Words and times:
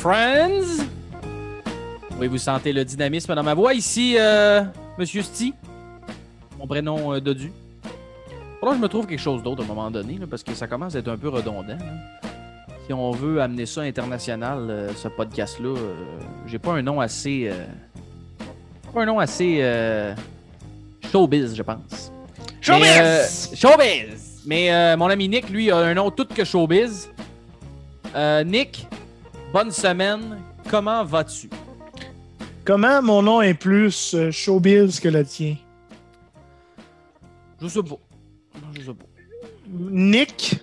Friends! 0.00 0.84
Oui, 2.18 2.26
vous 2.28 2.38
sentez 2.38 2.72
le 2.72 2.84
dynamisme 2.84 3.34
dans 3.34 3.42
ma 3.42 3.54
voix. 3.54 3.74
Ici, 3.74 4.14
euh, 4.18 4.62
Monsieur 4.96 5.22
Sti, 5.22 5.54
mon 6.58 6.66
prénom 6.66 7.14
euh, 7.14 7.20
Dodu. 7.20 7.52
Faudra 8.60 8.74
que 8.74 8.78
je 8.78 8.82
me 8.82 8.88
trouve 8.88 9.06
quelque 9.06 9.20
chose 9.20 9.42
d'autre 9.42 9.62
à 9.62 9.64
un 9.64 9.68
moment 9.68 9.90
donné, 9.90 10.18
là, 10.18 10.26
parce 10.28 10.42
que 10.42 10.54
ça 10.54 10.66
commence 10.66 10.94
à 10.96 10.98
être 10.98 11.08
un 11.08 11.16
peu 11.16 11.28
redondant. 11.28 11.62
là. 11.68 11.76
Si 12.86 12.92
on 12.92 13.10
veut 13.10 13.40
amener 13.42 13.66
ça 13.66 13.82
international, 13.82 14.66
euh, 14.70 14.92
ce 14.94 15.08
podcast-là, 15.08 15.68
euh, 15.76 15.94
j'ai 16.46 16.58
pas 16.58 16.72
un 16.72 16.82
nom 16.82 17.00
assez. 17.00 17.48
euh, 17.52 17.64
pas 18.94 19.02
un 19.02 19.06
nom 19.06 19.18
assez. 19.18 19.58
euh, 19.60 20.14
showbiz, 21.12 21.54
je 21.54 21.62
pense. 21.62 22.10
Showbiz! 22.60 22.82
Mais, 22.82 23.00
euh, 23.00 23.24
showbiz! 23.54 24.42
Mais 24.46 24.72
euh, 24.72 24.96
mon 24.96 25.06
ami 25.06 25.28
Nick, 25.28 25.50
lui, 25.50 25.70
a 25.70 25.76
un 25.78 25.94
nom 25.94 26.10
tout 26.10 26.26
que 26.26 26.44
showbiz. 26.44 27.10
Euh, 28.16 28.42
Nick, 28.42 28.86
bonne 29.52 29.70
semaine. 29.70 30.42
Comment 30.68 31.04
vas-tu? 31.04 31.48
Comment 32.64 33.00
mon 33.02 33.22
nom 33.22 33.40
est 33.40 33.54
plus 33.54 34.14
euh, 34.14 34.30
showbiz 34.30 35.00
que 35.00 35.08
le 35.08 35.24
tien? 35.24 35.56
Je 37.60 37.68
sais 37.68 37.82
pas. 37.82 37.98
Je 38.74 38.82
sais 38.82 38.94
pas. 38.94 39.04
Nick, 39.70 40.60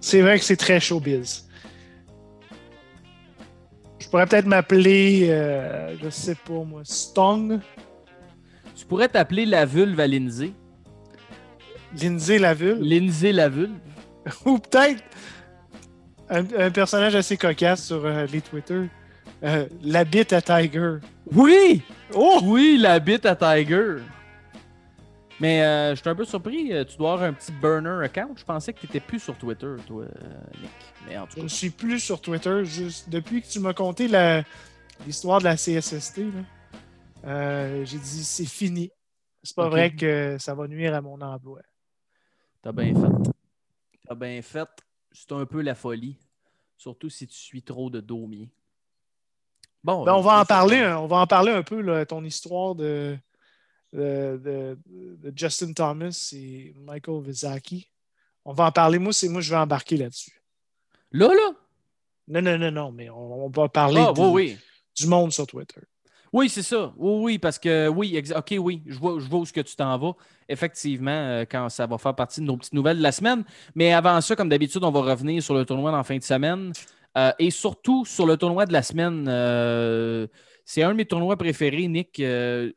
c'est 0.00 0.22
vrai 0.22 0.38
que 0.38 0.44
c'est 0.44 0.56
très 0.56 0.78
showbiz. 0.78 1.48
Je 3.98 4.08
pourrais 4.08 4.26
peut-être 4.26 4.46
m'appeler, 4.46 5.26
euh, 5.30 5.96
je 6.00 6.10
sais 6.10 6.36
pas 6.36 6.62
moi, 6.64 6.82
Stong, 6.84 7.58
Tu 8.76 8.86
pourrais 8.86 9.08
t'appeler 9.08 9.46
la 9.46 9.66
vulve 9.66 9.98
à 9.98 10.06
Lindsay. 10.06 10.52
Lindsay 12.00 12.38
Laville, 12.38 12.78
Lindsay 12.80 13.32
la 13.32 13.48
vulve. 13.48 13.72
ou 14.44 14.58
peut-être 14.58 15.02
un, 16.30 16.44
un 16.58 16.70
personnage 16.70 17.14
assez 17.14 17.36
cocasse 17.36 17.84
sur 17.86 18.04
euh, 18.04 18.26
les 18.26 18.40
Twitter, 18.40 18.88
euh, 19.44 19.66
la 19.82 20.04
bite 20.04 20.32
à 20.32 20.42
Tiger. 20.42 20.96
Oui! 21.32 21.82
Oh! 22.14 22.40
Oui, 22.44 22.78
la 22.80 22.98
bite 23.00 23.26
à 23.26 23.36
Tiger. 23.36 23.96
Mais 25.38 25.62
euh, 25.62 25.94
je 25.94 26.00
suis 26.00 26.08
un 26.08 26.14
peu 26.14 26.24
surpris. 26.24 26.72
euh, 26.72 26.84
Tu 26.84 26.96
dois 26.96 27.12
avoir 27.12 27.28
un 27.28 27.32
petit 27.34 27.52
burner 27.52 28.02
account. 28.04 28.34
Je 28.36 28.44
pensais 28.44 28.72
que 28.72 28.80
tu 28.80 28.86
étais 28.86 29.00
plus 29.00 29.20
sur 29.20 29.36
Twitter, 29.36 29.74
toi, 29.86 30.04
Nick. 30.60 30.70
Mais 31.06 31.18
en 31.18 31.26
tout 31.26 31.32
Je 31.32 31.36
cas. 31.36 31.42
ne 31.42 31.48
suis 31.48 31.70
plus 31.70 32.00
sur 32.00 32.20
Twitter. 32.20 32.64
Juste 32.64 33.08
depuis 33.10 33.42
que 33.42 33.46
tu 33.46 33.60
m'as 33.60 33.74
conté 33.74 34.08
l'histoire 35.06 35.40
de 35.40 35.44
la 35.44 35.56
CSST, 35.56 36.20
j'ai 37.24 37.98
dit 37.98 38.24
c'est 38.24 38.46
fini. 38.46 38.90
C'est 39.42 39.54
pas 39.54 39.68
vrai 39.68 39.94
que 39.94 40.36
ça 40.40 40.54
va 40.54 40.66
nuire 40.66 40.94
à 40.94 41.00
mon 41.02 41.20
emploi. 41.20 41.60
T'as 42.62 42.72
bien 42.72 42.94
fait. 42.94 43.30
T'as 44.08 44.14
bien 44.14 44.40
fait. 44.42 44.68
C'est 45.18 45.32
un 45.32 45.46
peu 45.46 45.62
la 45.62 45.74
folie. 45.74 46.16
Surtout 46.76 47.08
si 47.08 47.26
tu 47.26 47.34
suis 47.36 47.62
trop 47.62 47.88
de 47.88 48.00
daumiers. 48.00 48.50
Bon, 49.82 50.04
Ben, 50.04 50.12
on 50.14 50.18
euh, 50.18 50.22
va 50.22 50.30
en 50.32 50.42
c'est 50.42 50.48
ça. 50.48 50.54
parler. 50.54 50.78
hein, 50.80 50.98
on 50.98 51.06
va 51.06 51.16
en 51.18 51.26
parler 51.26 51.52
un 51.52 51.62
peu 51.62 51.80
là, 51.80 52.04
ton 52.04 52.22
histoire 52.24 52.74
de, 52.74 53.16
de, 53.92 54.40
de- 54.44 54.78
de 55.16 55.32
Justin 55.34 55.72
Thomas 55.72 56.30
et 56.36 56.74
Michael 56.76 57.22
Vizaki. 57.22 57.88
On 58.44 58.52
va 58.52 58.66
en 58.66 58.72
parler. 58.72 58.98
Moi, 58.98 59.12
c'est 59.12 59.28
moi, 59.28 59.40
je 59.40 59.50
vais 59.50 59.56
embarquer 59.56 59.96
là-dessus. 59.96 60.40
Là, 61.12 61.28
là? 61.28 61.52
Non, 62.28 62.42
non, 62.42 62.58
non, 62.58 62.70
non, 62.72 62.92
mais 62.92 63.08
on, 63.08 63.46
on 63.46 63.48
va 63.48 63.68
parler 63.68 64.04
Ah, 64.06 64.12
du, 64.12 64.20
oui, 64.20 64.28
oui. 64.32 64.58
du 64.96 65.06
monde 65.06 65.32
sur 65.32 65.46
Twitter. 65.46 65.80
Oui, 66.32 66.48
c'est 66.48 66.62
ça. 66.62 66.92
Oui, 66.96 67.22
oui, 67.24 67.38
parce 67.38 67.58
que 67.58 67.88
oui, 67.88 68.20
OK, 68.34 68.54
oui, 68.58 68.82
je 68.86 68.98
vois, 68.98 69.18
je 69.20 69.28
vois 69.28 69.40
où 69.40 69.46
ce 69.46 69.52
que 69.52 69.60
tu 69.60 69.74
t'en 69.76 69.96
vas. 69.98 70.12
Effectivement, 70.48 71.10
euh, 71.10 71.44
quand 71.50 71.68
ça 71.68 71.86
va 71.86 71.98
faire 71.98 72.14
partie 72.14 72.40
de 72.40 72.46
nos 72.46 72.56
petites 72.56 72.72
nouvelles 72.74 72.98
de 72.98 73.02
la 73.02 73.12
semaine. 73.12 73.44
Mais 73.74 73.92
avant 73.92 74.20
ça, 74.20 74.36
comme 74.36 74.48
d'habitude, 74.48 74.82
on 74.84 74.90
va 74.90 75.00
revenir 75.00 75.42
sur 75.42 75.54
le 75.54 75.64
tournoi 75.64 75.96
en 75.96 76.04
fin 76.04 76.16
de 76.18 76.22
semaine. 76.22 76.72
Euh, 77.16 77.32
et 77.38 77.50
surtout 77.50 78.04
sur 78.04 78.26
le 78.26 78.36
tournoi 78.36 78.66
de 78.66 78.72
la 78.72 78.82
semaine. 78.82 79.26
euh, 79.28 80.26
c'est 80.64 80.82
un 80.82 80.90
de 80.90 80.94
mes 80.96 81.04
tournois 81.06 81.36
préférés, 81.36 81.86
Nick. 81.88 82.20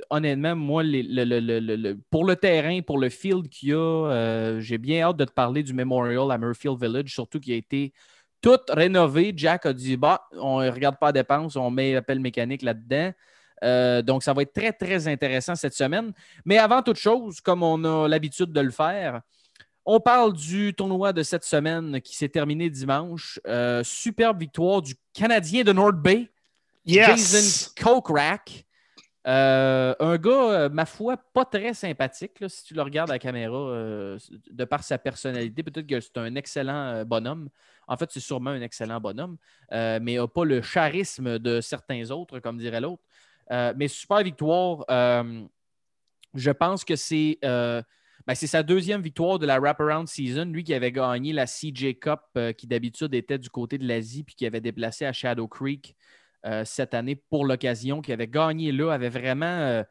Honnêtement, 0.10 0.56
moi, 0.56 0.84
le- 0.84 1.02
le- 1.02 1.76
le- 1.76 1.98
pour 2.12 2.24
le 2.26 2.36
terrain, 2.36 2.82
pour 2.82 3.00
le 3.00 3.10
field 3.10 3.50
qu'il 3.50 3.70
y 3.70 3.74
a, 3.74 4.60
j'ai 4.60 4.78
bien 4.78 5.08
hâte 5.08 5.18
de 5.18 5.26
te 5.26 5.32
parler 5.32 5.64
du 5.64 5.74
Memorial 5.74 6.32
à 6.32 6.38
Murfield 6.38 6.80
Village, 6.80 7.12
surtout 7.14 7.40
qui 7.40 7.52
a 7.52 7.56
été 7.56 7.94
tout 8.42 8.58
rénové. 8.70 9.34
Jack 9.36 9.66
a 9.66 9.74
dit 9.74 9.98
bah, 9.98 10.22
on 10.34 10.62
ne 10.62 10.70
regarde 10.70 10.98
pas 11.00 11.08
la 11.08 11.12
dépense, 11.14 11.56
on 11.56 11.70
met 11.72 11.94
l'appel 11.94 12.20
mécanique 12.20 12.62
là-dedans. 12.62 13.12
Euh, 13.64 14.02
donc, 14.02 14.24
ça 14.24 14.34
va 14.34 14.42
être 14.42 14.54
très, 14.54 14.74
très 14.74 15.08
intéressant 15.08 15.56
cette 15.56 15.74
semaine. 15.74 16.14
Mais 16.46 16.58
avant 16.58 16.82
toute 16.82 16.98
chose, 16.98 17.42
comme 17.42 17.64
on 17.64 17.84
a 17.84 18.08
l'habitude 18.08 18.52
de 18.52 18.62
le 18.62 18.72
faire, 18.72 19.22
on 19.86 20.00
parle 20.00 20.34
du 20.34 20.74
tournoi 20.74 21.14
de 21.14 21.24
cette 21.24 21.44
semaine 21.44 22.00
qui 22.02 22.16
s'est 22.16 22.30
terminé 22.30 22.70
dimanche. 22.70 23.40
Euh, 23.48 23.84
superbe 23.84 24.40
victoire 24.40 24.82
du 24.82 24.96
Canadien 25.14 25.64
de 25.64 25.74
North 25.74 25.96
Bay, 25.96 26.30
Yes! 26.86 27.08
Jason 27.08 27.72
Kokrak. 27.82 28.66
Euh, 29.28 29.94
un 30.00 30.18
gars, 30.18 30.70
ma 30.70 30.86
foi, 30.86 31.18
pas 31.18 31.46
très 31.46 31.74
sympathique, 31.74 32.40
là, 32.40 32.50
si 32.50 32.64
tu 32.64 32.74
le 32.74 32.82
regardes 32.82 33.10
à 33.12 33.16
la 33.16 33.20
caméra, 33.20 33.56
euh, 33.56 34.18
de 34.50 34.66
par 34.66 34.84
sa 34.84 34.98
personnalité. 34.98 35.62
Peut-être 35.62 35.86
que 35.86 36.00
c'est 36.00 36.18
un 36.18 36.36
excellent 36.36 37.04
bonhomme. 37.06 37.50
En 37.88 37.98
fait, 37.98 38.10
c'est 38.12 38.20
sûrement 38.20 38.52
un 38.52 38.62
excellent 38.62 39.02
bonhomme, 39.02 39.38
euh, 39.72 40.00
mais 40.02 40.16
n'a 40.16 40.28
pas 40.28 40.46
le 40.46 40.62
charisme 40.62 41.40
de 41.40 41.60
certains 41.60 42.12
autres, 42.12 42.40
comme 42.40 42.58
dirait 42.58 42.82
l'autre. 42.82 43.04
Euh, 43.52 43.74
mais 43.76 43.88
super 43.88 44.24
victoire. 44.24 44.86
Euh, 44.90 45.46
je 46.36 46.52
pense 46.52 46.84
que 46.86 46.96
c'est 46.96 47.40
euh, 47.44 47.82
ben, 48.28 48.36
c'est 48.36 48.48
sa 48.48 48.62
deuxième 48.62 49.02
victoire 49.02 49.40
de 49.40 49.46
la 49.46 49.60
Wraparound 49.60 50.08
Season. 50.08 50.46
Lui 50.46 50.64
qui 50.64 50.74
avait 50.74 50.92
gagné 50.92 51.34
la 51.34 51.46
CJ 51.46 52.00
Cup, 52.00 52.22
qui 52.58 52.68
d'habitude 52.68 53.14
était 53.14 53.40
du 53.40 53.50
côté 53.50 53.78
de 53.78 53.88
l'Asie, 53.88 54.24
puis 54.24 54.36
qui 54.36 54.46
avait 54.46 54.62
déplacé 54.62 55.06
à 55.06 55.14
Shadow 55.14 55.48
Creek 55.48 55.96
cette 56.64 56.94
année 56.94 57.16
pour 57.16 57.46
l'occasion, 57.46 58.02
qui 58.02 58.14
avait 58.14 58.28
gagné 58.28 58.72
là, 58.72 58.92
avait 58.92 59.10
vraiment. 59.10 59.84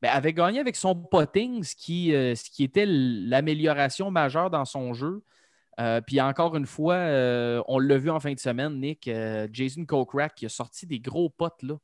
ben, 0.00 0.10
avait 0.10 0.32
gagné 0.32 0.60
avec 0.60 0.76
son 0.76 0.94
potting, 0.94 1.64
ce 1.64 1.74
qui, 1.74 2.10
ce 2.10 2.50
qui 2.50 2.62
était 2.62 2.86
l'amélioration 2.86 4.12
majeure 4.12 4.50
dans 4.50 4.64
son 4.64 4.94
jeu. 4.94 5.24
Puis 6.06 6.20
encore 6.20 6.54
une 6.54 6.66
fois, 6.66 6.98
on 7.66 7.80
l'a 7.80 7.98
vu 7.98 8.10
en 8.10 8.20
fin 8.20 8.32
de 8.32 8.38
semaine, 8.38 8.78
Nick, 8.78 9.10
Jason 9.52 9.84
Kokrak 9.86 10.36
qui 10.36 10.46
a 10.46 10.50
sorti 10.50 10.86
des 10.86 11.00
gros 11.00 11.30
potes 11.30 11.62
là. 11.64 11.78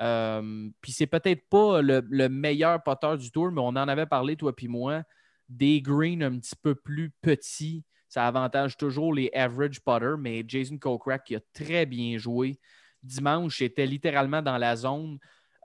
Euh, 0.00 0.70
puis 0.80 0.92
c'est 0.92 1.06
peut-être 1.06 1.48
pas 1.48 1.82
le, 1.82 2.02
le 2.08 2.28
meilleur 2.28 2.82
poteur 2.82 3.18
du 3.18 3.30
tour, 3.30 3.50
mais 3.52 3.60
on 3.60 3.68
en 3.68 3.88
avait 3.88 4.06
parlé, 4.06 4.36
toi 4.36 4.54
puis 4.54 4.68
moi, 4.68 5.02
des 5.48 5.82
greens 5.82 6.22
un 6.22 6.38
petit 6.38 6.56
peu 6.60 6.74
plus 6.74 7.10
petits. 7.20 7.84
Ça 8.08 8.26
avantage 8.26 8.76
toujours 8.76 9.14
les 9.14 9.30
average 9.34 9.80
putters, 9.80 10.18
mais 10.18 10.42
Jason 10.46 10.78
Kokrak 10.78 11.24
qui 11.24 11.36
a 11.36 11.40
très 11.52 11.86
bien 11.86 12.18
joué. 12.18 12.58
Dimanche, 13.02 13.62
était 13.62 13.86
littéralement 13.86 14.42
dans 14.42 14.58
la 14.58 14.76
zone 14.76 15.18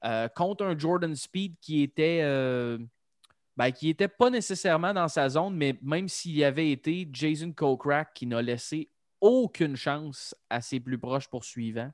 euh, 0.04 0.28
contre 0.30 0.64
un 0.66 0.78
Jordan 0.78 1.16
Speed 1.16 1.56
qui 1.60 1.82
était, 1.82 2.20
euh, 2.24 2.78
ben, 3.58 3.72
qui 3.72 3.90
était 3.90 4.08
pas 4.08 4.30
nécessairement 4.30 4.94
dans 4.94 5.08
sa 5.08 5.28
zone, 5.30 5.56
mais 5.56 5.78
même 5.82 6.08
s'il 6.08 6.36
y 6.36 6.44
avait 6.44 6.72
été, 6.72 7.10
Jason 7.12 7.52
Kokrak 7.52 8.14
qui 8.14 8.28
n'a 8.28 8.42
laissé 8.42 8.90
aucune 9.20 9.76
chance 9.76 10.36
à 10.50 10.62
ses 10.62 10.80
plus 10.80 11.00
proches 11.00 11.28
poursuivants. 11.28 11.92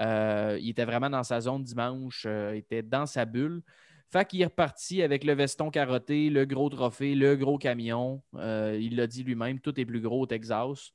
Euh, 0.00 0.58
il 0.60 0.70
était 0.70 0.84
vraiment 0.84 1.10
dans 1.10 1.22
sa 1.22 1.40
zone 1.40 1.62
dimanche, 1.62 2.24
euh, 2.26 2.52
il 2.54 2.58
était 2.58 2.82
dans 2.82 3.06
sa 3.06 3.24
bulle. 3.24 3.62
Fait 4.10 4.26
qu'il 4.26 4.42
est 4.42 4.46
reparti 4.46 5.02
avec 5.02 5.22
le 5.22 5.34
veston 5.34 5.70
carotté, 5.70 6.30
le 6.30 6.44
gros 6.44 6.68
trophée, 6.68 7.14
le 7.14 7.36
gros 7.36 7.58
camion. 7.58 8.22
Euh, 8.34 8.76
il 8.80 8.96
l'a 8.96 9.06
dit 9.06 9.22
lui-même, 9.22 9.60
tout 9.60 9.78
est 9.78 9.84
plus 9.84 10.00
gros 10.00 10.22
au 10.22 10.26
Texas. 10.26 10.92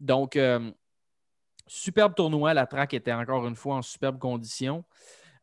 Donc, 0.00 0.36
superbe 1.68 2.14
tournoi. 2.16 2.54
La 2.54 2.66
track 2.66 2.94
était 2.94 3.12
encore 3.12 3.46
une 3.46 3.54
fois 3.54 3.76
en 3.76 3.82
superbe 3.82 4.18
condition. 4.18 4.84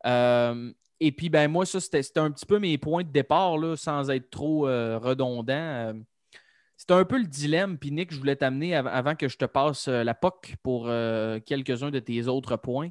Et 0.04 1.12
puis, 1.12 1.30
ben 1.30 1.48
moi, 1.48 1.64
ça, 1.64 1.80
c'était 1.80 2.18
un 2.18 2.30
petit 2.30 2.44
peu 2.44 2.58
mes 2.58 2.76
points 2.76 3.04
de 3.04 3.10
départ, 3.10 3.56
sans 3.78 4.10
être 4.10 4.28
trop 4.28 4.66
redondant. 4.66 5.94
C'était 6.84 7.00
un 7.00 7.06
peu 7.06 7.16
le 7.16 7.24
dilemme. 7.24 7.78
Puis, 7.78 7.90
Nick, 7.92 8.12
je 8.12 8.18
voulais 8.18 8.36
t'amener 8.36 8.76
av- 8.76 8.88
avant 8.88 9.14
que 9.14 9.26
je 9.26 9.38
te 9.38 9.46
passe 9.46 9.88
euh, 9.88 10.04
la 10.04 10.12
POC 10.12 10.56
pour 10.62 10.84
euh, 10.86 11.40
quelques-uns 11.40 11.90
de 11.90 11.98
tes 11.98 12.26
autres 12.26 12.56
points. 12.56 12.90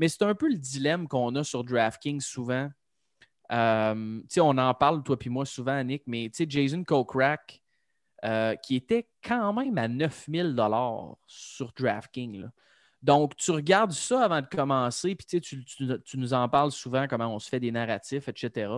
Mais 0.00 0.08
c'est 0.08 0.24
un 0.24 0.34
peu 0.34 0.48
le 0.48 0.56
dilemme 0.56 1.06
qu'on 1.06 1.32
a 1.36 1.44
sur 1.44 1.62
DraftKings 1.62 2.20
souvent. 2.20 2.68
Euh, 3.52 4.20
on 4.40 4.58
en 4.58 4.74
parle, 4.74 5.04
toi 5.04 5.16
puis 5.16 5.30
moi, 5.30 5.46
souvent, 5.46 5.80
Nick, 5.84 6.02
mais 6.08 6.32
Jason 6.36 6.82
Kokrak, 6.82 7.62
euh, 8.24 8.56
qui 8.56 8.74
était 8.74 9.08
quand 9.22 9.52
même 9.52 9.78
à 9.78 9.86
9000 9.86 10.56
sur 11.28 11.72
DraftKings. 11.74 12.44
Donc, 13.02 13.36
tu 13.36 13.52
regardes 13.52 13.92
ça 13.92 14.24
avant 14.24 14.40
de 14.42 14.48
commencer, 14.48 15.14
puis 15.14 15.40
tu- 15.40 15.64
tu 15.64 16.18
nous 16.18 16.34
en 16.34 16.48
parles 16.48 16.72
souvent, 16.72 17.06
comment 17.06 17.32
on 17.32 17.38
se 17.38 17.48
fait 17.48 17.60
des 17.60 17.70
narratifs, 17.70 18.26
etc. 18.26 18.68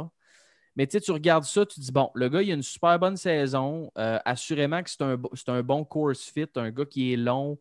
Mais 0.76 0.86
tu 0.86 1.10
regardes 1.10 1.44
ça, 1.44 1.66
tu 1.66 1.80
dis, 1.80 1.92
bon, 1.92 2.10
le 2.14 2.28
gars, 2.28 2.42
il 2.42 2.50
a 2.50 2.54
une 2.54 2.62
super 2.62 2.98
bonne 2.98 3.16
saison. 3.16 3.90
euh, 3.98 4.18
assurément 4.24 4.82
que 4.82 4.90
c'est 4.90 5.02
un, 5.02 5.16
un 5.48 5.62
bon 5.62 5.84
course 5.84 6.30
fit, 6.30 6.46
un 6.56 6.70
gars 6.70 6.84
qui 6.84 7.12
est 7.12 7.16
long, 7.16 7.58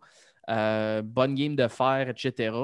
euh, 0.50 1.02
bonne 1.02 1.36
game 1.36 1.56
de 1.56 1.68
fer, 1.68 2.10
etc. 2.10 2.56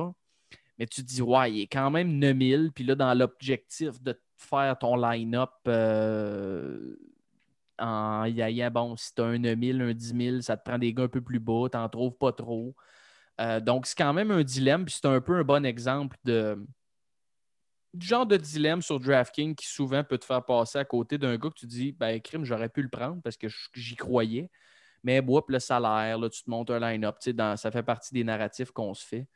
Mais 0.77 0.85
tu 0.87 1.01
te 1.01 1.07
dis, 1.07 1.21
ouais, 1.21 1.51
il 1.51 1.61
est 1.61 1.67
quand 1.67 1.89
même 1.91 2.19
9000. 2.19 2.71
Puis 2.73 2.83
là, 2.83 2.95
dans 2.95 3.13
l'objectif 3.13 4.01
de 4.01 4.19
faire 4.37 4.77
ton 4.77 4.95
line-up, 4.95 5.51
euh, 5.67 6.95
en 7.79 8.25
y 8.25 8.69
bon, 8.69 8.95
si 8.97 9.13
tu 9.15 9.21
as 9.21 9.25
un 9.25 9.37
9000, 9.37 9.81
un 9.81 9.93
10 9.93 10.15
000, 10.17 10.41
ça 10.41 10.57
te 10.57 10.63
prend 10.69 10.77
des 10.77 10.93
gars 10.93 11.03
un 11.03 11.07
peu 11.07 11.21
plus 11.21 11.39
bas, 11.39 11.67
tu 11.71 11.77
n'en 11.77 11.89
trouves 11.89 12.15
pas 12.17 12.31
trop. 12.31 12.75
Donc, 13.63 13.85
c'est 13.85 13.97
quand 13.97 14.13
même 14.13 14.31
un 14.31 14.43
dilemme, 14.43 14.85
puis 14.85 14.95
c'est 15.01 15.07
un 15.07 15.19
peu 15.19 15.37
un 15.37 15.43
bon 15.43 15.65
exemple 15.65 16.15
de, 16.23 16.57
genre 18.01 18.25
de 18.25 18.37
dilemme 18.37 18.81
sur 18.81 18.99
DraftKings 18.99 19.55
qui 19.55 19.67
souvent 19.67 20.03
peut 20.03 20.17
te 20.17 20.25
faire 20.25 20.43
passer 20.43 20.77
à 20.79 20.85
côté 20.85 21.17
d'un 21.17 21.37
gars 21.37 21.49
que 21.49 21.59
tu 21.59 21.67
dis, 21.67 21.91
ben, 21.91 22.19
crime, 22.21 22.45
j'aurais 22.45 22.69
pu 22.69 22.81
le 22.81 22.89
prendre 22.89 23.21
parce 23.21 23.37
que 23.37 23.47
j'y 23.73 23.95
croyais. 23.95 24.49
Mais 25.03 25.21
bois, 25.21 25.43
le 25.47 25.59
salaire, 25.59 26.17
là, 26.17 26.29
tu 26.29 26.43
te 26.43 26.49
montes 26.49 26.71
un 26.71 26.79
line-up, 26.79 27.17
ça 27.57 27.71
fait 27.71 27.83
partie 27.83 28.13
des 28.13 28.23
narratifs 28.23 28.71
qu'on 28.71 28.93
se 28.93 29.05
fait. 29.05 29.27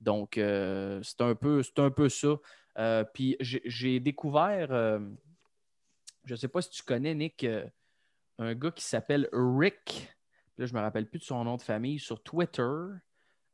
Donc, 0.00 0.38
euh, 0.38 1.00
c'est 1.02 1.20
un, 1.20 1.34
peu, 1.34 1.62
un 1.78 1.90
peu 1.90 2.08
ça. 2.08 2.36
Euh, 2.78 3.04
puis, 3.04 3.36
j'ai 3.40 3.98
découvert, 3.98 4.70
euh, 4.70 5.00
je 6.24 6.34
ne 6.34 6.36
sais 6.36 6.48
pas 6.48 6.62
si 6.62 6.70
tu 6.70 6.82
connais, 6.82 7.14
Nick, 7.14 7.46
un 8.38 8.54
gars 8.54 8.70
qui 8.70 8.84
s'appelle 8.84 9.28
Rick. 9.32 10.14
Là, 10.58 10.66
je 10.66 10.72
ne 10.72 10.78
me 10.78 10.82
rappelle 10.82 11.08
plus 11.08 11.18
de 11.18 11.24
son 11.24 11.42
nom 11.44 11.56
de 11.56 11.62
famille 11.62 11.98
sur 11.98 12.22
Twitter. 12.22 12.62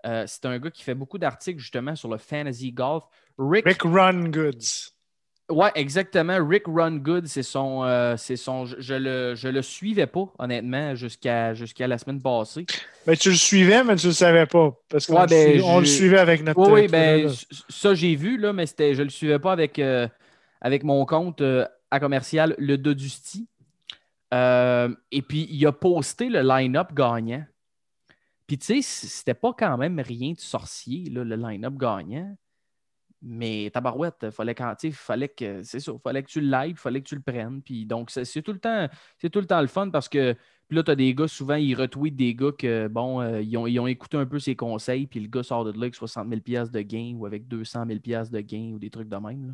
C'est 0.04 0.44
un 0.44 0.58
gars 0.58 0.70
qui 0.70 0.82
fait 0.82 0.94
beaucoup 0.94 1.18
d'articles 1.18 1.60
justement 1.60 1.94
sur 1.96 2.08
le 2.08 2.18
fantasy 2.18 2.72
golf. 2.72 3.04
Rick, 3.38 3.82
Run 3.82 4.28
Goods. 4.28 4.92
Ouais, 5.52 5.70
exactement. 5.74 6.38
Rick 6.40 6.64
Run 6.66 6.98
Good, 6.98 7.26
c'est 7.26 7.42
son. 7.42 7.84
Euh, 7.84 8.16
c'est 8.16 8.36
son 8.36 8.64
je, 8.64 8.94
le, 8.94 9.34
je 9.34 9.48
le 9.48 9.60
suivais 9.60 10.06
pas, 10.06 10.32
honnêtement, 10.38 10.94
jusqu'à 10.94 11.52
jusqu'à 11.52 11.86
la 11.86 11.98
semaine 11.98 12.22
passée. 12.22 12.64
Mais 13.06 13.16
tu 13.16 13.30
le 13.30 13.36
suivais, 13.36 13.84
mais 13.84 13.96
tu 13.96 14.06
le 14.06 14.12
savais 14.12 14.46
pas. 14.46 14.72
Parce 14.88 15.06
qu'on 15.06 15.24
ben, 15.26 15.58
le, 15.58 15.80
le, 15.80 15.86
suivait 15.86 16.18
avec 16.18 16.42
notre. 16.42 16.58
Oui, 16.58 16.82
oui 16.82 16.88
ben, 16.88 17.28
ça, 17.68 17.94
j'ai 17.94 18.14
vu, 18.14 18.38
là, 18.38 18.52
mais 18.52 18.66
je 18.66 19.02
le 19.02 19.10
suivais 19.10 19.38
pas 19.38 19.52
avec, 19.52 19.78
euh, 19.78 20.08
avec 20.60 20.84
mon 20.84 21.04
compte 21.04 21.42
euh, 21.42 21.66
à 21.90 22.00
commercial, 22.00 22.54
le 22.58 22.78
Dodusti. 22.78 23.48
et 24.32 25.22
puis, 25.28 25.48
il 25.50 25.66
a 25.66 25.72
posté 25.72 26.30
le 26.30 26.40
line-up 26.40 26.94
gagnant. 26.94 27.44
Puis, 28.46 28.58
tu 28.58 28.66
sais, 28.66 28.82
c'était 28.82 29.34
pas 29.34 29.52
quand 29.56 29.76
même 29.78 29.98
rien 30.00 30.32
de 30.32 30.40
sorcier, 30.40 31.08
le 31.10 31.24
line-up 31.36 31.74
gagnant. 31.74 32.36
Mais 33.24 33.70
tabarouette, 33.72 34.30
fallait 34.30 34.54
quand, 34.54 34.74
fallait 34.92 35.28
que, 35.28 35.62
c'est 35.62 35.78
ça, 35.78 35.92
fallait 36.02 36.24
que 36.24 36.28
tu 36.28 36.40
le 36.40 36.66
il 36.66 36.76
fallait 36.76 37.00
que 37.00 37.08
tu 37.08 37.14
le 37.14 37.22
prennes. 37.22 37.62
Puis 37.62 37.86
donc, 37.86 38.10
c'est 38.10 38.42
tout 38.42 38.52
le 38.52 38.58
temps, 38.58 38.88
c'est 39.16 39.30
tout 39.30 39.38
le 39.38 39.46
temps 39.46 39.60
le 39.60 39.68
fun 39.68 39.90
parce 39.90 40.08
que 40.08 40.36
puis 40.72 40.76
là, 40.78 40.82
tu 40.84 40.90
as 40.90 40.96
des 40.96 41.14
gars, 41.14 41.28
souvent, 41.28 41.56
ils 41.56 41.74
retweetent 41.74 42.16
des 42.16 42.34
gars 42.34 42.52
que, 42.58 42.88
bon, 42.88 43.20
euh, 43.20 43.42
ils, 43.42 43.58
ont, 43.58 43.66
ils, 43.66 43.78
ont, 43.78 43.86
écouté 43.86 44.16
un 44.16 44.24
peu 44.24 44.38
ses 44.38 44.56
conseils, 44.56 45.06
puis 45.06 45.20
le 45.20 45.28
gars 45.28 45.42
sort 45.42 45.66
de 45.66 45.72
là 45.72 45.82
avec 45.82 45.94
60 45.94 46.26
000 46.46 46.66
de 46.66 46.80
gain 46.80 47.14
ou 47.18 47.26
avec 47.26 47.46
200 47.46 47.84
000 47.86 47.98
de 47.98 48.40
gain 48.40 48.72
ou 48.72 48.78
des 48.78 48.88
trucs 48.88 49.10
de 49.10 49.16
même. 49.16 49.48
Là. 49.48 49.52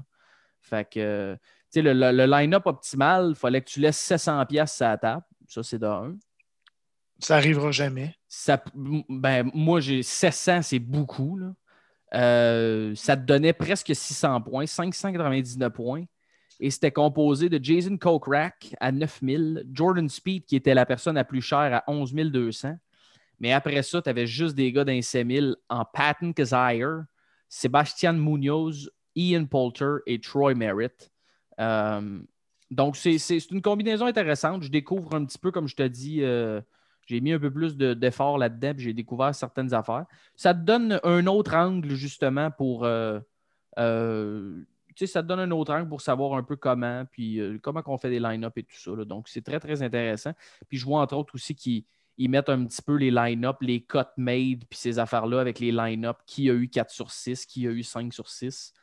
Fait 0.61 0.89
que, 0.89 1.35
tu 1.35 1.41
sais, 1.71 1.83
le, 1.83 1.93
le, 1.93 2.25
line-up 2.25 2.67
optimal, 2.67 3.31
il 3.31 3.35
fallait 3.35 3.61
que 3.63 3.69
tu 3.69 3.81
laisses 3.81 3.99
700 3.99 4.47
pièces 4.47 4.81
à 4.81 4.91
la 4.91 4.99
table. 4.99 5.25
Ça, 5.49 5.65
c'est 5.65 5.81
de 5.81 5.87
un. 5.87 6.17
Ça 7.19 7.37
arrivera 7.37 7.71
jamais. 7.73 8.15
Ça, 8.29 8.63
ben, 8.75 9.51
moi, 9.55 9.81
j'ai 9.81 10.03
700, 10.03 10.63
c'est 10.63 10.79
beaucoup. 10.79 11.37
Là. 11.37 11.53
Euh, 12.15 12.95
ça 12.95 13.17
te 13.17 13.23
donnait 13.23 13.53
presque 13.53 13.95
600 13.95 14.41
points, 14.43 14.67
599 14.67 15.73
points. 15.73 16.05
Et 16.61 16.71
c'était 16.71 16.91
composé 16.91 17.49
de 17.49 17.63
Jason 17.63 17.97
Kokrak 17.97 18.75
à 18.81 18.91
9000, 18.91 19.65
Jordan 19.73 20.09
Speed 20.09 20.45
qui 20.45 20.57
était 20.57 20.75
la 20.75 20.87
personne 20.87 21.15
la 21.15 21.25
plus 21.25 21.43
chère 21.43 21.73
à 21.73 21.85
11 21.87 22.13
200. 22.15 22.77
Mais 23.41 23.53
après 23.53 23.83
ça, 23.83 24.03
tu 24.03 24.11
avais 24.11 24.27
juste 24.27 24.57
des 24.57 24.73
gars 24.73 24.85
d'un 24.85 25.01
7000 25.01 25.55
en 25.69 25.85
Patton 25.85 26.33
Kazire, 26.33 27.05
Sébastien 27.49 28.13
Munoz, 28.13 28.91
Ian 29.15 29.47
Poulter 29.47 29.99
et 30.07 30.21
Troy 30.21 30.55
Merritt. 30.55 31.13
Euh, 31.61 32.21
donc, 32.71 32.97
c'est 32.97 33.17
une 33.51 33.63
combinaison 33.63 34.07
intéressante. 34.07 34.63
Je 34.63 34.69
découvre 34.69 35.15
un 35.15 35.25
petit 35.25 35.39
peu, 35.39 35.51
comme 35.51 35.69
je 35.69 35.77
te 35.77 35.85
dis, 35.85 36.23
euh, 36.23 36.61
j'ai 37.09 37.23
mis 37.23 37.33
un 37.33 37.39
peu 37.39 37.51
plus 37.51 37.77
d'efforts 37.77 38.37
là-dedans, 38.37 38.75
j'ai 38.77 38.93
découvert 38.93 39.35
certaines 39.35 39.73
affaires. 39.73 40.05
Ça 40.37 40.53
te 40.53 40.61
donne 40.61 41.01
un 41.03 41.27
autre 41.27 41.55
angle, 41.55 41.95
justement, 41.95 42.51
pour. 42.51 42.85
Euh, 42.85 43.19
euh, 43.79 44.63
ça 45.07 45.23
donne 45.23 45.41
un 45.41 45.51
autre 45.53 45.73
angle 45.73 45.89
pour 45.89 46.03
savoir 46.03 46.35
un 46.35 46.43
peu 46.43 46.57
comment, 46.57 47.05
puis 47.11 47.41
euh, 47.41 47.59
comment 47.63 47.83
on 47.87 47.97
fait 47.97 48.11
des 48.11 48.19
line-up 48.21 48.59
et 48.59 48.65
tout 48.65 48.77
ça. 48.77 49.05
Donc, 49.05 49.29
c'est 49.29 49.43
très, 49.43 49.59
très 49.59 49.83
intéressant. 49.83 50.33
Puis, 50.69 50.77
je 50.77 50.85
vois 50.85 51.01
entre 51.01 51.17
autres 51.17 51.35
aussi 51.35 51.55
qu'ils 51.55 51.85
mettent 52.19 52.51
un 52.51 52.67
petit 52.67 52.83
peu 52.83 52.97
les 52.97 53.11
line-up, 53.11 53.57
les 53.63 53.81
cut 53.81 54.01
made, 54.19 54.65
puis 54.69 54.79
ces 54.79 54.99
affaires-là 54.99 55.41
avec 55.41 55.61
les 55.61 55.73
line-up, 55.73 56.19
qui 56.27 56.51
a 56.51 56.53
eu 56.53 56.69
4 56.69 56.91
sur 56.91 57.11
6, 57.11 57.47
qui 57.47 57.67
a 57.67 57.71
eu 57.71 57.85
5 57.85 58.13
sur 58.13 58.29
6. 58.29 58.75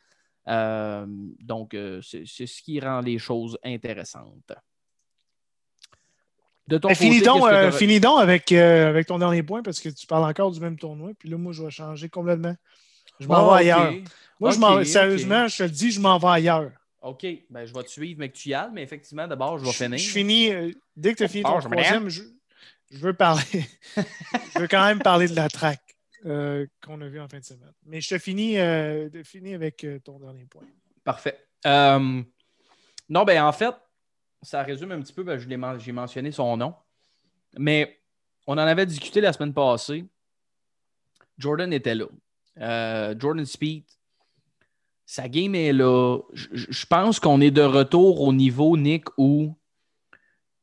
donc, 0.46 1.76
c'est 2.02 2.26
ce 2.26 2.62
qui 2.62 2.80
rend 2.80 3.00
les 3.00 3.18
choses 3.18 3.56
intéressantes. 3.62 4.52
De 6.68 6.78
ton 6.78 6.92
finis, 6.94 7.20
donc, 7.20 7.44
euh, 7.44 7.70
donc 8.00 8.20
avec, 8.20 8.50
euh, 8.50 8.88
avec 8.88 9.06
ton 9.06 9.18
dernier 9.18 9.42
point 9.44 9.62
parce 9.62 9.78
que 9.78 9.88
tu 9.88 10.06
parles 10.06 10.24
encore 10.28 10.50
du 10.50 10.58
même 10.60 10.76
tournoi. 10.76 11.10
Puis 11.16 11.28
là, 11.28 11.36
moi, 11.36 11.52
je 11.52 11.62
vais 11.62 11.70
changer 11.70 12.08
complètement. 12.08 12.56
Je 13.20 13.28
m'en 13.28 13.50
vais 13.50 13.58
ailleurs. 13.60 13.92
Moi, 14.40 14.50
je 14.50 14.84
sérieusement, 14.84 15.46
je 15.46 15.58
te 15.58 15.62
le 15.62 15.70
dis, 15.70 15.92
je 15.92 16.00
m'en 16.00 16.18
vais 16.18 16.28
ailleurs. 16.28 16.72
OK. 17.02 17.24
Ben, 17.50 17.64
je 17.64 17.72
vais 17.72 17.82
te 17.84 17.90
suivre, 17.90 18.18
mais 18.18 18.30
que 18.30 18.36
tu 18.36 18.48
y 18.48 18.54
ailles. 18.54 18.70
Mais 18.72 18.82
effectivement, 18.82 19.28
d'abord, 19.28 19.58
je 19.58 19.64
vais 19.64 19.72
finir. 19.72 19.98
Je, 19.98 20.10
finis. 20.10 20.50
Euh, 20.52 20.72
dès 20.96 21.12
que 21.12 21.18
tu 21.18 21.24
as 21.24 21.28
fini 21.28 21.44
ton 21.44 21.60
troisième, 21.60 22.08
je, 22.08 22.22
je, 22.90 22.98
veux 22.98 23.14
parler. 23.14 23.42
je 23.96 24.58
veux 24.58 24.68
quand 24.68 24.84
même 24.84 24.98
parler 24.98 25.28
de 25.28 25.36
la 25.36 25.48
track 25.48 25.80
qu'on 26.24 27.00
a 27.00 27.06
vue 27.06 27.20
en 27.20 27.28
fin 27.28 27.38
de 27.38 27.44
semaine. 27.44 27.72
Mais 27.84 28.00
je 28.00 28.08
te 28.08 28.18
finis, 28.18 28.56
finis 29.22 29.54
avec 29.54 29.86
ton 30.02 30.18
dernier 30.18 30.46
point. 30.46 30.64
Parfait. 31.04 31.38
non, 31.64 33.24
ben 33.24 33.44
en 33.44 33.52
fait, 33.52 33.74
ça 34.42 34.62
résume 34.62 34.92
un 34.92 35.00
petit 35.00 35.12
peu, 35.12 35.22
ben, 35.22 35.38
j'ai 35.38 35.92
mentionné 35.92 36.30
son 36.30 36.56
nom. 36.56 36.74
Mais 37.58 38.00
on 38.46 38.54
en 38.54 38.58
avait 38.58 38.86
discuté 38.86 39.20
la 39.20 39.32
semaine 39.32 39.54
passée. 39.54 40.04
Jordan 41.38 41.72
était 41.72 41.94
là. 41.94 42.06
Euh, 42.58 43.14
Jordan 43.18 43.44
Speed, 43.44 43.84
sa 45.04 45.28
game 45.28 45.54
est 45.54 45.72
là. 45.72 46.18
Je, 46.32 46.86
pense 46.86 47.20
qu'on 47.20 47.40
est 47.40 47.50
de 47.50 47.62
retour 47.62 48.20
au 48.22 48.32
niveau, 48.32 48.76
Nick, 48.76 49.06
où 49.18 49.54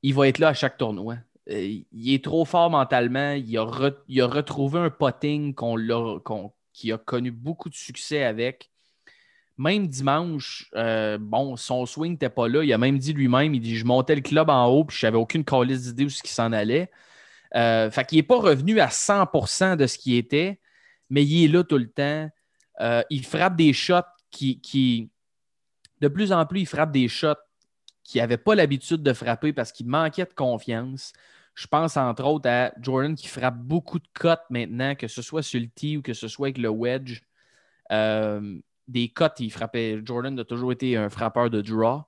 il 0.02 0.14
va 0.14 0.28
être 0.28 0.40
là 0.40 0.50
à 0.50 0.54
chaque 0.54 0.78
tournoi. 0.78 1.18
Euh, 1.50 1.82
il 1.92 2.14
est 2.14 2.24
trop 2.24 2.46
fort 2.46 2.70
mentalement. 2.70 3.34
Il 3.34 3.58
a, 3.58 3.64
retrouvé 4.26 4.80
un 4.80 4.90
potting 4.90 5.54
qu'on 5.54 6.52
qui 6.74 6.92
a 6.92 6.98
connu 6.98 7.32
beaucoup 7.32 7.70
de 7.70 7.76
succès 7.76 8.24
avec. 8.24 8.72
Même 9.58 9.88
dimanche, 9.88 10.68
euh, 10.76 11.18
bon, 11.20 11.56
son 11.56 11.86
swing 11.86 12.14
n'était 12.14 12.30
pas 12.30 12.48
là. 12.48 12.64
Il 12.64 12.74
a 12.74 12.78
même 12.78 12.98
dit 12.98 13.14
lui-même, 13.14 13.54
il 13.54 13.62
dit 13.62 13.76
Je 13.78 13.86
montais 13.86 14.16
le 14.16 14.22
club 14.22 14.50
en 14.50 14.66
haut, 14.68 14.86
puis 14.86 14.98
je 14.98 15.06
n'avais 15.06 15.18
aucune 15.18 15.46
calice 15.46 15.84
d'idée 15.84 16.06
où 16.06 16.10
ce 16.10 16.24
qui 16.24 16.32
s'en 16.32 16.52
allait. 16.52 16.90
Euh, 17.56 17.92
fait 17.92 18.06
qu'il 18.06 18.18
n'est 18.18 18.24
pas 18.24 18.40
revenu 18.40 18.80
à 18.80 18.88
100% 18.88 19.76
de 19.76 19.86
ce 19.86 19.98
qui 19.98 20.16
était, 20.18 20.60
mais 21.10 21.24
il 21.24 21.46
est 21.46 21.48
là 21.48 21.64
tout 21.64 21.78
le 21.78 21.90
temps. 21.90 22.30
Euh, 22.82 23.04
il 23.12 23.26
frappe 23.26 23.56
des 23.56 23.74
shots 23.74 24.02
qui, 24.32 25.12
De 26.02 26.08
plus 26.08 26.32
en 26.32 26.46
plus, 26.46 26.62
il 26.62 26.66
frappe 26.66 26.92
des 26.92 27.08
shots 27.08 27.36
qu'il 28.04 28.22
n'avait 28.22 28.38
pas 28.38 28.56
l'habitude 28.56 29.04
de 29.04 29.14
frapper 29.14 29.54
parce 29.54 29.72
qu'il 29.72 29.88
manquait 29.88 30.26
de 30.26 30.34
confiance. 30.34 31.14
Je 31.56 31.68
pense 31.68 31.98
entre 31.98 32.26
autres 32.26 32.50
à 32.50 32.74
Jordan 32.82 33.16
qui 33.16 33.28
frappe 33.28 33.58
beaucoup 33.58 34.00
de 34.00 34.08
cotes 34.14 34.44
maintenant, 34.50 34.96
que 34.96 35.08
ce 35.08 35.22
soit 35.22 35.44
sur 35.44 35.60
le 35.60 35.68
tee 35.68 35.98
ou 35.98 36.02
que 36.02 36.14
ce 36.14 36.28
soit 36.28 36.48
avec 36.48 36.58
le 36.58 36.70
wedge. 36.70 37.22
Euh, 37.92 38.60
des 38.88 39.10
cotes, 39.10 39.40
il 39.40 39.52
frappait. 39.52 40.02
Jordan 40.04 40.40
a 40.40 40.44
toujours 40.44 40.72
été 40.72 40.98
un 40.98 41.10
frappeur 41.10 41.50
de 41.50 41.62
draw. 41.62 42.04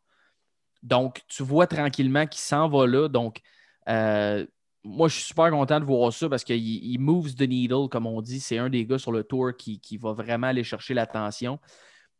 Donc, 0.83 1.21
tu 1.27 1.43
vois 1.43 1.67
tranquillement 1.67 2.27
qu'il 2.27 2.41
s'en 2.41 2.69
va 2.69 2.85
là. 2.85 3.07
Donc, 3.07 3.41
euh, 3.89 4.45
moi, 4.83 5.07
je 5.07 5.15
suis 5.15 5.23
super 5.23 5.49
content 5.49 5.79
de 5.79 5.85
voir 5.85 6.13
ça 6.13 6.29
parce 6.29 6.43
qu'il 6.43 6.99
moves 6.99 7.35
the 7.35 7.41
needle, 7.41 7.89
comme 7.89 8.05
on 8.05 8.21
dit. 8.21 8.39
C'est 8.39 8.57
un 8.57 8.69
des 8.69 8.85
gars 8.85 8.99
sur 8.99 9.11
le 9.11 9.23
tour 9.23 9.51
qui, 9.57 9.97
va 9.97 10.13
vraiment 10.13 10.47
aller 10.47 10.63
chercher 10.63 10.93
l'attention. 10.93 11.59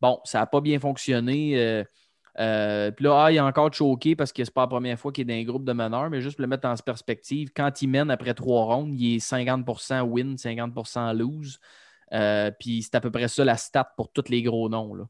Bon, 0.02 0.20
ça 0.24 0.40
n'a 0.40 0.48
pas 0.48 0.62
bien 0.62 0.80
fonctionné. 0.80 1.60
Euh, 1.60 1.84
euh, 2.40 2.92
puis 2.92 3.06
là, 3.06 3.26
ah, 3.26 3.32
il 3.32 3.38
est 3.38 3.40
encore 3.40 3.74
choqué 3.74 4.16
parce 4.16 4.34
que 4.34 4.44
c'est 4.44 4.54
pas 4.54 4.62
la 4.62 4.68
première 4.68 5.00
fois 5.00 5.12
qu'il 5.12 5.30
est 5.30 5.34
dans 5.34 5.40
un 5.40 5.46
groupe 5.46 5.64
de 5.64 5.74
meneurs, 5.74 6.10
mais 6.10 6.22
juste 6.22 6.38
pour 6.38 6.42
le 6.42 6.48
mettre 6.48 6.68
en 6.68 6.76
perspective, 6.76 7.52
quand 7.56 7.82
il 7.82 7.88
mène 7.88 8.12
après 8.12 8.34
trois 8.34 8.66
rondes, 8.66 8.94
il 8.94 9.16
est 9.16 9.20
50% 9.20 10.02
win, 10.02 10.36
50% 10.36 11.16
lose. 11.16 11.60
Euh, 12.14 12.52
puis 12.60 12.84
c'est 12.84 12.96
à 12.96 13.02
peu 13.02 13.12
près 13.12 13.28
ça 13.28 13.44
la 13.44 13.58
stat 13.58 13.92
pour 13.96 14.10
tous 14.12 14.30
les 14.30 14.44
gros 14.44 14.70
noms. 14.70 15.08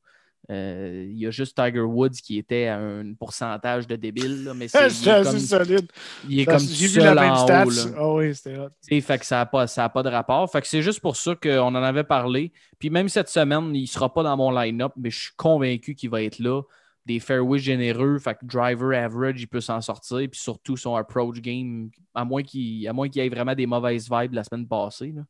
Euh, 0.51 1.07
il 1.09 1.17
y 1.17 1.25
a 1.25 1.31
juste 1.31 1.57
Tiger 1.57 1.81
Woods 1.81 2.21
qui 2.23 2.37
était 2.37 2.67
à 2.67 2.77
un 2.77 3.13
pourcentage 3.15 3.87
de 3.87 3.95
débile, 3.95 4.51
mais 4.55 4.67
c'est 4.67 5.23
comme, 5.23 5.39
solide. 5.39 5.87
Il 6.29 6.39
est 6.39 6.45
comme 6.45 6.59
J'ai 6.59 6.87
vu 6.87 6.99
la 6.99 7.15
même 7.15 7.35
stat. 7.35 7.65
Ah 7.97 8.13
oui, 8.13 8.35
c'était 8.35 9.01
Fait 9.01 9.17
que 9.17 9.25
ça 9.25 9.37
n'a 9.37 9.45
pas, 9.45 9.65
pas 9.89 10.03
de 10.03 10.09
rapport. 10.09 10.49
Fait 10.51 10.61
que 10.61 10.67
c'est 10.67 10.81
juste 10.81 10.99
pour 10.99 11.15
ça 11.15 11.35
qu'on 11.35 11.73
en 11.73 11.75
avait 11.75 12.03
parlé. 12.03 12.51
Puis 12.77 12.89
même 12.89 13.09
cette 13.09 13.29
semaine, 13.29 13.73
il 13.73 13.81
ne 13.81 13.87
sera 13.87 14.13
pas 14.13 14.23
dans 14.23 14.37
mon 14.37 14.51
line-up, 14.51 14.93
mais 14.97 15.09
je 15.09 15.19
suis 15.19 15.35
convaincu 15.35 15.95
qu'il 15.95 16.09
va 16.09 16.21
être 16.21 16.39
là. 16.39 16.61
Des 17.05 17.19
fairways 17.19 17.59
généreux, 17.59 18.17
fait 18.17 18.33
que 18.33 18.45
driver 18.45 18.97
average, 18.97 19.39
il 19.39 19.47
peut 19.47 19.61
s'en 19.61 19.79
sortir. 19.79 20.27
Puis 20.29 20.39
surtout 20.39 20.75
son 20.75 20.95
approach 20.95 21.39
game, 21.39 21.89
à 22.15 22.25
moins 22.25 22.41
qu'il 22.41 22.91
qu 23.11 23.19
ait 23.19 23.29
vraiment 23.29 23.53
des 23.53 23.67
mauvaises 23.67 24.09
vibes 24.09 24.33
la 24.33 24.43
semaine 24.43 24.67
passée. 24.67 25.13
Là. 25.15 25.21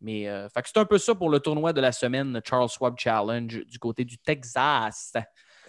Mais 0.00 0.28
euh, 0.28 0.48
c'est 0.64 0.76
un 0.76 0.84
peu 0.84 0.98
ça 0.98 1.14
pour 1.14 1.28
le 1.28 1.40
tournoi 1.40 1.72
de 1.72 1.80
la 1.80 1.92
semaine 1.92 2.40
Charles 2.44 2.68
Schwab 2.68 2.94
Challenge 2.98 3.64
du 3.64 3.78
côté 3.78 4.04
du 4.04 4.18
Texas. 4.18 5.12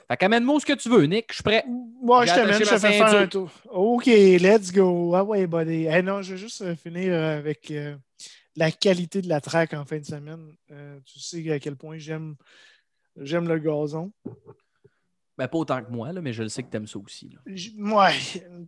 Fait 0.09 0.17
qu'amène-moi 0.17 0.59
ce 0.59 0.65
que 0.65 0.73
tu 0.73 0.89
veux, 0.89 1.03
Nick. 1.03 1.27
Je 1.29 1.35
suis 1.35 1.43
prêt. 1.43 1.63
Moi, 1.67 2.25
je 2.25 2.33
t'amène, 2.33 2.55
je 2.55 2.59
te 2.61 2.79
fais 2.79 2.93
faire 2.93 3.15
un 3.15 3.27
tour. 3.27 3.51
OK, 3.69 4.07
let's 4.07 4.71
go. 4.71 5.13
Ah 5.13 5.23
ouais, 5.23 5.45
buddy. 5.45 5.85
Hey, 5.85 6.01
non, 6.01 6.23
je 6.23 6.33
vais 6.33 6.39
juste 6.39 6.63
euh, 6.63 6.75
finir 6.75 7.13
euh, 7.13 7.37
avec 7.37 7.69
euh, 7.69 7.95
la 8.55 8.71
qualité 8.71 9.21
de 9.21 9.29
la 9.29 9.39
track 9.39 9.75
en 9.75 9.85
fin 9.85 9.99
de 9.99 10.05
semaine. 10.05 10.55
tu 11.05 11.19
sais 11.19 11.51
à 11.51 11.59
quel 11.59 11.75
point 11.75 11.99
j'aime 11.99 12.35
j'aime 13.17 13.47
le 13.47 13.59
gazon. 13.59 14.11
Ben, 15.37 15.47
pas 15.47 15.57
autant 15.59 15.83
que 15.83 15.91
moi, 15.91 16.11
là, 16.11 16.21
mais 16.21 16.33
je 16.33 16.41
le 16.41 16.49
sais 16.49 16.63
que 16.63 16.71
tu 16.71 16.77
aimes 16.77 16.87
ça 16.87 16.97
aussi. 16.97 17.29
Là. 17.29 18.11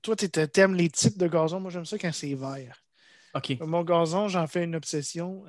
toi, 0.04 0.16
tu 0.16 0.62
aimes 0.62 0.76
les 0.76 0.90
types 0.90 1.18
de 1.18 1.28
gazon. 1.28 1.60
Moi, 1.60 1.72
j'aime 1.72 1.86
ça 1.86 1.98
quand 1.98 2.14
c'est 2.14 2.36
vert. 2.36 2.84
OK. 3.34 3.58
Mon 3.62 3.84
gazon, 3.84 4.28
j'en 4.28 4.48
fais 4.48 4.64
une 4.64 4.76
obsession 4.76 5.44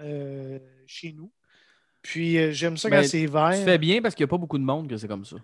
chez 0.86 1.12
nous. 1.12 1.32
Puis 2.02 2.52
j'aime 2.52 2.76
ça 2.76 2.90
quand 2.90 3.04
c'est 3.04 3.26
vert. 3.26 3.52
Tu 3.54 3.64
fais 3.64 3.78
bien 3.78 4.02
parce 4.02 4.14
qu'il 4.14 4.24
n'y 4.24 4.28
a 4.28 4.32
pas 4.32 4.38
beaucoup 4.38 4.58
de 4.58 4.64
monde 4.64 4.88
que 4.88 4.96
c'est 4.96 5.08
comme 5.08 5.24
ça. 5.24 5.36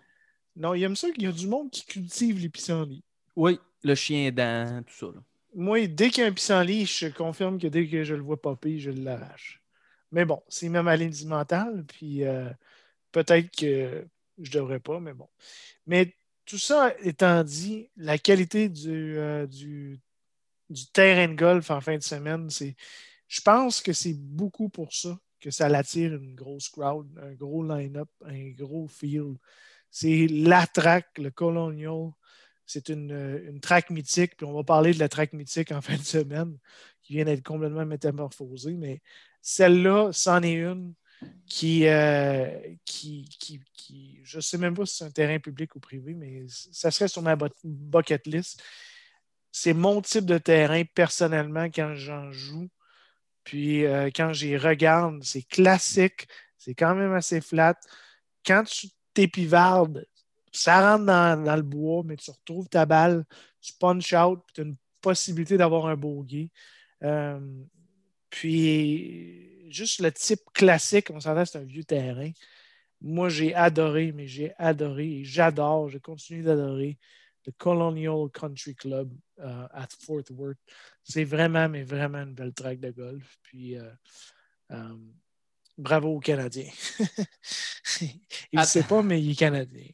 Non, 0.56 0.74
il 0.74 0.82
aime 0.82 0.96
ça 0.96 1.10
qu'il 1.10 1.22
y 1.22 1.26
a 1.26 1.32
du 1.32 1.46
monde 1.46 1.70
qui 1.70 1.86
cultive 1.86 2.40
les 2.40 2.48
pissenlits. 2.48 3.04
Oui, 3.36 3.60
le 3.84 3.94
chien 3.94 4.32
dent, 4.32 4.82
tout 4.84 4.94
ça. 4.94 5.06
Moi, 5.54 5.86
dès 5.86 6.10
qu'il 6.10 6.22
y 6.22 6.26
a 6.26 6.28
un 6.28 6.32
pissenlit, 6.32 6.86
je 6.86 7.06
confirme 7.06 7.58
que 7.58 7.68
dès 7.68 7.86
que 7.86 8.02
je 8.02 8.14
le 8.14 8.22
vois 8.22 8.40
popper, 8.40 8.78
je 8.78 8.90
l'arrache. 8.90 9.62
Mais 10.10 10.24
bon, 10.24 10.42
c'est 10.48 10.68
ma 10.68 10.82
maladie 10.82 11.26
mentale, 11.26 11.84
puis 11.86 12.24
euh, 12.24 12.50
peut-être 13.12 13.54
que 13.56 14.06
je 14.40 14.50
devrais 14.50 14.80
pas, 14.80 15.00
mais 15.00 15.14
bon. 15.14 15.28
Mais 15.86 16.14
tout 16.44 16.58
ça 16.58 16.92
étant 17.02 17.44
dit, 17.44 17.88
la 17.96 18.18
qualité 18.18 18.68
du, 18.68 19.18
euh, 19.18 19.46
du, 19.46 20.00
du, 20.68 20.86
terrain 20.92 21.28
de 21.28 21.34
golf 21.34 21.70
en 21.70 21.80
fin 21.80 21.96
de 21.96 22.02
semaine. 22.02 22.48
Je 22.50 23.40
pense 23.40 23.80
que 23.80 23.92
c'est 23.92 24.14
beaucoup 24.14 24.68
pour 24.68 24.92
ça 24.92 25.18
que 25.40 25.50
ça 25.50 25.68
l'attire 25.68 26.14
une 26.14 26.34
grosse 26.34 26.68
crowd, 26.68 27.06
un 27.22 27.34
gros 27.34 27.62
line-up, 27.62 28.08
un 28.24 28.50
gros 28.50 28.88
field. 28.88 29.36
C'est 29.90 30.26
la 30.26 30.66
track, 30.66 31.06
le 31.18 31.30
Colonial. 31.30 32.10
C'est 32.66 32.88
une, 32.88 33.12
une 33.46 33.60
track 33.60 33.90
mythique. 33.90 34.36
Puis 34.36 34.46
on 34.46 34.52
va 34.52 34.64
parler 34.64 34.92
de 34.92 34.98
la 34.98 35.08
track 35.08 35.32
mythique 35.32 35.72
en 35.72 35.80
fin 35.82 35.96
de 35.96 36.02
semaine, 36.02 36.58
qui 37.02 37.14
vient 37.14 37.24
d'être 37.24 37.44
complètement 37.44 37.86
métamorphosée. 37.86 38.74
Mais 38.74 39.00
celle-là, 39.40 40.10
c'en 40.12 40.42
est 40.42 40.54
une 40.54 40.94
qui, 41.46 41.86
euh, 41.86 42.46
qui, 42.84 43.28
qui, 43.38 44.20
je 44.22 44.36
ne 44.36 44.42
sais 44.42 44.58
même 44.58 44.74
pas 44.74 44.86
si 44.86 44.96
c'est 44.96 45.04
un 45.04 45.10
terrain 45.10 45.38
public 45.38 45.74
ou 45.74 45.80
privé, 45.80 46.14
mais 46.14 46.44
ça 46.48 46.90
serait 46.90 47.08
sur 47.08 47.22
ma 47.22 47.36
bucket 47.64 48.26
list. 48.26 48.62
C'est 49.52 49.74
mon 49.74 50.00
type 50.02 50.26
de 50.26 50.38
terrain 50.38 50.82
personnellement 50.94 51.64
quand 51.66 51.94
j'en 51.94 52.30
joue. 52.32 52.68
Puis 53.44 53.86
euh, 53.86 54.10
quand 54.14 54.32
j'y 54.32 54.56
regarde, 54.56 55.22
c'est 55.22 55.42
classique, 55.42 56.28
c'est 56.58 56.74
quand 56.74 56.94
même 56.94 57.14
assez 57.14 57.40
flat. 57.40 57.78
Quand 58.44 58.64
tu 58.64 58.88
t'épivardes, 59.14 60.06
ça 60.52 60.92
rentre 60.92 61.06
dans, 61.06 61.56
le 61.56 61.62
bois, 61.62 62.02
mais 62.04 62.16
tu 62.16 62.30
retrouves 62.30 62.68
ta 62.68 62.86
balle, 62.86 63.24
tu 63.60 63.72
punch 63.74 64.12
out, 64.12 64.40
puis 64.46 64.54
tu 64.54 64.60
as 64.60 64.64
une 64.64 64.76
possibilité 65.00 65.56
d'avoir 65.56 65.86
un 65.86 65.96
bogey. 65.96 66.50
Euh, 67.02 67.40
puis, 68.30 69.70
juste 69.70 70.00
le 70.00 70.12
type 70.12 70.42
classique, 70.52 71.10
on 71.10 71.20
s'entend, 71.20 71.44
c'est 71.44 71.58
un 71.58 71.64
vieux 71.64 71.84
terrain. 71.84 72.30
Moi, 73.00 73.28
j'ai 73.28 73.54
adoré, 73.54 74.12
mais 74.12 74.26
j'ai 74.26 74.52
adoré 74.58 75.20
et 75.20 75.24
j'adore, 75.24 75.88
je 75.88 75.98
continue 75.98 76.42
d'adorer 76.42 76.98
le 77.48 77.52
Colonial 77.56 78.28
Country 78.30 78.74
Club 78.74 79.10
euh, 79.40 79.66
at 79.72 79.88
Fort 80.04 80.22
Worth. 80.30 80.58
C'est 81.02 81.24
vraiment, 81.24 81.68
mais 81.68 81.82
vraiment 81.82 82.18
une 82.18 82.34
belle 82.34 82.52
track 82.52 82.78
de 82.78 82.90
golf. 82.90 83.38
Puis, 83.42 83.76
euh, 83.78 84.94
bravo 85.78 86.16
aux 86.16 86.20
Canadiens. 86.20 86.70
il 88.02 88.58
ne 88.58 88.64
sait 88.64 88.82
pas, 88.82 89.02
mais 89.02 89.22
il 89.22 89.30
est 89.30 89.34
Canadien. 89.34 89.86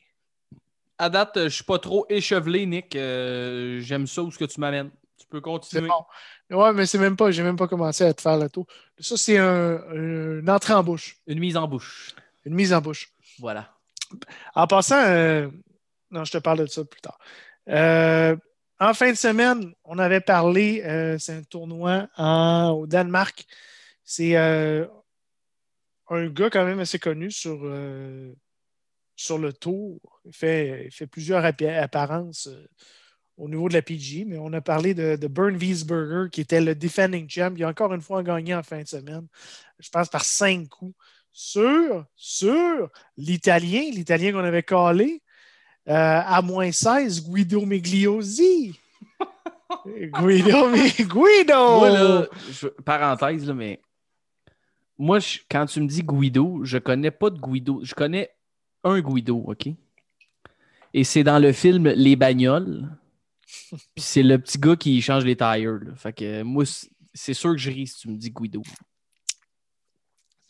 À 0.98 1.08
date, 1.08 1.32
je 1.36 1.40
ne 1.42 1.48
suis 1.48 1.64
pas 1.64 1.78
trop 1.78 2.06
échevelé, 2.08 2.66
Nick. 2.66 2.96
Euh, 2.96 3.80
j'aime 3.80 4.06
ça 4.08 4.22
où 4.22 4.32
ce 4.32 4.38
que 4.38 4.44
tu 4.46 4.60
m'amènes. 4.60 4.90
Tu 5.16 5.26
peux 5.26 5.40
continuer. 5.40 5.88
Bon. 5.88 6.56
Ouais, 6.56 6.72
mais 6.72 6.86
c'est 6.86 6.98
même 6.98 7.16
pas, 7.16 7.30
j'ai 7.30 7.44
même 7.44 7.56
pas 7.56 7.68
commencé 7.68 8.04
à 8.04 8.12
te 8.12 8.20
faire 8.20 8.36
le 8.36 8.50
tour. 8.50 8.66
Ça, 8.98 9.16
c'est 9.16 9.38
un, 9.38 9.80
une 9.92 10.50
entrée 10.50 10.74
en 10.74 10.82
bouche. 10.82 11.18
Une 11.28 11.38
mise 11.38 11.56
en 11.56 11.68
bouche. 11.68 12.14
Une 12.44 12.54
mise 12.54 12.72
en 12.72 12.80
bouche. 12.80 13.12
Voilà. 13.38 13.72
En 14.54 14.66
passant, 14.66 15.02
euh, 15.06 15.48
non, 16.10 16.24
je 16.24 16.32
te 16.32 16.38
parle 16.38 16.60
de 16.60 16.66
ça 16.66 16.84
plus 16.84 17.00
tard. 17.00 17.18
Euh, 17.68 18.36
en 18.80 18.94
fin 18.94 19.10
de 19.10 19.16
semaine, 19.16 19.72
on 19.84 19.98
avait 19.98 20.20
parlé, 20.20 20.82
c'est 21.18 21.32
un 21.32 21.42
tournoi 21.42 22.08
au 22.72 22.86
Danemark. 22.86 23.46
C'est 24.04 24.36
un 26.08 26.28
gars 26.28 26.50
quand 26.50 26.64
même 26.64 26.80
assez 26.80 26.98
connu 26.98 27.30
sur, 27.30 27.60
euh, 27.64 28.34
le 29.38 29.52
tour. 29.52 30.00
Il 30.24 30.32
fait, 30.32 30.90
plusieurs 31.10 31.44
apparences 31.44 32.48
euh, 32.48 32.66
au 33.36 33.48
niveau 33.48 33.68
de 33.68 33.74
la 33.74 33.82
PG, 33.82 34.24
mais 34.26 34.38
on 34.38 34.52
a 34.52 34.60
parlé 34.60 34.94
de, 34.94 35.16
de 35.16 35.26
Wiesberger, 35.56 36.30
qui 36.30 36.40
était 36.40 36.60
le 36.60 36.74
defending 36.74 37.28
champ. 37.28 37.54
Il 37.56 37.64
a 37.64 37.68
encore 37.68 37.94
une 37.94 38.00
fois 38.00 38.22
gagné 38.22 38.54
en 38.54 38.62
fin 38.62 38.82
de 38.82 38.88
semaine, 38.88 39.26
je 39.78 39.88
pense 39.90 40.08
par 40.08 40.24
cinq 40.24 40.68
coups, 40.68 40.94
sur, 41.32 42.06
sur 42.14 42.90
l'Italien, 43.16 43.90
l'Italien 43.90 44.32
qu'on 44.32 44.44
avait 44.44 44.62
euh, 44.62 45.23
à 45.86 46.40
moins 46.42 46.70
16, 46.70 47.28
Guido 47.28 47.64
Migliosi. 47.64 48.78
Guido, 49.86 50.70
Guido! 50.72 52.28
parenthèse, 52.84 53.46
là, 53.46 53.54
mais 53.54 53.80
moi, 54.98 55.18
quand 55.50 55.66
tu 55.66 55.80
me 55.80 55.86
dis 55.86 56.02
Guido, 56.02 56.64
je 56.64 56.78
connais 56.78 57.10
pas 57.10 57.30
de 57.30 57.40
Guido. 57.40 57.80
Je 57.82 57.94
connais 57.94 58.30
un 58.84 59.00
Guido, 59.00 59.36
OK? 59.46 59.68
Et 60.92 61.04
c'est 61.04 61.24
dans 61.24 61.38
le 61.38 61.52
film 61.52 61.88
Les 61.88 62.16
Bagnoles. 62.16 62.88
Puis 63.70 64.04
c'est 64.04 64.22
le 64.22 64.38
petit 64.38 64.58
gars 64.58 64.76
qui 64.76 65.00
change 65.02 65.24
les 65.24 65.36
tires. 65.36 65.80
Fait 65.96 66.12
que 66.12 66.42
moi, 66.42 66.64
c'est 67.12 67.34
sûr 67.34 67.52
que 67.52 67.58
je 67.58 67.70
ris 67.70 67.88
si 67.88 67.98
tu 68.00 68.08
me 68.08 68.16
dis 68.16 68.30
Guido. 68.30 68.62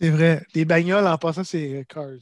C'est 0.01 0.11
vrai. 0.11 0.45
Les 0.55 0.65
bagnoles, 0.65 1.07
en 1.07 1.17
passant, 1.17 1.45
c'est 1.45 1.87
Cars. 1.89 2.19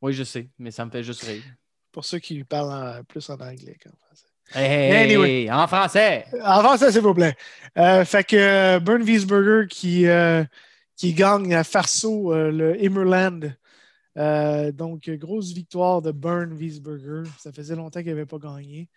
Oui, 0.00 0.12
je 0.12 0.24
sais, 0.24 0.50
mais 0.58 0.70
ça 0.70 0.84
me 0.84 0.90
fait 0.90 1.02
juste 1.02 1.22
rire. 1.22 1.42
Pour 1.92 2.04
ceux 2.04 2.18
qui 2.18 2.42
parlent 2.42 3.04
plus 3.04 3.28
en 3.28 3.34
anglais 3.34 3.76
qu'en 3.82 3.90
français. 3.90 4.32
Hey, 4.54 5.50
en 5.50 5.66
français! 5.66 6.26
En 6.42 6.60
français, 6.60 6.92
s'il 6.92 7.00
vous 7.00 7.14
plaît. 7.14 7.34
Euh, 7.78 8.04
fait 8.04 8.24
que 8.24 8.36
euh, 8.36 8.80
Burn 8.80 9.02
Wiesberger 9.02 9.66
qui, 9.68 10.06
euh, 10.06 10.44
qui 10.96 11.14
gagne 11.14 11.54
à 11.54 11.64
Farso 11.64 12.34
euh, 12.34 12.50
le 12.50 12.82
Immerland. 12.82 13.54
Donc, 14.74 15.08
grosse 15.08 15.52
victoire 15.52 16.02
de 16.02 16.12
Burn 16.12 16.52
Wiesberger. 16.52 17.22
Ça 17.38 17.52
faisait 17.52 17.76
longtemps 17.76 18.00
qu'il 18.00 18.10
n'avait 18.10 18.26
pas 18.26 18.38
gagné. 18.38 18.88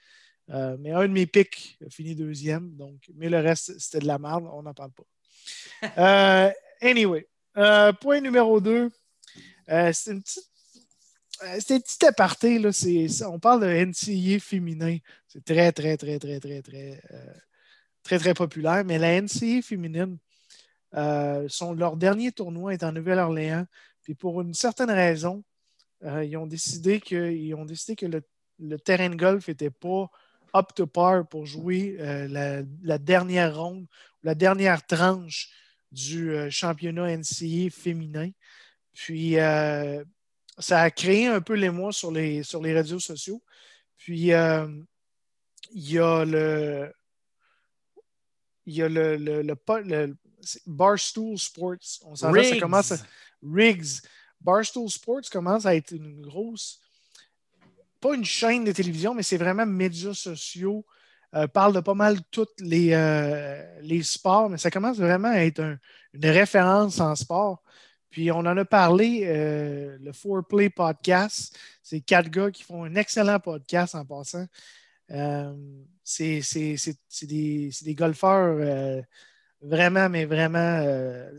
Mais 0.49 0.91
un 0.91 1.07
de 1.07 1.13
mes 1.13 1.25
pics 1.25 1.77
a 1.85 1.89
fini 1.89 2.15
deuxième. 2.15 2.75
Donc, 2.75 3.09
mais 3.15 3.29
le 3.29 3.39
reste, 3.39 3.79
c'était 3.79 3.99
de 3.99 4.07
la 4.07 4.19
merde. 4.19 4.49
On 4.51 4.63
n'en 4.63 4.73
parle 4.73 4.91
pas. 4.91 6.53
anyway, 6.81 7.27
point 8.01 8.19
numéro 8.19 8.59
deux. 8.59 8.91
c'est 9.67 10.11
une 10.11 10.21
petite 10.21 10.54
c'est 11.59 11.75
un 11.75 11.79
petit 11.79 12.05
aparté. 12.05 12.59
Là, 12.59 12.69
on 13.27 13.39
parle 13.39 13.61
de 13.61 13.67
NCA 13.67 14.39
féminin. 14.39 14.97
C'est 15.27 15.43
très, 15.43 15.71
très, 15.71 15.97
très, 15.97 16.19
très, 16.19 16.39
très, 16.39 16.61
très, 16.61 17.01
très, 18.03 18.19
très 18.19 18.33
populaire. 18.33 18.83
Mais 18.85 18.97
la 18.97 19.21
NCA 19.21 19.61
féminine, 19.61 20.17
euh, 20.95 21.47
leur 21.75 21.97
dernier 21.97 22.31
tournoi 22.31 22.73
est 22.73 22.83
en 22.83 22.91
Nouvelle-Orléans. 22.91 23.65
Puis 24.01 24.15
pour 24.15 24.41
une 24.41 24.53
certaine 24.53 24.91
raison, 24.91 25.43
euh, 26.03 26.23
ils 26.23 26.37
ont 26.37 26.47
décidé 26.47 26.99
que, 26.99 27.53
ont 27.55 27.65
décidé 27.65 27.95
que 27.95 28.05
le, 28.59 28.79
terrain 28.79 29.09
de 29.09 29.15
golf 29.15 29.47
n'était 29.47 29.71
pas 29.71 30.09
up 30.55 30.67
to 30.75 30.87
par 30.87 31.27
pour 31.27 31.45
jouer 31.45 31.97
euh, 31.99 32.63
la, 32.83 32.97
dernière 32.97 33.57
ronde, 33.57 33.87
la 34.23 34.35
dernière 34.35 34.85
tranche 34.85 35.49
du 35.91 36.33
championnat 36.49 37.17
NCA 37.17 37.69
féminin. 37.71 38.29
Puis 38.93 39.37
ça 40.57 40.81
a 40.81 40.91
créé 40.91 41.27
un 41.27 41.41
peu 41.41 41.53
l'émoi 41.53 41.91
sur 41.91 42.11
les, 42.11 42.43
sur 42.43 42.61
les 42.61 42.73
réseaux 42.73 42.99
sociaux. 42.99 43.41
Puis 43.97 44.19
il 44.19 44.25
y 44.27 44.33
a 44.33 44.65
le. 46.25 46.93
Il 48.67 48.73
y 48.73 48.81
a 48.81 48.89
le, 48.89 49.15
le, 49.15 49.43
le 49.43 50.15
Barstool 50.65 51.37
Sports. 51.37 52.01
On 52.03 52.15
s'en 52.15 52.33
ça 52.33 52.59
commence 52.59 52.91
à... 52.91 52.97
Riggs. 53.43 54.01
Barstool 54.41 54.89
Sports 54.89 55.29
commence 55.31 55.65
à 55.65 55.75
être 55.75 55.91
une 55.91 56.21
grosse, 56.21 56.79
pas 57.99 58.13
une 58.15 58.25
chaîne 58.25 58.63
de 58.63 58.71
télévision, 58.71 59.13
mais 59.13 59.23
c'est 59.23 59.37
vraiment 59.37 59.65
médias 59.65 60.13
sociaux. 60.13 60.85
Euh, 61.33 61.47
parle 61.47 61.73
de 61.73 61.79
pas 61.79 61.95
mal 61.95 62.19
tous 62.31 62.47
les, 62.59 62.93
euh, 62.93 63.81
les 63.81 64.03
sports, 64.03 64.49
mais 64.49 64.57
ça 64.57 64.71
commence 64.71 64.97
vraiment 64.97 65.29
à 65.29 65.39
être 65.39 65.61
une 66.13 66.25
référence 66.25 66.99
en 66.99 67.15
sport. 67.15 67.61
Puis 68.15 68.31
on 68.31 68.37
en 68.37 68.55
a 68.55 68.63
parlé, 68.63 69.23
euh, 69.25 69.97
le 69.99 70.13
Four 70.13 70.47
Play 70.47 70.69
Podcast. 70.69 71.53
C'est 71.83 71.99
quatre 71.99 72.29
gars 72.29 72.49
qui 72.49 72.63
font 72.63 72.85
un 72.85 72.95
excellent 72.95 73.41
podcast 73.41 73.93
en 73.93 74.05
passant. 74.05 74.45
c'est 76.01 76.39
des, 77.23 77.71
des, 77.83 77.93
golfeurs 77.93 79.03
vraiment, 79.61 80.07
mais 80.07 80.23
vraiment 80.23 80.79
euh, 80.81 81.29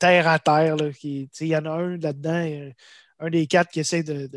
terre 0.00 0.26
à 0.26 0.40
terre. 0.40 0.74
Il 1.04 1.28
y 1.40 1.56
en 1.56 1.66
a 1.66 1.70
un 1.70 1.98
là-dedans, 1.98 2.72
un 3.20 3.30
des 3.30 3.46
quatre 3.46 3.70
qui 3.70 3.78
essaie 3.78 4.02
de, 4.02 4.28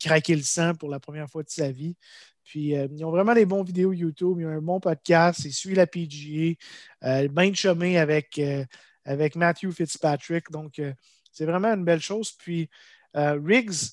craquer 0.00 0.34
le 0.34 0.40
sang 0.40 0.74
pour 0.76 0.88
la 0.88 0.98
première 0.98 1.28
fois 1.28 1.42
de 1.42 1.50
sa 1.50 1.70
vie. 1.70 1.94
Puis, 2.42 2.68
ils 2.70 3.04
ont 3.04 3.10
vraiment 3.10 3.34
des 3.34 3.44
bons 3.44 3.64
vidéos 3.64 3.92
YouTube. 3.92 4.38
Ils 4.40 4.46
ont 4.46 4.48
un 4.48 4.62
bon 4.62 4.80
podcast. 4.80 5.44
Ils 5.44 5.52
suivent 5.52 5.76
la 5.76 5.86
PGA. 5.86 6.54
Euh, 7.04 7.28
bien 7.28 7.50
de 7.50 7.54
chemin 7.54 7.96
avec, 7.96 8.40
avec 9.04 9.36
Matthew 9.36 9.72
Fitzpatrick. 9.72 10.50
Donc, 10.50 10.80
c'est 11.32 11.44
vraiment 11.44 11.68
une 11.68 11.84
belle 11.84 12.00
chose. 12.00 12.32
Puis, 12.32 12.68
Riggs 13.14 13.92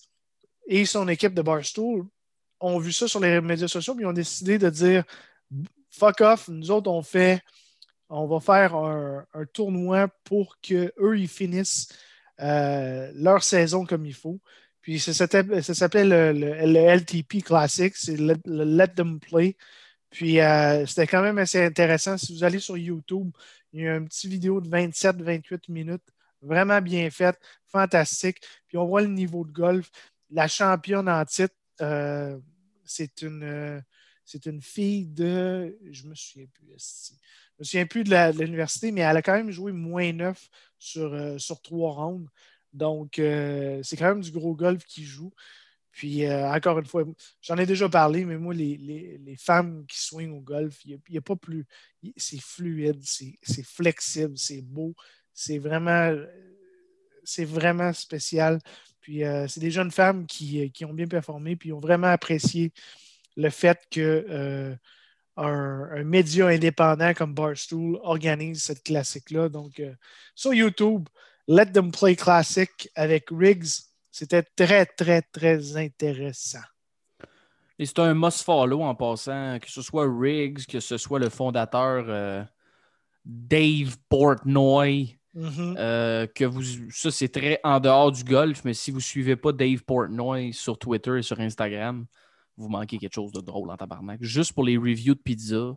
et 0.67 0.85
son 0.85 1.07
équipe 1.07 1.33
de 1.33 1.41
Barstool 1.41 2.05
ont 2.59 2.79
vu 2.79 2.91
ça 2.91 3.07
sur 3.07 3.19
les 3.19 3.41
médias 3.41 3.67
sociaux, 3.67 3.95
puis 3.95 4.05
ont 4.05 4.13
décidé 4.13 4.57
de 4.57 4.69
dire 4.69 5.03
fuck 5.97 6.21
off, 6.21 6.47
nous 6.49 6.71
autres, 6.71 6.89
on 6.89 7.01
fait, 7.01 7.41
on 8.09 8.27
va 8.27 8.39
faire 8.39 8.75
un, 8.75 9.25
tournoi 9.53 10.09
pour 10.23 10.57
qu'eux, 10.61 11.17
ils 11.17 11.27
finissent 11.27 11.87
euh, 12.41 13.11
leur 13.15 13.43
saison 13.43 13.85
comme 13.85 14.05
il 14.05 14.13
faut. 14.13 14.39
Puis 14.81 14.99
ça, 14.99 15.13
s'appelait 15.13 16.05
le, 16.05 16.95
LTP 16.95 17.43
Classic, 17.43 17.95
c'est 17.95 18.17
le, 18.17 18.35
Let 18.45 18.89
Them 18.89 19.19
Play. 19.19 19.55
Puis 20.11 20.39
euh, 20.39 20.85
c'était 20.85 21.07
quand 21.07 21.21
même 21.21 21.37
assez 21.37 21.63
intéressant. 21.63 22.17
Si 22.17 22.33
vous 22.33 22.43
allez 22.43 22.59
sur 22.59 22.77
YouTube, 22.77 23.31
il 23.73 23.81
y 23.81 23.87
a 23.87 23.95
une 23.95 24.07
petite 24.07 24.29
vidéo 24.29 24.61
de 24.61 24.69
27-28 24.69 25.71
minutes, 25.71 26.03
vraiment 26.45 26.81
bien 26.81 27.09
faite, 27.09 27.39
fantastique. 27.67 28.37
Puis 28.67 28.77
on 28.77 28.85
voit 28.85 29.01
le 29.01 29.07
niveau 29.07 29.45
de 29.45 29.51
golf. 29.51 29.89
La 30.29 30.47
championne 30.47 31.09
en 31.09 31.23
titre, 31.25 31.55
euh, 31.81 32.37
c'est 32.83 33.21
une, 33.21 33.83
c'est 34.25 34.45
une 34.47 34.61
fille 34.61 35.07
de. 35.07 35.77
Je 35.91 36.07
me 36.07 36.15
souviens 36.15 36.47
plus. 36.53 37.13
Je 37.57 37.61
me 37.61 37.63
souviens 37.63 37.85
plus 37.85 38.03
de 38.03 38.39
l'université, 38.39 38.91
mais 38.91 39.01
elle 39.01 39.17
a 39.17 39.21
quand 39.21 39.33
même 39.33 39.51
joué 39.51 39.71
moins 39.71 40.11
neuf 40.11 40.49
sur, 40.77 41.13
euh, 41.13 41.37
sur 41.37 41.61
trois 41.61 41.93
rounds. 41.93 42.29
Donc, 42.73 43.19
euh, 43.19 43.81
c'est 43.83 43.95
quand 43.95 44.09
même 44.09 44.21
du 44.21 44.31
gros 44.31 44.55
golf 44.55 44.83
qui 44.85 45.05
joue. 45.05 45.31
Puis, 45.91 46.25
euh, 46.25 46.51
encore 46.51 46.77
une 46.79 46.85
fois, 46.85 47.05
j'en 47.41 47.55
ai 47.55 47.65
déjà 47.65 47.87
parlé, 47.87 48.25
mais 48.25 48.37
moi, 48.37 48.53
les, 48.53 49.37
femmes 49.39 49.85
qui 49.87 49.97
swingent 49.97 50.33
au 50.33 50.41
golf, 50.41 50.83
il 50.83 50.99
n'y 51.09 51.17
a, 51.17 51.21
pas 51.21 51.37
plus. 51.37 51.65
C'est 52.17 52.41
fluide, 52.41 53.01
c'est 53.01 53.65
flexible, 53.65 54.37
c'est 54.37 54.61
beau. 54.61 54.93
C'est 55.35 55.59
vraiment, 55.59 56.15
c'est 57.23 57.45
vraiment 57.45 57.93
spécial. 57.93 58.59
Puis, 59.01 59.21
c'est 59.47 59.59
des 59.59 59.69
jeunes 59.69 59.91
femmes 59.91 60.25
qui, 60.25 60.71
qui, 60.71 60.83
ont 60.83 60.93
bien 60.93 61.07
performé, 61.07 61.55
puis 61.55 61.71
ont 61.71 61.79
vraiment 61.79 62.07
apprécié 62.07 62.73
le 63.37 63.49
fait 63.49 63.79
que 63.91 64.25
euh, 64.29 64.75
un, 65.37 66.03
média 66.03 66.47
indépendant 66.47 67.13
comme 67.13 67.33
Barstool 67.33 67.99
organise 68.03 68.63
cette 68.63 68.83
classique-là. 68.83 69.49
Donc, 69.49 69.79
euh, 69.79 69.93
sur 70.33 70.53
YouTube, 70.53 71.07
Let 71.47 71.67
Them 71.67 71.91
Play 71.91 72.15
Classic 72.15 72.89
avec 72.95 73.27
Riggs, 73.31 73.83
c'était 74.11 74.43
très, 74.43 74.85
très, 74.85 75.21
très 75.21 75.75
intéressant. 75.77 76.63
Et 77.77 77.85
c'est 77.85 77.99
un 77.99 78.13
must-follow 78.13 78.81
en 78.81 78.95
passant, 78.95 79.59
que 79.59 79.69
ce 79.69 79.81
soit 79.81 80.07
Riggs, 80.07 80.65
que 80.65 80.79
ce 80.79 80.97
soit 80.97 81.19
le 81.19 81.29
fondateur 81.29 82.05
euh, 82.07 82.43
Dave 83.25 83.97
Portnoy. 84.07 85.17
Mm-hmm. 85.35 86.27
que 86.33 86.45
vous, 86.45 86.63
ça, 86.91 87.11
c'est 87.11 87.27
très 87.27 87.59
en 87.63 87.79
dehors 87.81 88.11
du 88.11 88.23
golf, 88.23 88.63
mais 88.63 88.73
si 88.73 88.91
vous 88.91 88.97
ne 88.97 89.03
suivez 89.03 89.35
pas 89.35 89.51
Dave 89.51 89.83
Portnoy 89.83 90.53
sur 90.53 90.77
Twitter 90.77 91.17
et 91.17 91.21
sur 91.21 91.39
Instagram, 91.39 92.05
vous 92.57 92.69
manquez 92.69 92.97
quelque 92.97 93.13
chose 93.13 93.31
de 93.31 93.41
drôle 93.41 93.69
en 93.69 93.77
tabarnak. 93.77 94.21
Juste 94.21 94.53
pour 94.53 94.63
les 94.63 94.77
reviews 94.77 95.15
de 95.15 95.19
pizza, 95.19 95.75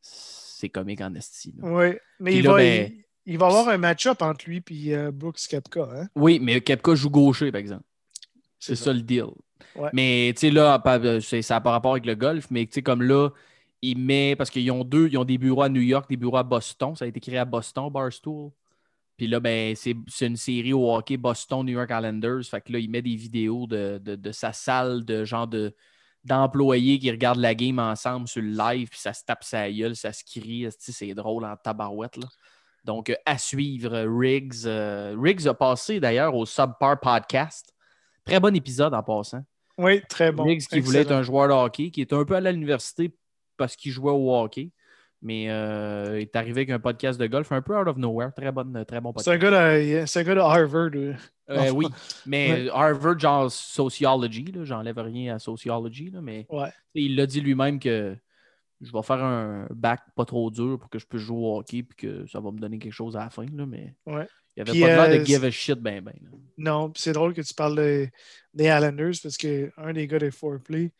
c'est 0.00 0.68
comique 0.68 1.00
en 1.00 1.14
esti. 1.14 1.54
Oui, 1.62 1.96
mais 2.18 2.34
il, 2.34 2.46
va, 2.46 2.56
ben, 2.56 2.92
il, 3.26 3.38
va 3.38 3.46
avoir 3.46 3.68
un 3.68 3.78
match-up 3.78 4.22
entre 4.22 4.48
lui 4.48 4.62
et 4.70 4.96
euh, 4.96 5.10
Brooks 5.10 5.46
Kepka. 5.48 5.88
Hein? 5.92 6.08
Oui, 6.14 6.38
mais 6.40 6.60
Kepka 6.60 6.94
joue 6.94 7.10
gaucher, 7.10 7.52
par 7.52 7.60
exemple. 7.60 7.84
C'est 8.58 8.74
ça. 8.74 8.92
le 8.92 9.02
deal. 9.02 9.26
Mais 9.92 10.32
tu 10.34 10.40
sais, 10.40 10.50
là, 10.50 10.82
euh, 10.84 11.20
ça 11.20 11.54
n'a 11.54 11.60
pas 11.60 11.70
rapport 11.70 11.92
avec 11.92 12.06
le 12.06 12.14
golf, 12.14 12.46
mais 12.50 12.66
tu 12.66 12.72
sais, 12.72 12.82
comme 12.82 13.02
là, 13.02 13.30
il 13.82 13.98
met. 13.98 14.34
Parce 14.34 14.50
qu'ils 14.50 14.70
ont 14.72 14.82
deux, 14.82 15.08
ils 15.08 15.18
ont 15.18 15.24
des 15.24 15.38
bureaux 15.38 15.62
à 15.62 15.68
New 15.68 15.80
York, 15.80 16.08
des 16.08 16.16
bureaux 16.16 16.38
à 16.38 16.42
Boston. 16.42 16.96
Ça 16.96 17.04
a 17.04 17.08
été 17.08 17.20
créé 17.20 17.38
à 17.38 17.44
Boston, 17.44 17.88
Barstool. 17.90 18.50
Puis 19.18 19.26
là, 19.26 19.40
ben, 19.40 19.74
c'est 19.76 20.26
une 20.26 20.36
série 20.36 20.72
au 20.72 20.94
hockey 20.94 21.18
Boston, 21.18 21.66
New 21.66 21.72
York 21.72 21.90
Islanders. 21.90 22.44
Fait 22.44 22.60
que 22.60 22.72
là, 22.72 22.78
il 22.78 22.88
met 22.88 23.02
des 23.02 23.16
vidéos 23.16 23.66
de, 23.66 23.98
de 23.98 24.32
sa 24.32 24.54
salle 24.54 25.04
de 25.04 25.24
genre 25.24 25.46
de 25.46 25.74
d'employés 26.24 26.98
qui 26.98 27.10
regardent 27.10 27.40
la 27.40 27.54
game 27.54 27.78
ensemble 27.78 28.28
sur 28.28 28.42
le 28.42 28.50
live, 28.50 28.88
puis 28.88 28.98
ça 28.98 29.12
se 29.12 29.24
tape 29.24 29.44
sa 29.44 29.70
gueule, 29.70 29.96
ça 29.96 30.12
se 30.12 30.24
crie. 30.24 30.66
C'est 30.78 31.14
drôle 31.14 31.44
en 31.44 31.56
tabarouette. 31.56 32.16
Là. 32.16 32.26
Donc, 32.84 33.10
euh, 33.10 33.14
à 33.26 33.38
suivre, 33.38 34.04
Riggs. 34.06 34.66
Euh, 34.66 35.16
Riggs 35.18 35.46
a 35.46 35.54
passé 35.54 36.00
d'ailleurs 36.00 36.34
au 36.34 36.46
Subpar 36.46 37.00
Podcast. 37.00 37.74
Très 38.24 38.40
bon 38.40 38.54
épisode 38.54 38.94
en 38.94 39.02
passant. 39.02 39.42
Oui, 39.78 40.02
très 40.08 40.32
bon. 40.32 40.44
Riggs 40.44 40.66
qui 40.66 40.80
voulait 40.80 41.00
être 41.00 41.12
un 41.12 41.22
joueur 41.22 41.48
de 41.48 41.52
hockey, 41.52 41.90
qui 41.90 42.00
est 42.00 42.12
un 42.12 42.24
peu 42.24 42.34
à 42.34 42.40
l'université 42.40 43.14
parce 43.56 43.74
qu'il 43.76 43.92
jouait 43.92 44.12
au 44.12 44.34
hockey. 44.34 44.70
Mais 45.20 45.50
euh, 45.50 46.20
il 46.20 46.22
est 46.22 46.36
arrivé 46.36 46.60
avec 46.60 46.70
un 46.70 46.78
podcast 46.78 47.18
de 47.18 47.26
golf 47.26 47.50
un 47.50 47.60
peu 47.60 47.76
out 47.76 47.88
of 47.88 47.96
nowhere. 47.96 48.32
Très, 48.36 48.52
bonne, 48.52 48.84
très 48.84 49.00
bon 49.00 49.12
podcast. 49.12 49.24
C'est 49.24 49.34
un, 49.34 50.22
gars 50.22 50.34
de 50.34 50.40
Harvard. 50.40 50.90
Euh, 51.50 51.70
oui, 51.70 51.86
mais 52.26 52.68
Harvard, 52.68 53.18
genre 53.18 53.50
sociology, 53.50 54.52
j'enlève 54.62 54.98
rien 54.98 55.34
à 55.34 55.38
sociology, 55.38 56.12
mais 56.22 56.46
il 56.94 57.16
l'a 57.16 57.26
dit 57.26 57.40
lui-même 57.40 57.80
que 57.80 58.16
je 58.80 58.92
vais 58.92 59.02
faire 59.02 59.22
un 59.22 59.66
bac 59.70 60.02
pas 60.14 60.24
trop 60.24 60.50
dur 60.50 60.78
pour 60.78 60.88
que 60.88 60.98
je 60.98 61.06
puisse 61.06 61.22
jouer 61.22 61.38
au 61.38 61.58
hockey 61.58 61.78
et 61.78 61.86
que 61.96 62.26
ça 62.26 62.40
va 62.40 62.52
me 62.52 62.58
donner 62.58 62.78
quelque 62.78 62.92
chose 62.92 63.16
à 63.16 63.20
la 63.20 63.30
fin. 63.30 63.44
Là, 63.44 63.66
mais 63.66 63.94
ouais. 64.06 64.26
il 64.56 64.62
avait 64.62 64.80
pas 64.80 64.86
l'air 64.86 65.08
de 65.08 65.14
euh, 65.22 65.24
give 65.24 65.44
a 65.44 65.50
shit 65.50 65.80
ben 65.80 66.00
ben. 66.00 66.14
Non, 66.56 66.92
c'est 66.94 67.12
drôle 67.12 67.34
que 67.34 67.40
tu 67.40 67.54
parles 67.54 67.76
des 67.76 68.64
Islanders 68.64 69.14
parce 69.22 69.36
qu'un 69.36 69.92
des 69.92 70.06
gars 70.06 70.18
des 70.18 70.30
Foreplay, 70.30 70.92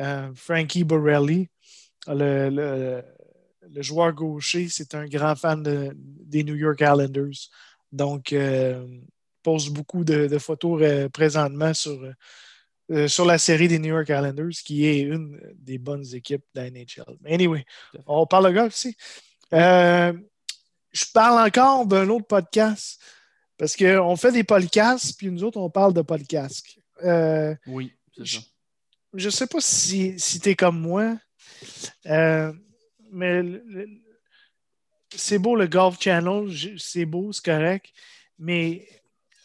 euh, 0.00 0.30
Frankie 0.34 0.84
Borelli, 0.84 1.48
le, 2.06 2.50
le, 2.50 3.02
le, 3.72 3.82
joueur 3.82 4.12
gaucher, 4.12 4.68
c'est 4.68 4.94
un 4.94 5.06
grand 5.06 5.36
fan 5.36 5.62
des 5.94 6.44
New 6.44 6.54
York 6.54 6.80
Islanders. 6.80 7.48
Donc, 7.94 8.32
euh, 8.32 8.86
pose 9.42 9.68
beaucoup 9.68 10.04
de, 10.04 10.38
photos 10.38 10.82
euh, 10.82 11.08
présentement 11.08 11.72
sur, 11.72 12.02
euh, 12.90 13.08
sur 13.08 13.24
la 13.24 13.38
série 13.38 13.68
des 13.68 13.78
New 13.78 13.94
York 13.94 14.08
Islanders, 14.08 14.56
qui 14.64 14.86
est 14.86 15.00
une 15.00 15.40
des 15.54 15.78
bonnes 15.78 16.04
équipes 16.12 16.44
de 16.54 16.60
la 16.60 16.70
NHL. 16.70 17.16
Anyway, 17.24 17.64
on 18.06 18.26
parle 18.26 18.48
de 18.48 18.58
golf 18.58 18.74
ici. 18.76 18.96
je 19.52 21.04
parle 21.12 21.46
encore 21.46 21.86
d'un 21.86 22.08
autre 22.08 22.26
podcast 22.26 23.00
parce 23.56 23.76
qu'on 23.76 24.16
fait 24.16 24.32
des 24.32 24.44
podcasts, 24.44 25.16
puis 25.16 25.30
nous 25.30 25.44
autres, 25.44 25.58
on 25.58 25.70
parle 25.70 25.94
de 25.94 26.02
podcasts. 26.02 26.66
oui, 27.66 27.92
c'est 28.16 28.26
ça. 28.26 28.38
Je 29.16 29.26
ne 29.26 29.30
sais 29.30 29.46
pas 29.46 29.60
si, 29.60 30.18
si 30.18 30.40
tu 30.40 30.48
es 30.48 30.56
comme 30.56 30.80
moi, 30.80 31.16
mais 33.14 33.42
c'est 35.10 35.38
beau 35.38 35.56
le 35.56 35.66
Golf 35.66 36.00
Channel, 36.00 36.50
c'est 36.78 37.06
beau, 37.06 37.32
c'est 37.32 37.44
correct, 37.44 37.86
mais 38.38 38.86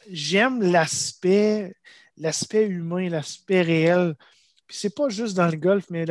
j'aime 0.09 0.61
l'aspect, 0.61 1.75
l'aspect 2.17 2.67
humain, 2.67 3.09
l'aspect 3.09 3.61
réel. 3.61 4.15
Puis 4.67 4.77
c'est 4.77 4.95
pas 4.95 5.09
juste 5.09 5.35
dans 5.35 5.47
le 5.47 5.57
golf, 5.57 5.85
mais 5.89 6.05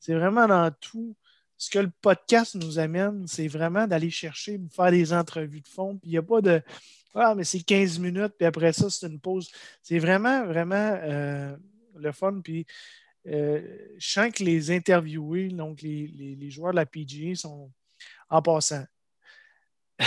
c'est 0.00 0.14
vraiment 0.14 0.46
dans 0.46 0.70
tout. 0.80 1.16
Ce 1.56 1.70
que 1.70 1.78
le 1.78 1.90
podcast 2.02 2.56
nous 2.56 2.78
amène, 2.78 3.26
c'est 3.26 3.48
vraiment 3.48 3.86
d'aller 3.86 4.10
chercher, 4.10 4.60
faire 4.74 4.90
des 4.90 5.12
entrevues 5.12 5.60
de 5.60 5.68
fond. 5.68 5.96
Puis 5.96 6.10
il 6.10 6.12
n'y 6.12 6.18
a 6.18 6.22
pas 6.22 6.40
de 6.40 6.60
Ah, 7.14 7.34
mais 7.34 7.44
c'est 7.44 7.60
15 7.60 8.00
minutes, 8.00 8.34
puis 8.36 8.46
après 8.46 8.72
ça, 8.72 8.90
c'est 8.90 9.06
une 9.06 9.20
pause. 9.20 9.50
C'est 9.82 10.00
vraiment, 10.00 10.44
vraiment 10.46 10.98
euh, 11.02 11.56
le 11.96 12.12
fun. 12.12 12.40
Puis 12.42 12.66
euh, 13.26 13.78
je 13.96 14.08
sens 14.08 14.32
que 14.32 14.42
les 14.42 14.70
interviewés, 14.70 15.48
donc 15.48 15.80
les, 15.82 16.06
les 16.08 16.50
joueurs 16.50 16.72
de 16.72 16.76
la 16.76 16.86
PGA, 16.86 17.34
sont 17.34 17.70
en 18.28 18.42
passant. 18.42 18.84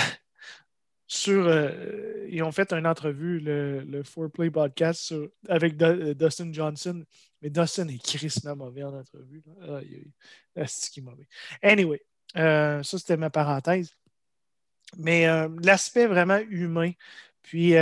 sur. 1.08 1.48
Euh, 1.48 2.28
ils 2.30 2.44
ont 2.44 2.52
fait 2.52 2.74
une 2.74 2.86
entrevue, 2.86 3.40
le, 3.40 3.82
le 3.82 4.04
Foreplay 4.04 4.52
podcast, 4.52 5.14
avec 5.48 5.82
euh, 5.82 6.14
Dustin 6.14 6.52
Johnson. 6.52 7.04
Mais 7.42 7.50
Dustin 7.50 7.88
est 7.88 8.04
crissement 8.04 8.56
mauvais 8.56 8.84
en 8.84 8.94
entrevue. 8.94 9.44
C'est 10.66 10.92
qui 10.92 11.02
mauvais. 11.02 11.28
Anyway, 11.62 12.02
ça, 12.36 12.84
c'était 12.84 13.18
ma 13.18 13.30
parenthèse. 13.30 13.96
Mais 14.98 15.28
l'aspect 15.62 16.08
vraiment 16.08 16.40
humain. 16.50 16.92
Puis, 17.44 17.76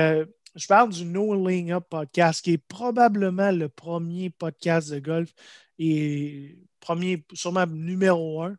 je 0.55 0.67
parle 0.67 0.89
du 0.91 1.05
No 1.05 1.35
Laying 1.35 1.71
Up 1.71 1.85
podcast, 1.89 2.43
qui 2.43 2.53
est 2.53 2.57
probablement 2.57 3.51
le 3.51 3.69
premier 3.69 4.29
podcast 4.29 4.89
de 4.89 4.99
golf 4.99 5.33
et 5.77 6.57
premier, 6.79 7.25
sûrement 7.33 7.65
numéro 7.67 8.43
un. 8.43 8.55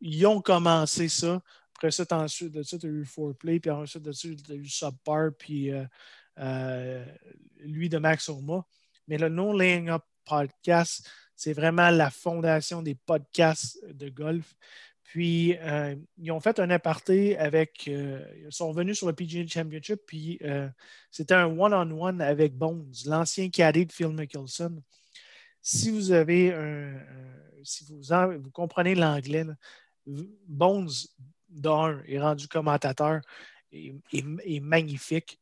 ils 0.00 0.26
ont 0.26 0.40
commencé 0.40 1.08
ça 1.08 1.42
après 1.76 1.90
ça, 1.90 2.04
ensuite 2.12 2.52
de 2.52 2.62
ça, 2.62 2.78
tu 2.78 2.86
as 2.86 2.88
eu 2.88 3.04
Foreplay, 3.04 3.60
puis 3.60 3.70
ensuite 3.70 4.02
de 4.02 4.12
ça, 4.12 4.28
tu 4.28 4.52
as 4.52 4.54
eu 4.54 4.68
Subpar, 4.68 5.30
puis 5.36 5.70
euh, 5.72 5.84
euh, 6.38 7.04
lui 7.58 7.88
de 7.88 7.98
Max 7.98 8.28
Oma. 8.28 8.64
Mais 9.08 9.18
le 9.18 9.28
No 9.28 9.56
Laying 9.56 9.90
Up 9.90 10.02
Podcast, 10.24 11.10
c'est 11.36 11.52
vraiment 11.52 11.90
la 11.90 12.10
fondation 12.10 12.80
des 12.80 12.94
podcasts 12.94 13.84
de 13.86 14.08
golf. 14.08 14.54
Puis, 15.14 15.56
euh, 15.60 15.94
ils 16.18 16.32
ont 16.32 16.40
fait 16.40 16.58
un 16.58 16.70
aparté 16.70 17.38
avec. 17.38 17.84
Euh, 17.86 18.20
ils 18.44 18.52
sont 18.52 18.70
revenus 18.70 18.98
sur 18.98 19.06
le 19.06 19.12
PGA 19.12 19.46
Championship, 19.46 20.00
puis 20.04 20.40
euh, 20.42 20.68
c'était 21.12 21.34
un 21.34 21.46
one-on-one 21.46 22.20
avec 22.20 22.56
Bones, 22.56 22.92
l'ancien 23.06 23.48
cadet 23.48 23.84
de 23.84 23.92
Phil 23.92 24.08
Mickelson. 24.08 24.82
Si 25.62 25.92
vous 25.92 26.10
avez 26.10 26.52
un. 26.52 27.00
si 27.62 27.84
vous, 27.84 28.00
vous 28.40 28.50
comprenez 28.50 28.96
l'anglais, 28.96 29.44
Bones, 30.04 30.90
d'un, 31.48 32.02
est 32.08 32.18
rendu 32.18 32.48
commentateur, 32.48 33.20
est, 33.70 34.60
magnifique. 34.60 35.38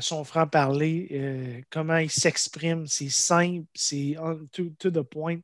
son 0.00 0.24
franc-parler, 0.24 1.64
comment 1.70 1.96
il 1.96 2.10
s'exprime, 2.10 2.86
c'est 2.86 3.08
simple, 3.08 3.64
c'est 3.72 4.16
to, 4.52 4.64
to 4.78 4.90
the 4.90 5.00
point. 5.00 5.40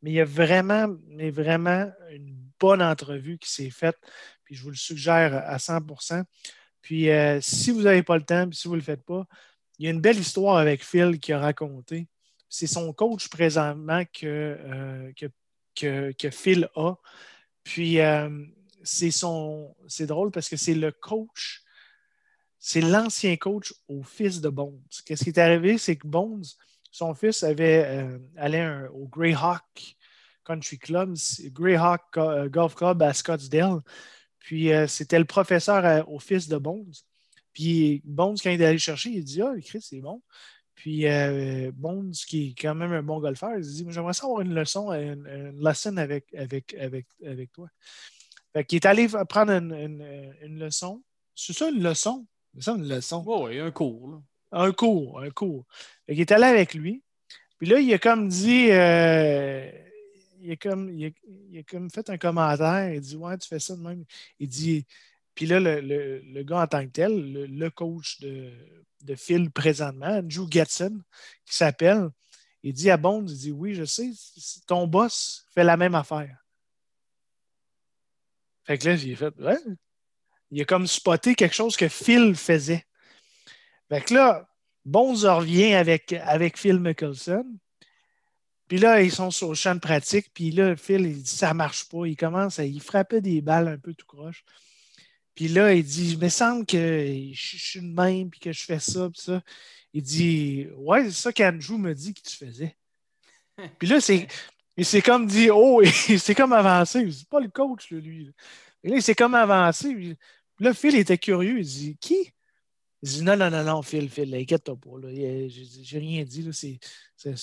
Mais 0.00 0.12
il 0.12 0.14
y 0.14 0.20
a 0.20 0.24
vraiment, 0.24 0.88
mais 1.06 1.30
vraiment 1.30 1.92
une 2.10 2.43
bonne 2.60 2.82
entrevue 2.82 3.38
qui 3.38 3.50
s'est 3.50 3.70
faite. 3.70 3.96
Puis 4.44 4.54
je 4.54 4.62
vous 4.62 4.70
le 4.70 4.76
suggère 4.76 5.34
à 5.34 5.56
100% 5.56 6.24
Puis 6.82 7.10
euh, 7.10 7.40
si 7.40 7.70
vous 7.70 7.82
n'avez 7.82 8.02
pas 8.02 8.16
le 8.16 8.24
temps, 8.24 8.48
puis 8.48 8.56
si 8.56 8.68
vous 8.68 8.74
ne 8.74 8.80
le 8.80 8.84
faites 8.84 9.04
pas, 9.04 9.26
il 9.78 9.86
y 9.86 9.88
a 9.88 9.90
une 9.90 10.00
belle 10.00 10.18
histoire 10.18 10.58
avec 10.58 10.84
Phil 10.84 11.18
qui 11.18 11.32
a 11.32 11.38
raconté. 11.38 12.08
C'est 12.48 12.66
son 12.66 12.92
coach 12.92 13.28
présentement 13.28 14.04
que, 14.04 14.56
euh, 14.60 15.12
que, 15.74 16.30
Phil 16.30 16.68
a. 16.76 16.94
Puis 17.64 18.00
euh, 18.00 18.30
c'est 18.84 19.10
son. 19.10 19.74
C'est 19.88 20.06
drôle 20.06 20.30
parce 20.30 20.48
que 20.48 20.56
c'est 20.56 20.74
le 20.74 20.92
coach, 20.92 21.64
c'est 22.60 22.82
l'ancien 22.82 23.36
coach 23.36 23.74
au 23.88 24.04
fils 24.04 24.40
de 24.40 24.48
Bones. 24.48 24.80
Qu'est-ce 25.04 25.24
qui 25.24 25.30
est 25.30 25.38
arrivé? 25.38 25.78
C'est 25.78 25.96
que 25.96 26.06
Bones, 26.06 26.44
son 26.92 27.14
fils 27.14 27.42
avait 27.42 28.06
allé 28.36 28.86
au 28.92 29.08
Greyhawk 29.08 29.96
Country 30.44 30.78
Club, 30.78 31.14
Greyhawk 31.52 32.02
euh, 32.16 32.48
Golf 32.48 32.74
Club 32.74 33.02
à 33.02 33.12
Scottsdale. 33.12 33.80
Puis 34.38 34.72
euh, 34.72 34.86
c'était 34.86 35.18
le 35.18 35.24
professeur 35.24 36.08
au 36.08 36.18
fils 36.18 36.48
de 36.48 36.58
Bones. 36.58 36.92
Puis 37.52 38.02
Bones, 38.04 38.36
quand 38.42 38.50
il 38.50 38.60
est 38.60 38.66
allé 38.66 38.78
chercher, 38.78 39.10
il 39.10 39.24
dit 39.24 39.42
Ah, 39.42 39.54
Chris, 39.62 39.82
c'est 39.82 40.00
bon. 40.00 40.22
Puis 40.74 41.06
Bones, 41.72 42.12
qui 42.26 42.48
est 42.48 42.60
quand 42.60 42.74
même 42.74 42.92
un 42.92 43.02
bon 43.02 43.20
golfeur, 43.20 43.52
il 43.56 43.62
dit 43.62 43.86
J'aimerais 43.88 44.12
savoir 44.12 44.40
une 44.40 44.54
leçon, 44.54 44.92
une, 44.92 45.26
une 45.26 45.98
avec, 45.98 46.34
avec, 46.34 46.74
avec, 46.74 47.06
avec 47.24 47.52
toi. 47.52 47.68
Fait 48.54 48.64
qu'il 48.64 48.76
est 48.76 48.86
allé 48.86 49.08
prendre 49.28 49.52
une, 49.52 50.58
leçon. 50.58 51.02
C'est 51.34 51.52
ça 51.52 51.68
une 51.68 51.82
leçon? 51.82 52.24
C'est 52.54 52.62
ça 52.62 52.72
une 52.72 52.88
leçon? 52.88 53.24
Oui, 53.26 53.58
un 53.58 53.72
cours. 53.72 54.22
Un 54.52 54.70
cours, 54.70 55.20
un 55.20 55.30
cours. 55.30 55.66
il 56.06 56.20
est 56.20 56.30
allé 56.30 56.44
avec 56.44 56.74
lui. 56.74 57.02
Puis 57.58 57.66
là, 57.66 57.80
il 57.80 57.92
a 57.92 57.98
comme 57.98 58.28
dit, 58.28 58.68
euh, 58.70 59.68
il, 60.44 60.52
a 60.52 60.56
comme, 60.56 60.90
il, 60.90 61.14
a, 61.58 61.62
comme 61.62 61.90
fait 61.90 62.08
un 62.10 62.18
commentaire. 62.18 62.92
Il 62.92 63.00
dit 63.00 63.16
Ouais, 63.16 63.36
tu 63.38 63.48
fais 63.48 63.58
ça 63.58 63.74
de 63.74 63.80
même. 63.80 64.04
Il 64.38 64.48
dit, 64.48 64.86
puis 65.34 65.46
là, 65.46 65.58
le, 65.60 66.42
gars 66.42 66.62
en 66.62 66.66
tant 66.66 66.84
que 66.84 66.90
tel, 66.90 67.32
le, 67.32 67.70
coach 67.70 68.20
de, 68.20 68.52
de, 69.02 69.14
Phil 69.14 69.50
présentement, 69.50 70.18
Andrew 70.18 70.46
Getson, 70.50 71.00
qui 71.46 71.56
s'appelle, 71.56 72.10
il 72.62 72.72
dit 72.72 72.90
à 72.90 72.96
Bond, 72.96 73.26
il 73.26 73.36
dit 73.36 73.52
Oui, 73.52 73.74
je 73.74 73.84
sais, 73.84 74.10
ton 74.66 74.86
boss 74.86 75.46
fait 75.54 75.64
la 75.64 75.76
même 75.76 75.94
affaire. 75.94 76.36
Fait 78.64 78.78
que 78.78 78.88
là, 78.88 78.96
j'ai 78.96 79.16
fait 79.16 79.34
Ouais. 79.38 79.58
Il 80.50 80.60
a 80.60 80.64
comme 80.64 80.86
spoté 80.86 81.34
quelque 81.34 81.54
chose 81.54 81.76
que 81.76 81.88
Phil 81.88 82.36
faisait. 82.36 82.84
Fait 83.88 84.02
que 84.02 84.14
là, 84.14 84.48
Bonze 84.84 85.24
revient 85.24 85.74
avec, 85.74 86.12
avec 86.12 86.58
Phil 86.58 86.78
Mickelson. 86.78 87.44
Puis 88.74 88.80
là, 88.80 89.00
ils 89.00 89.12
sont 89.12 89.30
sur 89.30 89.50
le 89.50 89.54
champ 89.54 89.76
de 89.76 89.78
pratique. 89.78 90.32
Puis 90.34 90.50
là, 90.50 90.74
Phil, 90.74 91.02
il 91.02 91.22
dit 91.22 91.30
ça 91.30 91.54
marche 91.54 91.88
pas. 91.88 92.06
Il 92.06 92.16
commence 92.16 92.58
à 92.58 92.64
y 92.64 92.80
frapper 92.80 93.20
des 93.20 93.40
balles 93.40 93.68
un 93.68 93.78
peu 93.78 93.94
tout 93.94 94.04
croche. 94.04 94.44
Puis 95.36 95.46
là, 95.46 95.72
il 95.72 95.84
dit 95.84 96.14
Il 96.14 96.18
me 96.18 96.28
semble 96.28 96.66
que 96.66 96.76
je, 97.32 97.56
suis 97.56 97.78
le 97.78 97.86
même, 97.86 98.30
puis 98.30 98.40
que 98.40 98.50
je 98.50 98.64
fais 98.64 98.80
ça, 98.80 99.08
puis 99.10 99.22
ça. 99.22 99.40
Il 99.92 100.02
dit 100.02 100.66
Ouais, 100.76 101.04
c'est 101.04 101.12
ça 101.12 101.32
qu'Andrew 101.32 101.78
me 101.78 101.94
dit 101.94 102.14
que 102.14 102.22
tu 102.28 102.36
faisais. 102.36 102.76
puis 103.78 103.86
là, 103.86 104.00
c'est. 104.00 104.26
Il 104.76 104.84
s'est 104.84 105.02
comme 105.02 105.28
dit 105.28 105.50
Oh, 105.52 105.80
il 106.08 106.18
s'est 106.18 106.34
comme 106.34 106.52
avancé. 106.52 107.08
C'est 107.12 107.28
pas 107.28 107.38
le 107.38 107.50
coach, 107.50 107.92
lui. 107.92 108.32
Et 108.82 108.88
là, 108.88 108.96
il 108.96 109.02
s'est 109.04 109.14
comme 109.14 109.36
avancé. 109.36 109.94
Puis 109.94 110.16
là, 110.58 110.74
Phil 110.74 110.96
était 110.96 111.16
curieux. 111.16 111.60
Il 111.60 111.64
dit 111.64 111.96
Qui? 112.00 112.32
Il 113.04 113.10
dit 113.10 113.22
non, 113.22 113.36
non, 113.36 113.50
non, 113.50 113.62
non, 113.64 113.82
Phil, 113.82 114.08
Phil, 114.08 114.34
inquiète-toi 114.34 114.76
pas. 114.76 114.90
J'ai 115.12 115.98
rien 115.98 116.24
dit. 116.24 116.48
C'est 116.54 116.78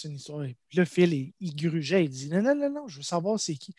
une 0.06 0.15
histoire. 0.15 0.43
Puis 0.67 0.80
là, 0.80 0.86
Phil, 0.86 1.34
il, 1.39 1.56
grugeait. 1.56 2.06
Il 2.06 2.10
dit 2.10 2.30
non, 2.30 2.41
non, 2.41 2.56
non, 2.56 2.71
non, 2.71 2.88
je 2.88 2.97
veux 2.97 3.04
savoir 3.04 3.39
c'est 3.39 3.54
qui. 3.54 3.76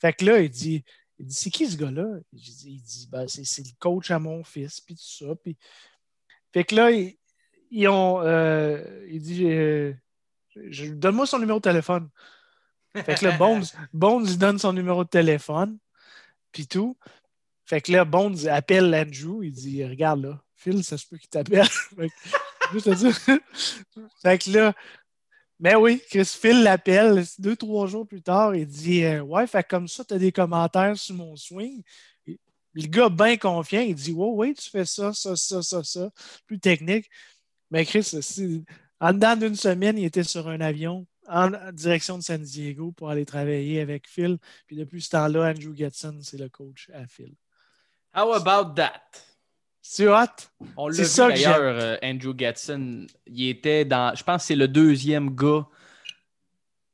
Fait 0.00 0.12
que 0.12 0.24
là, 0.24 0.40
il 0.40 0.50
dit, 0.50 0.82
il 1.20 1.26
dit 1.26 1.34
c'est 1.34 1.50
qui 1.50 1.70
ce 1.70 1.76
gars-là? 1.76 2.18
Il 2.32 2.82
dit, 2.82 3.08
ben, 3.08 3.28
c'est 3.28 3.64
le 3.64 3.70
coach 3.78 4.10
à 4.10 4.18
mon 4.18 4.42
fils, 4.42 4.80
puis 4.80 4.96
tout 4.96 5.26
ça. 5.26 5.36
Puis... 5.36 5.56
Fait 6.52 6.64
que 6.64 6.74
là, 6.74 6.90
ils, 6.90 7.88
ont. 7.88 8.20
Euh, 8.22 8.84
il 9.08 9.22
dit 9.22 9.44
euh, 9.44 9.94
donne-moi 10.56 11.26
son 11.28 11.38
numéro 11.38 11.60
de 11.60 11.62
téléphone. 11.62 12.10
Fait 12.96 13.14
que 13.14 13.26
là, 13.26 13.38
Bones, 13.38 13.62
Bones 13.92 14.26
il 14.26 14.38
donne 14.38 14.58
son 14.58 14.72
numéro 14.72 15.04
de 15.04 15.08
téléphone, 15.08 15.78
puis 16.50 16.66
tout. 16.66 16.98
Fait 17.64 17.80
que 17.80 17.92
là, 17.92 18.04
Bones 18.04 18.48
appelle 18.48 18.92
Andrew, 18.92 19.44
il 19.44 19.52
dit 19.52 19.84
Regarde 19.84 20.24
là, 20.24 20.41
Phil, 20.62 20.84
ça 20.84 20.96
se 20.96 21.06
peut 21.06 21.18
qu'il 21.18 21.28
t'appelle. 21.28 21.66
Juste 22.72 22.88
à 22.88 22.94
dire. 22.94 23.16
fait 24.22 24.38
que 24.38 24.50
là, 24.50 24.74
mais 25.62 25.76
oui, 25.76 26.02
Chris 26.10 26.24
Phil 26.24 26.62
l'appelle 26.64 27.24
deux, 27.38 27.54
trois 27.54 27.86
jours 27.86 28.06
plus 28.06 28.20
tard. 28.20 28.54
Il 28.56 28.66
dit 28.66 29.04
euh, 29.04 29.20
Ouais, 29.20 29.46
fait 29.46 29.62
comme 29.62 29.86
ça, 29.86 30.04
tu 30.04 30.12
as 30.14 30.18
des 30.18 30.32
commentaires 30.32 30.96
sur 30.96 31.14
mon 31.14 31.36
swing. 31.36 31.82
le 32.26 32.86
gars, 32.88 33.08
bien 33.08 33.36
confiant, 33.36 33.80
il 33.80 33.94
dit 33.94 34.12
Ouais, 34.12 34.30
oui, 34.32 34.54
tu 34.54 34.68
fais 34.68 34.84
ça, 34.84 35.12
ça, 35.12 35.36
ça, 35.36 35.62
ça, 35.62 35.84
ça. 35.84 36.10
Plus 36.46 36.58
technique. 36.58 37.08
Mais 37.70 37.86
Chris, 37.86 38.10
en 39.00 39.12
dedans 39.12 39.36
d'une 39.36 39.54
semaine, 39.54 39.98
il 39.98 40.04
était 40.04 40.24
sur 40.24 40.48
un 40.48 40.60
avion 40.60 41.06
en 41.28 41.50
direction 41.72 42.18
de 42.18 42.24
San 42.24 42.42
Diego 42.42 42.90
pour 42.90 43.10
aller 43.10 43.24
travailler 43.24 43.80
avec 43.80 44.08
Phil. 44.08 44.38
Puis 44.66 44.74
depuis 44.74 45.00
ce 45.00 45.10
temps-là, 45.10 45.50
Andrew 45.50 45.74
Getson, 45.76 46.18
c'est 46.22 46.38
le 46.38 46.48
coach 46.48 46.90
à 46.92 47.06
Phil. 47.06 47.34
How 48.14 48.32
about 48.32 48.74
that? 48.74 49.00
C'est 49.82 50.06
hot. 50.06 50.26
On 50.76 50.88
l'a 50.88 51.02
vu 51.02 51.16
d'ailleurs, 51.16 51.58
euh, 51.60 51.96
Andrew 52.04 52.32
Gatson. 52.32 53.04
Il 53.26 53.48
était 53.48 53.84
dans. 53.84 54.14
Je 54.14 54.22
pense 54.22 54.42
que 54.42 54.46
c'est 54.46 54.56
le 54.56 54.68
deuxième 54.68 55.34
gars 55.34 55.66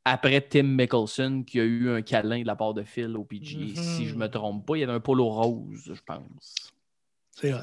après 0.06 0.40
Tim 0.40 0.62
Mickelson 0.62 1.44
qui 1.46 1.60
a 1.60 1.64
eu 1.64 1.90
un 1.90 2.00
câlin 2.00 2.40
de 2.40 2.46
la 2.46 2.56
part 2.56 2.72
de 2.72 2.82
Phil 2.82 3.14
au 3.16 3.24
PG. 3.24 3.74
Si 3.76 4.06
je 4.06 4.14
ne 4.14 4.20
me 4.20 4.26
trompe 4.28 4.66
pas, 4.66 4.76
il 4.76 4.80
y 4.80 4.82
avait 4.84 4.94
un 4.94 5.00
polo 5.00 5.28
rose, 5.28 5.92
je 5.94 6.00
pense. 6.02 6.72
C'est 7.32 7.52
hot. 7.52 7.58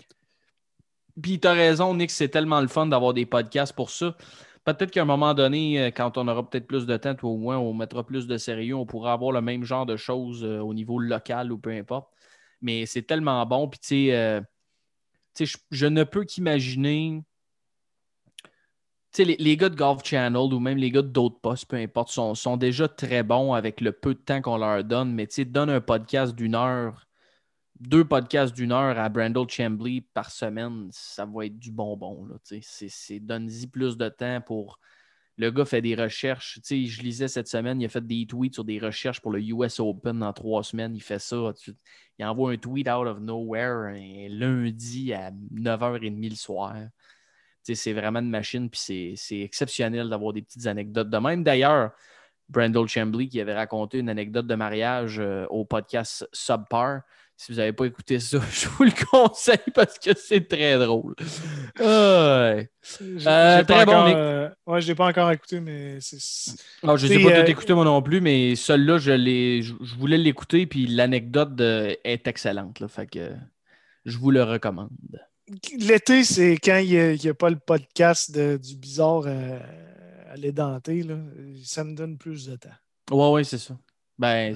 Puis 1.19 1.39
tu 1.39 1.47
as 1.47 1.53
raison, 1.53 1.95
Nick, 1.95 2.11
c'est 2.11 2.29
tellement 2.29 2.61
le 2.61 2.67
fun 2.67 2.85
d'avoir 2.85 3.13
des 3.13 3.25
podcasts 3.25 3.73
pour 3.73 3.89
ça. 3.89 4.15
Peut-être 4.63 4.91
qu'à 4.91 5.01
un 5.01 5.05
moment 5.05 5.33
donné, 5.33 5.81
euh, 5.81 5.91
quand 5.91 6.17
on 6.17 6.27
aura 6.27 6.47
peut-être 6.47 6.67
plus 6.67 6.85
de 6.85 6.97
temps, 6.97 7.15
toi 7.15 7.31
au 7.31 7.37
moins, 7.37 7.57
on 7.57 7.73
mettra 7.73 8.05
plus 8.05 8.27
de 8.27 8.37
sérieux, 8.37 8.75
on 8.75 8.85
pourra 8.85 9.13
avoir 9.13 9.31
le 9.31 9.41
même 9.41 9.63
genre 9.63 9.85
de 9.85 9.95
choses 9.95 10.43
euh, 10.43 10.59
au 10.59 10.73
niveau 10.73 10.99
local 10.99 11.51
ou 11.51 11.57
peu 11.57 11.71
importe. 11.71 12.09
Mais 12.61 12.85
c'est 12.85 13.03
tellement 13.03 13.43
bon. 13.45 13.67
Puis 13.67 13.79
tu 13.79 13.87
sais 13.87 14.41
je, 15.39 15.85
ne 15.85 16.03
peux 16.03 16.23
qu'imaginer. 16.23 17.23
Les, 19.17 19.37
les, 19.37 19.55
gars 19.55 19.69
de 19.69 19.75
Golf 19.75 20.03
Channel 20.03 20.53
ou 20.53 20.59
même 20.59 20.77
les 20.77 20.91
gars 20.91 21.01
d'autres 21.01 21.39
postes, 21.39 21.67
peu 21.67 21.77
importe, 21.77 22.09
sont, 22.09 22.35
sont, 22.35 22.57
déjà 22.57 22.89
très 22.89 23.23
bons 23.23 23.53
avec 23.53 23.79
le 23.79 23.93
peu 23.93 24.13
de 24.13 24.19
temps 24.19 24.41
qu'on 24.41 24.57
leur 24.57 24.83
donne. 24.83 25.13
Mais 25.13 25.27
donne 25.45 25.69
un 25.69 25.79
podcast 25.79 26.35
d'une 26.35 26.53
heure, 26.55 27.07
deux 27.79 28.05
podcasts 28.05 28.53
d'une 28.53 28.71
heure 28.71 28.97
à 28.99 29.09
Brandel 29.09 29.47
Chambly 29.49 30.01
par 30.01 30.31
semaine, 30.31 30.89
ça 30.91 31.25
va 31.25 31.45
être 31.45 31.57
du 31.57 31.71
bonbon. 31.71 32.27
Donne-y 33.21 33.67
plus 33.67 33.97
de 33.97 34.09
temps 34.09 34.41
pour 34.41 34.79
le 35.37 35.51
gars 35.51 35.65
fait 35.65 35.81
des 35.81 35.95
recherches. 35.95 36.55
Tu 36.55 36.61
sais, 36.63 36.85
je 36.85 37.01
lisais 37.01 37.27
cette 37.27 37.47
semaine, 37.47 37.81
il 37.81 37.85
a 37.85 37.89
fait 37.89 38.05
des 38.05 38.25
tweets 38.25 38.53
sur 38.53 38.63
des 38.63 38.79
recherches 38.79 39.19
pour 39.19 39.31
le 39.31 39.41
US 39.41 39.79
Open 39.79 40.19
dans 40.19 40.33
trois 40.33 40.63
semaines. 40.63 40.95
Il 40.95 41.01
fait 41.01 41.19
ça. 41.19 41.51
il 42.17 42.25
envoie 42.25 42.51
un 42.53 42.57
tweet 42.57 42.87
out 42.87 43.07
of 43.07 43.19
nowhere 43.19 43.93
un 43.93 44.29
lundi 44.29 45.13
à 45.13 45.31
9h30 45.31 46.29
le 46.29 46.35
soir. 46.35 46.75
Tu 47.65 47.73
sais, 47.73 47.75
c'est 47.75 47.93
vraiment 47.93 48.19
une 48.19 48.29
machine, 48.29 48.69
puis 48.69 49.15
c'est 49.17 49.39
exceptionnel 49.41 50.09
d'avoir 50.09 50.33
des 50.33 50.41
petites 50.41 50.67
anecdotes 50.67 51.09
de 51.09 51.17
même. 51.17 51.43
D'ailleurs, 51.43 51.91
Brandel 52.47 52.87
Chambly 52.87 53.27
qui 53.27 53.41
avait 53.41 53.55
raconté 53.55 53.99
une 53.99 54.09
anecdote 54.09 54.45
de 54.47 54.55
mariage 54.55 55.19
euh, 55.19 55.47
au 55.49 55.65
podcast 55.65 56.27
Subpar. 56.31 57.01
Si 57.37 57.51
vous 57.51 57.57
n'avez 57.57 57.73
pas 57.73 57.85
écouté 57.85 58.19
ça, 58.19 58.39
je 58.51 58.67
vous 58.69 58.83
le 58.85 59.05
conseille 59.11 59.57
parce 59.73 59.99
que 59.99 60.11
c'est 60.17 60.47
très 60.47 60.77
drôle. 60.77 61.15
Euh, 61.81 62.63
très 62.81 63.85
bon, 63.85 64.15
euh, 64.15 64.49
ouais, 64.67 64.81
je 64.81 64.87
l'ai 64.87 64.95
pas 64.95 65.07
encore 65.07 65.29
écouté, 65.31 65.59
mais 65.59 65.97
c'est. 65.99 66.17
Ah, 66.81 66.95
je 66.95 67.07
ne 67.07 67.13
l'ai 67.13 67.23
pas 67.23 67.43
tout 67.43 67.51
écouté 67.51 67.73
moi 67.73 67.83
non 67.83 68.01
plus, 68.01 68.21
mais 68.21 68.55
celui-là, 68.55 68.97
je, 68.99 69.11
je, 69.61 69.95
voulais 69.95 70.17
l'écouter, 70.17 70.65
puis 70.65 70.87
l'anecdote 70.87 71.59
est 71.59 72.25
excellente. 72.27 72.79
Là, 72.79 72.87
fait 72.87 73.07
que 73.07 73.31
je 74.05 74.17
vous 74.17 74.31
le 74.31 74.43
recommande. 74.43 74.89
L'été, 75.77 76.23
c'est 76.23 76.53
quand 76.53 76.77
il 76.77 77.19
n'y 77.21 77.29
a, 77.29 77.33
pas 77.33 77.49
le 77.49 77.59
podcast 77.59 78.31
du 78.31 78.77
bizarre 78.77 79.27
à 79.27 80.35
l'édenté. 80.37 81.05
Ça 81.63 81.83
me 81.83 81.95
donne 81.95 82.17
plus 82.17 82.47
de 82.47 82.55
temps. 82.55 82.69
Ouais, 83.11 83.31
ouais, 83.31 83.43
c'est 83.43 83.57
ça. 83.57 83.77
Ben, 84.17 84.55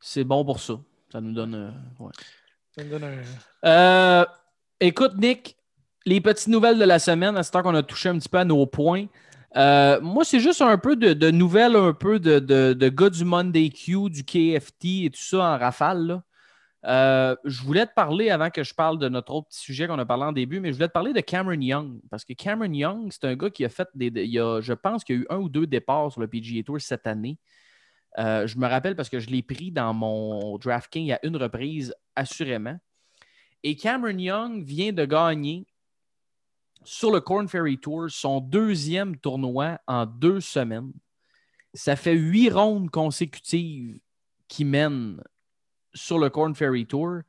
c'est 0.00 0.24
bon 0.24 0.44
pour 0.44 0.58
ça. 0.58 0.80
Ça 1.10 1.20
nous 1.20 1.32
donne. 1.32 1.54
euh, 1.54 1.70
ouais. 2.04 2.12
Ça 2.76 2.84
me 2.84 2.90
donne 2.90 3.04
un. 3.04 3.68
Euh, 3.68 4.24
écoute, 4.80 5.12
Nick, 5.16 5.56
les 6.06 6.20
petites 6.20 6.48
nouvelles 6.48 6.78
de 6.78 6.84
la 6.84 6.98
semaine, 6.98 7.36
à 7.36 7.42
ce 7.42 7.50
temps 7.50 7.62
qu'on 7.62 7.74
a 7.74 7.82
touché 7.82 8.08
un 8.08 8.18
petit 8.18 8.28
peu 8.28 8.38
à 8.38 8.44
nos 8.44 8.64
points. 8.66 9.06
Euh, 9.56 10.00
moi, 10.00 10.24
c'est 10.24 10.38
juste 10.40 10.62
un 10.62 10.78
peu 10.78 10.94
de, 10.94 11.12
de 11.12 11.30
nouvelles, 11.30 11.74
un 11.74 11.92
peu 11.92 12.20
de, 12.20 12.38
de, 12.38 12.72
de 12.72 12.88
gars 12.88 13.10
du 13.10 13.24
Monday 13.24 13.70
Q, 13.70 14.08
du 14.08 14.24
KFT 14.24 14.84
et 15.06 15.10
tout 15.10 15.20
ça 15.20 15.38
en 15.38 15.58
rafale. 15.58 16.06
là. 16.06 16.22
Euh, 16.86 17.36
je 17.44 17.60
voulais 17.62 17.84
te 17.84 17.92
parler 17.92 18.30
avant 18.30 18.48
que 18.48 18.62
je 18.62 18.72
parle 18.72 18.98
de 18.98 19.06
notre 19.10 19.34
autre 19.34 19.48
petit 19.48 19.58
sujet 19.60 19.86
qu'on 19.86 19.98
a 19.98 20.06
parlé 20.06 20.22
en 20.24 20.32
début, 20.32 20.60
mais 20.60 20.68
je 20.70 20.74
voulais 20.76 20.88
te 20.88 20.92
parler 20.94 21.12
de 21.12 21.20
Cameron 21.20 21.60
Young. 21.60 22.00
Parce 22.10 22.24
que 22.24 22.32
Cameron 22.32 22.72
Young, 22.72 23.08
c'est 23.10 23.24
un 23.26 23.34
gars 23.34 23.50
qui 23.50 23.64
a 23.64 23.68
fait 23.68 23.88
des. 23.94 24.06
il 24.06 24.30
y 24.30 24.38
a- 24.38 24.60
je 24.62 24.72
pense 24.72 25.04
qu'il 25.04 25.16
y 25.16 25.18
a 25.18 25.22
eu 25.22 25.26
un 25.28 25.36
ou 25.38 25.48
deux 25.50 25.66
départs 25.66 26.10
sur 26.12 26.20
le 26.22 26.28
PGA 26.28 26.62
Tour 26.62 26.80
cette 26.80 27.06
année. 27.06 27.36
Euh, 28.18 28.46
je 28.46 28.58
me 28.58 28.66
rappelle 28.66 28.96
parce 28.96 29.08
que 29.08 29.20
je 29.20 29.30
l'ai 29.30 29.42
pris 29.42 29.70
dans 29.70 29.94
mon 29.94 30.58
DraftKings 30.58 31.12
à 31.12 31.20
une 31.22 31.36
reprise, 31.36 31.94
assurément. 32.16 32.78
Et 33.62 33.76
Cameron 33.76 34.18
Young 34.18 34.64
vient 34.64 34.92
de 34.92 35.04
gagner 35.04 35.66
sur 36.84 37.12
le 37.12 37.20
Corn 37.20 37.46
Ferry 37.48 37.78
Tour 37.78 38.06
son 38.08 38.40
deuxième 38.40 39.16
tournoi 39.16 39.78
en 39.86 40.06
deux 40.06 40.40
semaines. 40.40 40.92
Ça 41.74 41.94
fait 41.94 42.14
huit 42.14 42.50
rondes 42.50 42.90
consécutives 42.90 44.00
qui 44.48 44.64
mènent 44.64 45.22
sur 45.94 46.18
le 46.18 46.30
Corn 46.30 46.54
Ferry 46.54 46.86
Tour. 46.86 47.20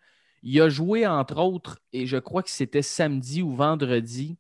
Il 0.42 0.60
a 0.62 0.70
joué, 0.70 1.06
entre 1.06 1.38
autres, 1.38 1.80
et 1.94 2.08
je 2.08 2.18
crois 2.18 2.42
que 2.42 2.50
c'était 2.50 2.82
samedi 2.82 3.44
ou 3.44 3.54
vendredi, 3.54 4.38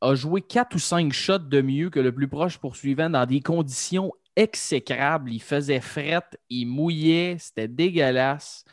a 0.00 0.14
joué 0.14 0.42
quatre 0.42 0.74
ou 0.74 0.78
cinq 0.78 1.12
shots 1.12 1.38
de 1.38 1.60
mieux 1.60 1.90
que 1.90 2.00
le 2.00 2.12
plus 2.12 2.28
proche 2.28 2.58
poursuivant 2.58 3.08
dans 3.08 3.26
des 3.26 3.40
conditions 3.40 4.12
exécrables. 4.36 5.32
Il 5.32 5.42
faisait 5.42 5.80
fret, 5.80 6.22
il 6.48 6.66
mouillait, 6.66 7.36
c'était 7.38 7.68
dégueulasse. 7.68 8.64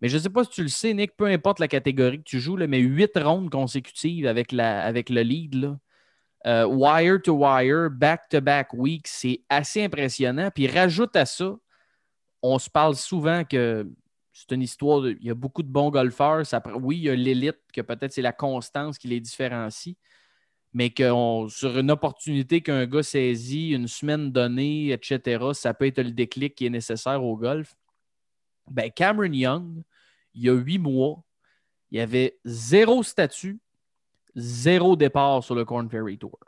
Mais 0.00 0.08
je 0.08 0.16
ne 0.16 0.22
sais 0.22 0.30
pas 0.30 0.44
si 0.44 0.50
tu 0.50 0.62
le 0.62 0.68
sais, 0.68 0.94
Nick, 0.94 1.16
peu 1.16 1.26
importe 1.26 1.58
la 1.58 1.68
catégorie 1.68 2.18
que 2.18 2.24
tu 2.24 2.40
joues, 2.40 2.56
mais 2.56 2.78
huit 2.78 3.10
rondes 3.16 3.50
consécutives 3.50 4.26
avec, 4.26 4.52
le 4.52 5.22
lead, 5.22 5.76
euh, 6.46 6.64
wire 6.66 7.20
to 7.22 7.32
wire, 7.34 7.90
back 7.90 8.28
to 8.28 8.40
back 8.40 8.72
week, 8.72 9.08
c'est 9.08 9.42
assez 9.48 9.84
impressionnant. 9.84 10.50
Puis 10.54 10.68
rajoute 10.68 11.16
à 11.16 11.26
ça, 11.26 11.56
on 12.42 12.58
se 12.58 12.70
parle 12.70 12.94
souvent 12.94 13.44
que 13.44 13.90
c'est 14.32 14.54
une 14.54 14.62
histoire, 14.62 15.08
il 15.08 15.24
y 15.24 15.30
a 15.30 15.34
beaucoup 15.34 15.64
de 15.64 15.68
bons 15.68 15.90
golfeurs. 15.90 16.42
Oui, 16.80 16.98
il 16.98 17.02
y 17.02 17.10
a 17.10 17.16
l'élite, 17.16 17.58
que 17.72 17.80
peut-être 17.80 18.12
c'est 18.12 18.22
la 18.22 18.32
constance 18.32 18.98
qui 18.98 19.08
les 19.08 19.18
différencie, 19.18 19.96
mais 20.72 20.92
sur 21.48 21.78
une 21.78 21.90
opportunité 21.90 22.60
qu'un 22.60 22.86
gars 22.86 23.02
saisit, 23.02 23.70
une 23.70 23.88
semaine 23.88 24.30
donnée, 24.30 24.90
etc., 24.90 25.44
ça 25.52 25.74
peut 25.74 25.86
être 25.86 26.02
le 26.02 26.12
déclic 26.12 26.54
qui 26.54 26.66
est 26.66 26.70
nécessaire 26.70 27.22
au 27.24 27.36
golf. 27.36 27.74
Ben, 28.70 28.90
Cameron 28.90 29.32
Young, 29.32 29.82
il 30.34 30.42
y 30.42 30.50
a 30.50 30.54
huit 30.54 30.78
mois, 30.78 31.22
il 31.90 31.98
y 31.98 32.00
avait 32.00 32.38
zéro 32.44 33.02
statut, 33.02 33.60
zéro 34.36 34.94
départ 34.94 35.42
sur 35.42 35.54
le 35.54 35.64
Corn 35.64 35.88
Ferry 35.88 36.18
Tour. 36.18 36.38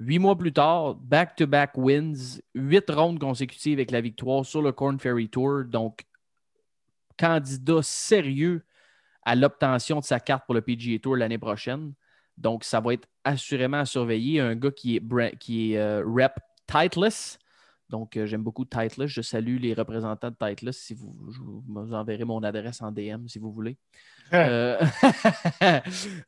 Huit 0.00 0.18
mois 0.18 0.36
plus 0.36 0.52
tard, 0.52 0.96
back-to-back 0.96 1.76
wins, 1.76 2.40
huit 2.54 2.90
rondes 2.90 3.20
consécutives 3.20 3.78
avec 3.78 3.92
la 3.92 4.00
victoire 4.00 4.44
sur 4.44 4.60
le 4.60 4.72
Corn 4.72 4.98
Ferry 4.98 5.28
Tour. 5.28 5.64
Donc, 5.66 6.04
candidat 7.16 7.80
sérieux 7.82 8.64
à 9.22 9.36
l'obtention 9.36 10.00
de 10.00 10.04
sa 10.04 10.18
carte 10.18 10.44
pour 10.46 10.54
le 10.54 10.62
PGA 10.62 10.98
Tour 10.98 11.16
l'année 11.16 11.38
prochaine. 11.38 11.94
Donc, 12.36 12.64
ça 12.64 12.80
va 12.80 12.94
être 12.94 13.08
assurément 13.24 13.78
à 13.78 13.84
surveiller. 13.84 14.40
Un 14.40 14.54
gars 14.56 14.70
qui 14.70 14.96
est, 14.96 15.38
qui 15.38 15.72
est 15.72 15.78
euh, 15.78 16.02
rep 16.06 16.32
Titleist. 16.66 17.38
Donc, 17.88 18.16
euh, 18.16 18.26
j'aime 18.26 18.42
beaucoup 18.42 18.64
Titleist. 18.64 19.14
Je 19.14 19.22
salue 19.22 19.58
les 19.58 19.74
représentants 19.74 20.30
de 20.30 20.36
Titleist. 20.36 20.80
Si 20.80 20.94
vous, 20.94 21.16
je 21.30 21.38
vous 21.40 21.94
enverrai 21.94 22.24
mon 22.24 22.42
adresse 22.42 22.82
en 22.82 22.90
DM 22.90 23.26
si 23.28 23.38
vous 23.38 23.52
voulez. 23.52 23.76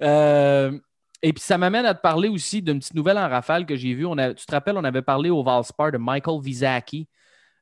Euh, 0.03 0.79
et 1.23 1.33
puis, 1.33 1.43
ça 1.43 1.59
m'amène 1.59 1.87
à 1.87 1.95
te 1.95 2.01
parler 2.01 2.29
aussi 2.29 2.61
d'une 2.63 2.79
petite 2.79 2.95
nouvelle 2.95 3.19
en 3.19 3.29
rafale 3.29 3.67
que 3.67 3.75
j'ai 3.75 3.95
vue. 3.95 4.07
On 4.07 4.19
a- 4.19 4.35
tu 4.35 4.45
te 4.45 4.53
rappelles, 4.53 4.77
on 4.77 4.85
avait 4.85 5.03
parlé 5.03 5.31
au 5.31 5.43
Valspar 5.43 5.91
de 5.93 5.99
Michael 5.99 6.41
Vizaki. 6.43 7.09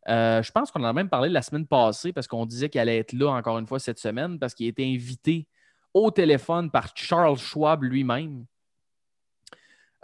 Euh, 0.08 0.42
je 0.42 0.52
pense 0.52 0.70
qu'on 0.70 0.82
en 0.82 0.88
a 0.88 0.92
même 0.92 1.08
parlé 1.08 1.30
la 1.30 1.40
semaine 1.40 1.66
passée 1.66 2.12
parce 2.12 2.26
qu'on 2.26 2.44
disait 2.44 2.68
qu'il 2.68 2.80
allait 2.80 2.98
être 2.98 3.12
là 3.14 3.30
encore 3.30 3.58
une 3.58 3.66
fois 3.66 3.78
cette 3.78 3.98
semaine 3.98 4.38
parce 4.38 4.52
qu'il 4.54 4.66
était 4.66 4.84
invité 4.84 5.46
au 5.94 6.10
téléphone 6.10 6.70
par 6.70 6.88
Charles 6.94 7.38
Schwab 7.38 7.84
lui-même. 7.84 8.44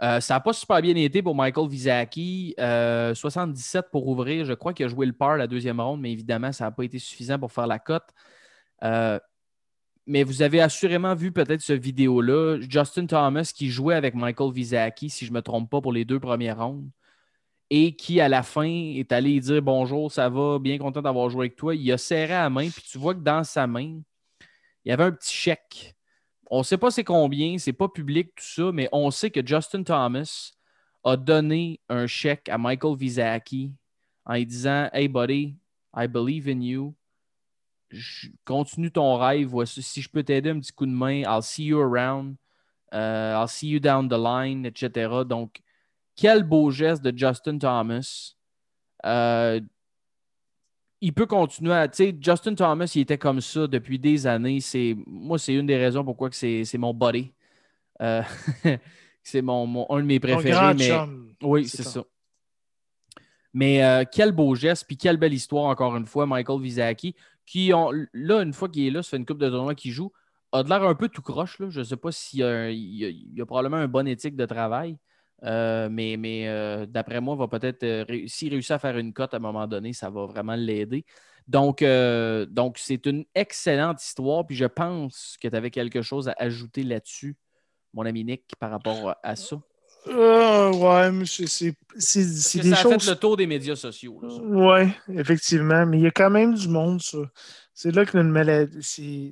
Euh, 0.01 0.19
ça 0.19 0.35
n'a 0.35 0.39
pas 0.39 0.53
super 0.53 0.81
bien 0.81 0.95
été 0.95 1.21
pour 1.21 1.35
Michael 1.35 1.69
Vizaki. 1.69 2.55
Euh, 2.59 3.13
77 3.13 3.91
pour 3.91 4.07
ouvrir. 4.07 4.45
Je 4.45 4.53
crois 4.53 4.73
qu'il 4.73 4.85
a 4.85 4.89
joué 4.89 5.05
le 5.05 5.13
par 5.13 5.37
la 5.37 5.45
deuxième 5.45 5.79
ronde, 5.79 6.01
mais 6.01 6.11
évidemment, 6.11 6.51
ça 6.51 6.65
n'a 6.65 6.71
pas 6.71 6.83
été 6.83 6.97
suffisant 6.97 7.37
pour 7.37 7.51
faire 7.51 7.67
la 7.67 7.77
cote. 7.77 8.09
Euh, 8.83 9.19
mais 10.07 10.23
vous 10.23 10.41
avez 10.41 10.61
assurément 10.61 11.13
vu 11.13 11.31
peut-être 11.31 11.61
ce 11.61 11.73
vidéo-là. 11.73 12.59
Justin 12.61 13.05
Thomas 13.05 13.51
qui 13.55 13.69
jouait 13.69 13.95
avec 13.95 14.15
Michael 14.15 14.51
Vizaki, 14.51 15.09
si 15.09 15.25
je 15.25 15.31
ne 15.31 15.35
me 15.35 15.41
trompe 15.41 15.69
pas, 15.69 15.81
pour 15.81 15.93
les 15.93 16.05
deux 16.05 16.19
premières 16.19 16.57
rondes. 16.57 16.89
Et 17.69 17.95
qui, 17.95 18.19
à 18.19 18.27
la 18.27 18.43
fin, 18.43 18.65
est 18.65 19.11
allé 19.11 19.39
dire 19.39 19.61
bonjour, 19.61 20.11
ça 20.11 20.29
va, 20.29 20.59
bien 20.59 20.77
content 20.77 21.01
d'avoir 21.01 21.29
joué 21.29 21.45
avec 21.45 21.55
toi. 21.55 21.75
Il 21.75 21.91
a 21.91 21.97
serré 21.97 22.33
la 22.33 22.49
main, 22.49 22.69
puis 22.69 22.83
tu 22.89 22.97
vois 22.97 23.13
que 23.13 23.21
dans 23.21 23.43
sa 23.43 23.67
main, 23.67 24.01
il 24.85 24.89
y 24.89 24.91
avait 24.91 25.03
un 25.03 25.11
petit 25.11 25.33
chèque. 25.33 25.95
On 26.49 26.59
ne 26.59 26.63
sait 26.63 26.77
pas 26.77 26.91
c'est 26.91 27.03
combien, 27.03 27.57
c'est 27.57 27.73
pas 27.73 27.87
public 27.87 28.35
tout 28.35 28.43
ça, 28.43 28.71
mais 28.73 28.89
on 28.91 29.09
sait 29.11 29.31
que 29.31 29.45
Justin 29.45 29.83
Thomas 29.83 30.51
a 31.03 31.15
donné 31.15 31.79
un 31.89 32.07
chèque 32.07 32.49
à 32.49 32.57
Michael 32.57 32.97
Vizaki 32.97 33.73
en 34.25 34.33
lui 34.33 34.45
disant 34.45 34.89
Hey 34.93 35.07
buddy, 35.07 35.55
I 35.95 36.07
believe 36.07 36.47
in 36.47 36.61
you. 36.61 36.95
Continue 38.45 38.91
ton 38.91 39.17
rêve. 39.17 39.53
Si 39.65 40.01
je 40.01 40.09
peux 40.09 40.23
t'aider 40.23 40.49
un 40.49 40.59
petit 40.59 40.71
coup 40.71 40.85
de 40.85 40.91
main, 40.91 41.23
I'll 41.23 41.43
see 41.43 41.65
you 41.65 41.79
around. 41.79 42.37
Uh, 42.93 43.33
I'll 43.37 43.47
see 43.47 43.67
you 43.67 43.79
down 43.79 44.07
the 44.07 44.17
line, 44.17 44.65
etc. 44.65 45.23
Donc, 45.25 45.61
quel 46.15 46.43
beau 46.43 46.71
geste 46.71 47.01
de 47.01 47.17
Justin 47.17 47.57
Thomas. 47.57 48.35
Euh, 49.05 49.59
il 51.01 51.13
peut 51.13 51.25
continuer 51.25 51.73
à. 51.73 51.87
Tu 51.87 51.97
sais, 51.97 52.15
Justin 52.19 52.53
Thomas, 52.53 52.91
il 52.95 53.01
était 53.01 53.17
comme 53.17 53.41
ça 53.41 53.67
depuis 53.67 53.97
des 53.97 54.27
années. 54.27 54.61
C'est, 54.61 54.95
moi, 55.07 55.39
c'est 55.39 55.53
une 55.55 55.65
des 55.65 55.77
raisons 55.77 56.05
pourquoi 56.05 56.29
que 56.29 56.35
c'est, 56.35 56.63
c'est 56.63 56.77
mon 56.77 56.93
buddy. 56.93 57.31
Euh, 58.01 58.21
c'est 59.23 59.41
mon, 59.41 59.65
mon- 59.65 59.87
un 59.89 59.99
de 59.99 60.05
mes 60.05 60.19
préférés. 60.19 60.51
grand 60.51 60.75
mais... 60.75 60.87
chum. 60.87 61.33
Oui, 61.41 61.67
C'est 61.67 61.83
ça. 61.83 62.03
Mais 63.53 63.83
euh, 63.83 64.05
quel 64.09 64.31
beau 64.31 64.55
geste, 64.55 64.85
puis 64.87 64.95
quelle 64.95 65.17
belle 65.17 65.33
histoire, 65.33 65.65
encore 65.65 65.97
une 65.97 66.05
fois, 66.05 66.25
Michael 66.25 66.61
Vizaki, 66.61 67.15
qui, 67.45 67.73
ont, 67.73 67.91
là, 68.13 68.43
une 68.43 68.53
fois 68.53 68.69
qu'il 68.69 68.87
est 68.87 68.91
là, 68.91 69.03
ça 69.03 69.09
fait 69.09 69.17
une 69.17 69.25
coupe 69.25 69.39
de 69.39 69.49
tournoi 69.49 69.75
qu'il 69.75 69.91
joue, 69.91 70.13
a 70.53 70.63
de 70.63 70.69
l'air 70.69 70.83
un 70.83 70.95
peu 70.95 71.09
tout 71.09 71.21
croche. 71.21 71.59
Là. 71.59 71.69
Je 71.69 71.79
ne 71.79 71.83
sais 71.83 71.97
pas 71.97 72.13
s'il 72.13 72.39
il 72.39 73.03
il 73.03 73.37
y 73.37 73.41
a 73.41 73.45
probablement 73.45 73.77
un 73.77 73.89
bon 73.89 74.07
éthique 74.07 74.37
de 74.37 74.45
travail, 74.45 74.97
euh, 75.43 75.89
mais, 75.89 76.17
mais 76.17 76.47
euh, 76.47 76.85
d'après 76.85 77.19
moi, 77.21 77.35
va 77.35 77.47
peut-être, 77.47 77.83
euh, 77.83 78.05
s'il 78.27 78.49
réussit 78.51 78.71
à 78.71 78.79
faire 78.79 78.97
une 78.97 79.13
cote 79.13 79.33
à 79.33 79.37
un 79.37 79.39
moment 79.41 79.67
donné, 79.67 79.93
ça 79.93 80.09
va 80.09 80.25
vraiment 80.25 80.55
l'aider. 80.55 81.05
Donc, 81.47 81.83
donc 82.49 82.77
c'est 82.77 83.05
une 83.07 83.25
excellente 83.35 84.01
histoire, 84.01 84.45
puis 84.45 84.55
je 84.55 84.65
pense 84.65 85.37
que 85.41 85.47
tu 85.47 85.55
avais 85.55 85.71
quelque 85.71 86.01
chose 86.01 86.29
à 86.29 86.35
ajouter 86.37 86.83
là-dessus, 86.83 87.35
mon 87.93 88.05
ami 88.05 88.23
Nick, 88.23 88.43
par 88.59 88.69
rapport 88.71 89.15
à 89.23 89.35
ça. 89.35 89.59
Ouais, 90.07 91.11
mais 91.11 91.25
c'est 91.25 91.47
c'est- 91.47 91.75
c'est- 91.97 92.23
c'est 92.23 92.59
des 92.59 92.69
ça 92.71 92.79
a 92.79 92.81
choses. 92.83 93.03
fait 93.03 93.09
le 93.11 93.15
tour 93.17 93.37
des 93.37 93.45
médias 93.47 93.75
sociaux. 93.75 94.19
là. 94.21 94.29
Oui, 94.41 94.91
effectivement. 95.19 95.85
Mais 95.85 95.97
il 95.99 96.03
y 96.03 96.07
a 96.07 96.11
quand 96.11 96.29
même 96.29 96.53
du 96.53 96.67
monde, 96.67 97.01
ça. 97.01 97.19
C'est 97.73 97.93
là 97.93 98.05
que 98.05 98.17
maladie. 98.17 98.81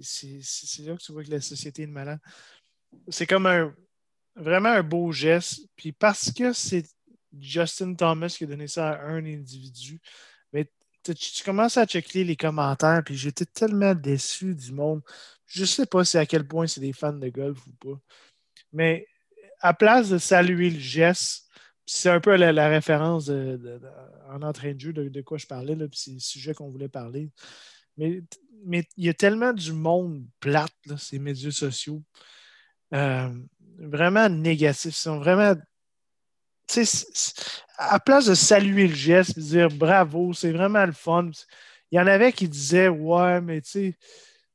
C'est 0.04 0.84
là 0.84 0.96
que 0.96 1.02
tu 1.02 1.12
vois 1.12 1.24
que 1.24 1.32
la 1.32 1.42
société 1.42 1.84
est 1.84 1.88
malade. 1.88 2.20
C'est 3.08 3.26
comme 3.28 3.46
un 3.46 3.74
vraiment 4.40 4.70
un 4.70 4.84
beau 4.84 5.12
geste. 5.12 5.62
Puis 5.76 5.92
parce 5.92 6.32
que 6.32 6.54
c'est 6.54 6.86
Justin 7.40 7.94
Thomas 7.94 8.34
qui 8.36 8.46
a 8.46 8.48
donné 8.48 8.68
ça 8.68 8.92
à 8.92 9.08
un 9.08 9.26
individu, 9.26 10.02
mais 10.54 10.70
tu, 11.04 11.44
commences 11.44 11.78
à 11.78 11.86
checker 11.86 12.24
les 12.24 12.36
commentaires, 12.36 13.04
puis 13.06 13.16
j'étais 13.16 13.46
tellement 13.46 13.96
déçu 13.96 14.56
du 14.56 14.72
monde. 14.74 15.02
Je 15.46 15.66
sais 15.66 15.86
pas 15.86 16.04
si 16.06 16.18
à 16.18 16.26
quel 16.26 16.48
point 16.48 16.68
c'est 16.68 16.82
des 16.82 16.94
fans 16.94 17.14
de 17.14 17.30
golf 17.30 17.66
ou 17.68 17.72
pas. 17.74 18.00
Mais 18.74 19.08
à 19.62 19.74
place 19.74 20.10
de 20.10 20.18
saluer 20.18 20.70
le 20.70 20.80
geste, 20.80 21.48
c'est 21.86 22.10
un 22.10 22.20
peu 22.20 22.36
la, 22.36 22.68
référence 22.70 23.30
en 23.30 24.42
entrain 24.44 24.74
de 24.74 24.80
jeu 24.80 24.94
de, 24.94 25.22
quoi 25.22 25.38
je 25.38 25.48
parlais, 25.48 25.76
là, 25.76 25.88
puis 25.88 26.00
c'est 26.00 26.12
le 26.12 26.20
sujet 26.20 26.54
qu'on 26.54 26.70
voulait 26.70 26.90
parler. 26.90 27.32
Mais 27.98 28.22
mais 28.66 28.86
il 28.98 29.06
y 29.06 29.10
a 29.10 29.14
tellement 29.14 29.54
du 29.54 29.74
monde 29.74 30.26
plate, 30.40 30.74
là, 30.86 30.98
ces 30.98 31.20
médias 31.20 31.52
sociaux, 31.52 32.04
euh, 32.94 33.34
vraiment 33.80 34.30
négatifs. 34.30 34.92
Ils 34.92 35.02
sont 35.02 35.20
vraiment. 35.20 35.56
tu 36.68 36.84
à 37.78 38.00
place 38.00 38.26
de 38.26 38.34
saluer 38.36 38.88
le 38.88 38.96
geste 38.96 39.38
et 39.38 39.42
dire 39.42 39.70
bravo, 39.70 40.34
c'est 40.34 40.52
vraiment 40.52 40.86
le 40.86 40.92
fun. 40.92 41.30
Il 41.92 41.98
y 41.98 42.00
en 42.00 42.08
avait 42.08 42.34
qui 42.34 42.48
disaient 42.48 42.90
Ouais, 42.90 43.42
mais 43.42 43.62
tu 43.62 43.70
sais, 43.70 43.98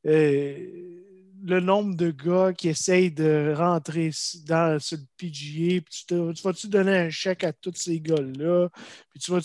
euh, 0.06 1.02
le 1.42 1.60
nombre 1.60 1.96
de 1.96 2.10
gars 2.10 2.52
qui 2.52 2.68
essayent 2.68 3.10
de 3.10 3.54
rentrer 3.56 4.10
dans, 4.46 4.78
sur 4.80 4.98
le 4.98 5.04
PGA, 5.16 5.80
puis 5.82 6.04
tu, 6.06 6.34
tu 6.34 6.42
vas-tu 6.42 6.68
donner 6.68 6.96
un 6.96 7.10
chèque 7.10 7.44
à 7.44 7.52
tous 7.52 7.74
ces 7.76 8.00
gars-là, 8.00 8.68
puis 9.10 9.20
tu 9.20 9.30
vas 9.30 9.40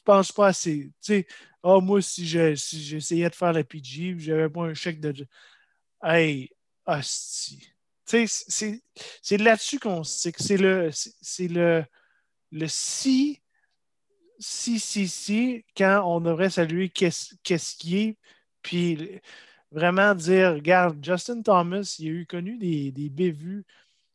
tu 0.00 0.04
penses 0.04 0.32
pas 0.32 0.48
assez. 0.48 0.86
Tu 0.86 0.92
sais, 1.00 1.26
Ah, 1.62 1.78
moi, 1.80 2.00
si 2.02 2.26
j'essayais 2.26 3.28
de 3.28 3.34
faire 3.34 3.52
la 3.52 3.64
PG, 3.64 4.16
j'avais 4.18 4.48
pas 4.48 4.62
un 4.62 4.74
chèque 4.74 5.00
de. 5.00 5.26
Hey, 6.02 6.50
hostie. 6.86 7.72
C'est 9.22 9.38
là-dessus 9.38 9.78
qu'on 9.78 10.04
sait 10.04 10.32
que 10.32 10.42
c'est 10.42 10.56
le, 10.56 10.90
le, 11.38 11.84
le 12.52 12.66
si, 12.68 13.40
si, 14.38 14.80
si, 14.80 15.08
si, 15.08 15.64
quand 15.76 16.02
on 16.06 16.20
devrait 16.20 16.50
saluer 16.50 16.88
qu'est-ce 16.88 17.76
qui 17.76 17.98
est, 17.98 18.18
puis 18.62 19.20
vraiment 19.70 20.14
dire, 20.14 20.54
regarde, 20.54 21.04
Justin 21.04 21.42
Thomas, 21.42 21.96
il 21.98 22.08
a 22.08 22.10
eu 22.10 22.26
connu 22.26 22.58
des, 22.58 22.90
des 22.92 23.08
bévues 23.08 23.64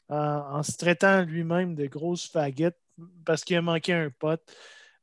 en, 0.10 0.63
se 0.63 0.77
traitant 0.77 1.21
lui-même 1.23 1.75
de 1.75 1.88
grosses 1.88 2.27
faguettes 2.27 2.79
parce 3.25 3.43
qu'il 3.43 3.58
a 3.58 3.62
manqué 3.62 3.93
un 3.93 4.10
pote. 4.10 4.43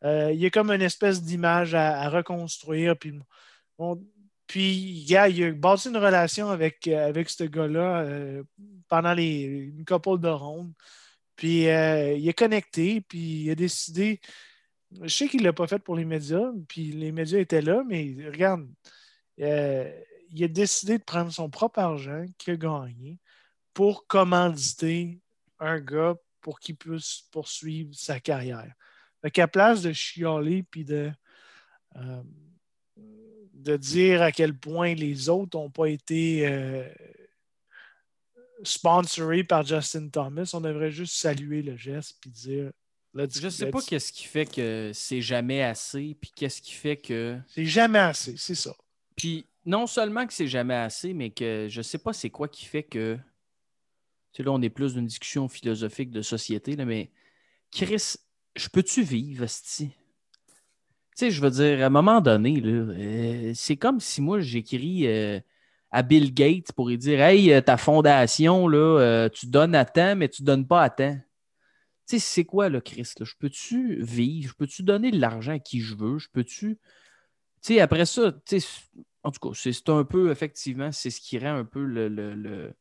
Euh, 0.05 0.33
il 0.33 0.41
y 0.41 0.47
a 0.47 0.51
comme 0.51 0.71
une 0.71 0.83
espèce 0.83 1.23
d'image 1.23 1.75
à, 1.75 2.09
reconstruire. 2.09 2.97
Puis, 2.97 3.19
puis 4.53 5.07
il 5.09 5.17
a 5.17 5.53
bâti 5.53 5.89
une 5.89 5.97
relation 5.97 6.51
avec, 6.51 6.87
avec 6.87 7.31
ce 7.31 7.45
gars-là 7.45 8.01
euh, 8.01 8.43
pendant 8.87 9.15
les, 9.15 9.45
une 9.45 9.87
couple 9.87 10.19
de 10.19 10.29
rondes. 10.29 10.75
Puis 11.37 11.71
euh, 11.71 12.13
il 12.13 12.29
est 12.29 12.35
connecté, 12.35 13.01
puis 13.01 13.45
il 13.45 13.51
a 13.51 13.55
décidé. 13.55 14.21
Je 15.01 15.09
sais 15.09 15.27
qu'il 15.27 15.41
ne 15.41 15.47
l'a 15.47 15.55
pas 15.55 15.67
fait 15.67 15.79
pour 15.79 15.97
les 15.97 16.05
médias, 16.05 16.51
puis 16.69 16.93
les 16.93 17.13
médias 17.13 17.39
étaient 17.39 17.63
là, 17.63 17.83
mais 17.89 18.15
regarde, 18.27 18.69
il 19.39 20.45
a 20.45 20.49
décidé 20.49 20.99
de 20.99 21.03
prendre 21.03 21.33
son 21.33 21.49
propre 21.49 21.79
argent 21.79 22.27
qu'il 22.37 22.53
a 22.53 22.57
gagné 22.59 23.19
pour 23.73 24.07
commanditer 24.07 25.19
un 25.61 25.81
gars 25.81 26.15
pour 26.43 26.61
qu'il 26.61 26.77
puisse 26.77 27.23
poursuivre 27.31 27.95
sa 27.95 28.21
carrière. 28.21 28.75
Fait 29.23 29.31
qu'à 29.31 29.49
place 29.49 29.81
de 29.81 29.95
chialer 29.95 30.63
puis 30.63 30.85
de, 30.85 31.11
euh, 31.97 32.23
de 33.63 33.77
dire 33.77 34.23
à 34.23 34.33
quel 34.33 34.55
point 34.55 34.95
les 34.95 35.29
autres 35.29 35.59
n'ont 35.59 35.71
pas 35.71 35.89
été 35.89 36.47
euh, 36.47 36.89
sponsorés 38.63 39.45
par 39.45 39.65
Justin 39.65 40.09
Thomas, 40.09 40.51
on 40.55 40.61
devrait 40.61 40.91
juste 40.91 41.15
saluer 41.15 41.63
le 41.63 41.77
geste 41.77 42.19
puis 42.21 42.31
dire 42.31 42.71
je 43.15 43.45
ne 43.45 43.51
sais 43.51 43.71
pas 43.71 43.81
qu'est-ce 43.83 44.13
qui 44.13 44.25
fait 44.25 44.47
que 44.47 44.91
c'est 44.95 45.21
jamais 45.21 45.63
assez, 45.63 46.17
puis 46.21 46.33
qu'est-ce 46.35 46.63
qui 46.63 46.73
fait 46.73 46.97
que. 46.97 47.39
C'est 47.49 47.67
jamais 47.67 47.99
assez, 47.99 48.37
c'est 48.37 48.55
ça. 48.55 48.75
Puis 49.17 49.47
non 49.67 49.87
seulement 49.87 50.27
que 50.27 50.33
c'est 50.33 50.49
jamais 50.49 50.75
assez, 50.75 51.13
mais 51.13 51.31
que 51.31 51.67
je 51.69 51.79
ne 51.79 51.83
sais 51.83 51.99
pas 51.99 52.13
c'est 52.13 52.31
quoi 52.31 52.49
qui 52.49 52.65
fait 52.65 52.83
que 52.83 53.19
là, 54.39 54.51
on 54.51 54.63
est 54.63 54.71
plus 54.71 54.95
d'une 54.95 55.07
discussion 55.07 55.47
philosophique 55.49 56.11
de 56.11 56.23
société, 56.23 56.75
là, 56.75 56.85
mais 56.87 57.11
Chris, 57.71 58.15
je 58.57 58.69
peux-tu 58.69 59.03
vivre, 59.03 59.47
Tu 59.47 59.91
sais, 61.17 61.31
je 61.31 61.41
veux 61.43 61.51
dire, 61.51 61.83
à 61.83 61.87
un 61.87 61.91
moment 61.91 62.21
donné, 62.21 62.61
euh, 62.65 63.53
c'est 63.55 63.77
comme 63.77 64.01
si 64.01 64.21
moi, 64.21 64.41
j'écris 64.41 65.07
euh, 65.07 65.41
à 65.91 66.03
Bill 66.03 66.33
Gates 66.33 66.73
pour 66.73 66.89
lui 66.89 66.99
dire 66.99 67.21
Hey, 67.21 67.53
euh, 67.53 67.61
ta 67.61 67.77
fondation, 67.77 68.67
là, 68.69 69.29
tu 69.31 69.47
donnes 69.47 69.75
à 69.75 69.85
temps, 69.85 70.17
mais 70.17 70.29
tu 70.29 70.43
ne 70.43 70.47
donnes 70.47 70.67
pas 70.67 70.83
à 70.83 70.91
temps. 70.91 71.19
Tu 72.09 72.19
sais, 72.19 72.19
c'est 72.19 72.45
quoi, 72.45 72.69
là, 72.69 72.81
Chris? 72.81 73.13
Je 73.21 73.35
peux-tu 73.39 74.03
vivre? 74.03 74.51
Je 74.51 74.55
peux-tu 74.57 74.83
donner 74.83 75.11
de 75.11 75.21
l'argent 75.21 75.53
à 75.53 75.59
qui 75.59 75.81
je 75.81 75.95
veux? 75.95 76.19
Je 76.19 76.29
peux-tu. 76.33 76.79
Tu 77.63 77.75
sais, 77.75 77.81
après 77.81 78.07
ça, 78.07 78.33
en 79.23 79.31
tout 79.31 79.51
cas, 79.51 79.55
c'est 79.55 79.89
un 79.89 80.05
peu, 80.05 80.31
effectivement, 80.31 80.91
c'est 80.93 81.11
ce 81.11 81.21
qui 81.21 81.39
rend 81.39 81.57
un 81.57 81.65
peu 81.65 81.85
le 81.85 82.75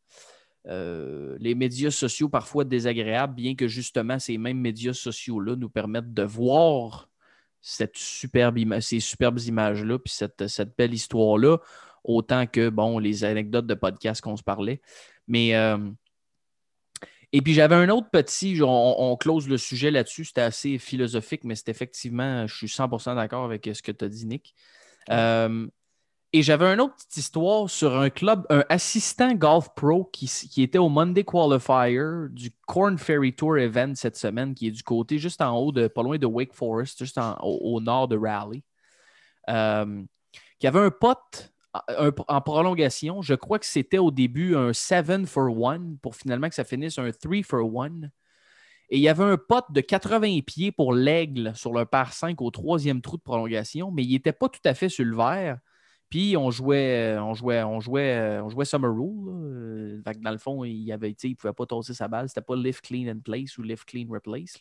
les 0.66 1.56
médias 1.56 1.92
sociaux 1.92 2.30
parfois 2.30 2.64
désagréables, 2.64 3.36
bien 3.36 3.56
que 3.56 3.68
justement 3.68 4.20
ces 4.20 4.38
mêmes 4.38 4.60
médias 4.60 4.94
sociaux-là 4.94 5.56
nous 5.56 5.70
permettent 5.70 6.14
de 6.14 6.24
voir 6.24 7.11
cette 7.62 7.98
superbe 7.98 8.60
ces 8.82 9.00
superbes 9.00 9.40
images-là, 9.40 10.00
puis 10.00 10.14
cette, 10.14 10.78
belle 10.78 10.94
histoire-là, 10.94 11.58
autant 12.04 12.48
que 12.48 12.70
bon, 12.70 13.00
les 13.00 13.24
anecdotes 13.24 13.68
de 13.68 13.74
podcast 13.76 14.22
qu'on 14.22 14.38
se 14.38 14.44
parlait. 14.44 14.82
Mais 15.28 15.56
euh, 15.56 15.78
et 17.34 17.42
puis 17.42 17.54
j'avais 17.54 17.76
un 17.76 17.90
autre 17.90 18.10
petit, 18.10 18.60
on, 18.62 19.16
close 19.16 19.48
le 19.48 19.58
sujet 19.58 19.90
là-dessus, 19.90 20.26
c'était 20.26 20.42
assez 20.42 20.78
philosophique, 20.78 21.46
mais 21.46 21.56
c'est 21.56 21.70
effectivement, 21.70 22.46
je 22.46 22.56
suis 22.56 22.68
100% 22.68 23.16
d'accord 23.16 23.46
avec 23.46 23.70
ce 23.74 23.82
que 23.82 23.92
tu 23.92 24.04
as 24.04 24.10
dit, 24.10 24.26
Nick. 24.26 24.54
Euh, 25.10 25.68
et 26.34 26.44
j'avais 26.44 26.66
une 26.66 26.80
autre 26.80 26.96
petite 26.96 27.18
histoire 27.18 27.70
sur 27.70 27.98
un 27.98 28.10
club, 28.10 28.46
un 28.50 28.64
assistant 28.70 29.34
golf 29.34 29.70
pro 29.76 30.06
qui, 30.06 30.30
était 30.64 30.78
au 30.78 30.88
Monday 30.88 31.26
Qualifier 31.26 32.30
du 32.30 32.52
Corn 32.66 32.98
Ferry 32.98 33.36
Tour 33.36 33.58
Event 33.58 33.94
cette 33.96 34.16
semaine, 34.16 34.56
qui 34.56 34.68
est 34.68 34.72
du 34.72 34.84
côté 34.84 35.18
juste 35.18 35.42
en 35.42 35.58
haut, 35.58 35.74
de, 35.74 35.88
pas 35.88 36.04
loin 36.04 36.18
de 36.18 36.26
Wake 36.26 36.54
Forest, 36.54 37.00
juste 37.00 37.20
au, 37.42 37.82
nord 37.82 38.08
de 38.08 38.18
Raleigh. 38.18 38.64
Euh, 39.50 40.04
qui 40.60 40.68
avait 40.68 40.80
un 40.80 40.92
pote 40.92 41.52
en 42.28 42.42
prolongation. 42.42 43.22
Je 43.22 43.34
crois 43.34 43.60
que 43.60 43.66
c'était 43.66 43.98
au 43.98 44.12
début 44.12 44.56
un 44.56 44.72
7 44.72 45.26
for 45.26 45.50
1 45.70 45.96
pour 46.02 46.16
finalement 46.16 46.48
que 46.48 46.56
ça 46.56 46.64
finisse 46.64 46.98
un 46.98 47.12
3 47.12 47.44
for 47.44 47.84
1. 47.84 48.04
Et 48.90 48.98
il 48.98 49.02
y 49.02 49.10
avait 49.10 49.24
un 49.24 49.38
pote 49.38 49.66
de 49.72 49.82
80 49.82 50.42
pieds 50.46 50.72
pour 50.72 50.94
l'aigle 50.94 51.54
sur 51.56 51.74
le 51.74 51.86
par 51.86 52.14
5 52.14 52.42
au 52.42 52.52
troisième 52.52 53.02
trou 53.02 53.18
de 53.18 53.22
prolongation, 53.22 53.90
mais 53.90 54.04
il 54.04 54.12
n'était 54.12 54.34
pas 54.34 54.50
tout 54.50 54.60
à 54.66 54.74
fait 54.74 54.90
sur 54.90 55.06
le 55.06 55.16
vert. 55.16 55.60
Puis 56.12 56.36
on 56.36 56.52
jouait, 56.52 57.16
euh, 57.16 57.24
on 57.24 57.34
jouait, 57.34 57.64
on 57.64 57.80
jouait, 57.80 58.18
euh, 58.18 58.44
on 58.44 58.50
jouait 58.50 58.66
Summer 58.66 58.94
Rule. 58.94 59.30
Euh, 59.30 60.02
dans 60.20 60.32
le 60.32 60.38
fond, 60.38 60.66
il 60.66 60.92
avait, 60.92 61.12
il 61.12 61.30
ne 61.30 61.36
pouvait 61.36 61.54
pas 61.54 61.66
tosser 61.66 61.94
sa 61.94 62.10
balle. 62.10 62.28
C'était 62.28 62.42
pas 62.42 62.58
lift 62.58 62.86
clean 62.86 63.10
and 63.10 63.22
place 63.22 63.58
ou 63.58 63.64
lift 63.64 63.86
clean 63.86 64.08
replace. 64.10 64.58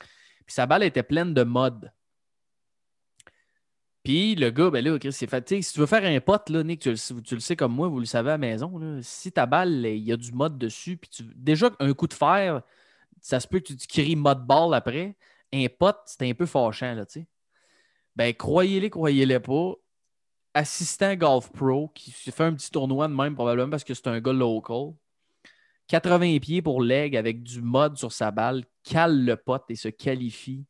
Puis 0.00 0.54
sa 0.54 0.64
balle 0.64 0.84
était 0.84 1.02
pleine 1.02 1.34
de 1.34 1.42
mode. 1.42 1.92
Puis 4.02 4.36
le 4.36 4.48
gars, 4.50 4.70
ben 4.70 4.82
là, 4.82 4.98
Chris, 4.98 5.12
c'est 5.12 5.26
fait. 5.28 5.46
Si 5.62 5.74
tu 5.74 5.80
veux 5.80 5.86
faire 5.86 6.02
un 6.02 6.18
pote, 6.20 6.48
là, 6.48 6.62
Nick, 6.62 6.80
tu 6.80 6.90
le, 6.90 7.40
sais 7.40 7.56
comme 7.56 7.74
moi, 7.74 7.88
vous 7.88 8.00
le 8.00 8.06
savez 8.06 8.30
à 8.30 8.34
la 8.34 8.38
maison, 8.38 8.98
si 9.02 9.30
ta 9.30 9.44
balle, 9.44 9.84
il 9.84 9.98
y 9.98 10.12
a 10.12 10.16
du 10.16 10.32
mode 10.32 10.56
dessus, 10.56 10.96
puis 10.96 11.10
tu, 11.10 11.24
déjà 11.34 11.70
un 11.78 11.92
coup 11.92 12.06
de 12.06 12.14
fer, 12.14 12.62
ça 13.20 13.38
se 13.38 13.46
peut 13.46 13.58
que 13.58 13.66
tu, 13.66 13.76
tu 13.76 13.86
cries 13.86 14.16
mode 14.16 14.46
ball 14.46 14.72
après. 14.72 15.14
Un 15.52 15.66
pote, 15.78 15.98
c'était 16.06 16.30
un 16.30 16.34
peu 16.34 16.46
fâchant, 16.46 16.94
là, 16.94 17.04
tu 17.04 17.20
sais. 17.20 17.26
Ben, 18.14 18.32
croyez-les, 18.32 18.88
croyez-les 18.88 19.40
pas 19.40 19.74
assistant 20.56 21.14
golf 21.16 21.52
pro 21.52 21.88
qui 21.88 22.10
fait 22.10 22.44
un 22.44 22.54
petit 22.54 22.70
tournoi 22.70 23.08
de 23.08 23.12
même, 23.12 23.34
probablement 23.34 23.70
parce 23.70 23.84
que 23.84 23.92
c'est 23.92 24.06
un 24.06 24.20
gars 24.20 24.32
local. 24.32 24.94
80 25.88 26.38
pieds 26.40 26.62
pour 26.62 26.82
leg 26.82 27.14
avec 27.14 27.42
du 27.42 27.60
mode 27.60 27.96
sur 27.98 28.10
sa 28.10 28.30
balle, 28.30 28.64
cale 28.82 29.24
le 29.24 29.36
pote 29.36 29.64
et 29.68 29.76
se 29.76 29.88
qualifie 29.88 30.64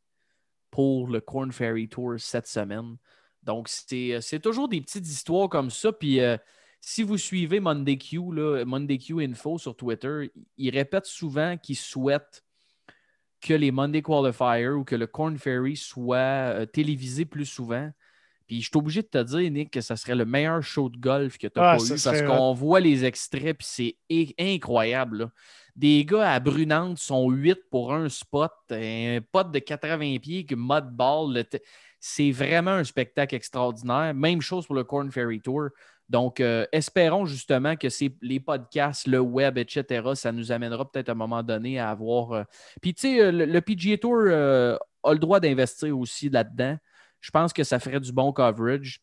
pour 0.71 1.07
le 1.07 1.21
Corn 1.21 1.53
Ferry 1.53 1.89
Tour 1.89 2.15
cette 2.19 2.49
semaine. 2.49 2.97
Donc, 3.45 3.69
c'est 3.69 4.15
euh, 4.15 4.39
toujours 4.41 4.69
des 4.69 4.81
petites 4.81 5.07
histoires 5.07 5.49
comme 5.49 5.71
ça. 5.71 5.93
Puis, 5.93 6.21
euh, 6.21 6.37
si 6.81 7.05
vous 7.05 7.17
suivez 7.17 7.61
Monday 7.61 7.97
Q, 7.97 8.19
Monday 8.67 8.99
Q 8.99 9.23
Info 9.23 9.57
sur 9.57 9.77
Twitter, 9.77 10.33
il 10.57 10.71
répète 10.71 11.07
souvent 11.07 11.57
qu'il 11.57 11.77
souhaite 11.77 12.45
que 13.41 13.55
les 13.55 13.71
Monday 13.71 14.03
Qualifiers 14.03 14.71
ou 14.71 14.85
que 14.85 14.97
le 14.97 15.07
Corn 15.07 15.39
Ferry 15.39 15.77
soit 15.77 16.17
euh, 16.17 16.67
télévisé 16.67 17.25
plus 17.25 17.47
souvent. 17.47 17.91
Puis 18.47 18.63
je 18.63 18.69
suis 18.69 18.79
obligé 18.79 19.03
de 19.03 19.09
te 19.09 19.23
dire, 19.23 19.51
Nick, 19.51 19.71
que 19.73 19.81
ça 19.81 19.97
serait 19.97 20.15
le 20.15 20.25
meilleur 20.25 20.63
show 20.63 20.89
de 20.89 20.97
golf 20.97 21.37
que 21.37 21.49
tu 21.49 21.59
as 21.59 21.73
ah, 21.73 21.77
pas 21.77 21.85
eu 21.85 22.01
parce 22.03 22.23
qu'on 22.23 22.53
voit 22.53 22.81
les 22.81 23.05
extraits, 23.05 23.59
puis 23.59 23.67
c'est 24.09 24.35
incroyable. 24.39 25.31
Des 25.75 26.05
gars 26.05 26.33
à 26.33 26.41
Brunante 26.41 26.99
sont 26.99 27.29
8 27.29 27.59
pour 27.71 27.93
un 27.93 28.09
spot, 28.09 28.53
un 28.71 29.19
pot 29.33 29.51
de 29.51 29.59
80 29.59 30.19
pieds, 30.21 30.47
que 30.47 30.55
mode 30.55 30.91
ball. 30.91 31.45
C'est 31.99 32.31
vraiment 32.31 32.71
un 32.71 32.85
spectacle 32.85 33.35
extraordinaire. 33.35 34.15
Même 34.15 34.41
chose 34.41 34.67
pour 34.67 34.77
le 34.77 34.85
Corn 34.85 35.11
Ferry 35.11 35.41
Tour. 35.41 35.71
Donc, 36.09 36.39
euh, 36.41 36.67
espérons 36.71 37.27
justement 37.27 37.75
que 37.75 37.89
les 38.23 38.39
podcasts, 38.41 39.09
le 39.09 39.19
web, 39.19 39.59
etc., 39.59 40.15
ça 40.15 40.31
nous 40.31 40.53
amènera 40.53 40.89
peut-être 40.89 41.09
à 41.09 41.13
un 41.13 41.17
moment 41.17 41.43
donné 41.43 41.81
à 41.81 41.91
avoir. 41.91 42.33
Euh, 42.33 42.45
puis, 42.81 42.95
tu 42.95 43.01
sais, 43.03 43.21
euh, 43.21 43.33
le, 43.33 43.45
le, 43.45 43.61
PGA 43.61 43.99
Tour 43.99 44.29
a 44.29 45.13
le 45.13 45.19
droit 45.19 45.41
d'investir 45.41 45.99
aussi 45.99 46.31
là-dedans. 46.31 46.79
Je 47.21 47.31
pense 47.31 47.53
que 47.53 47.65
ça 47.65 47.79
ferait 47.79 48.01
du 48.01 48.13
bon 48.13 48.33
coverage. 48.33 49.01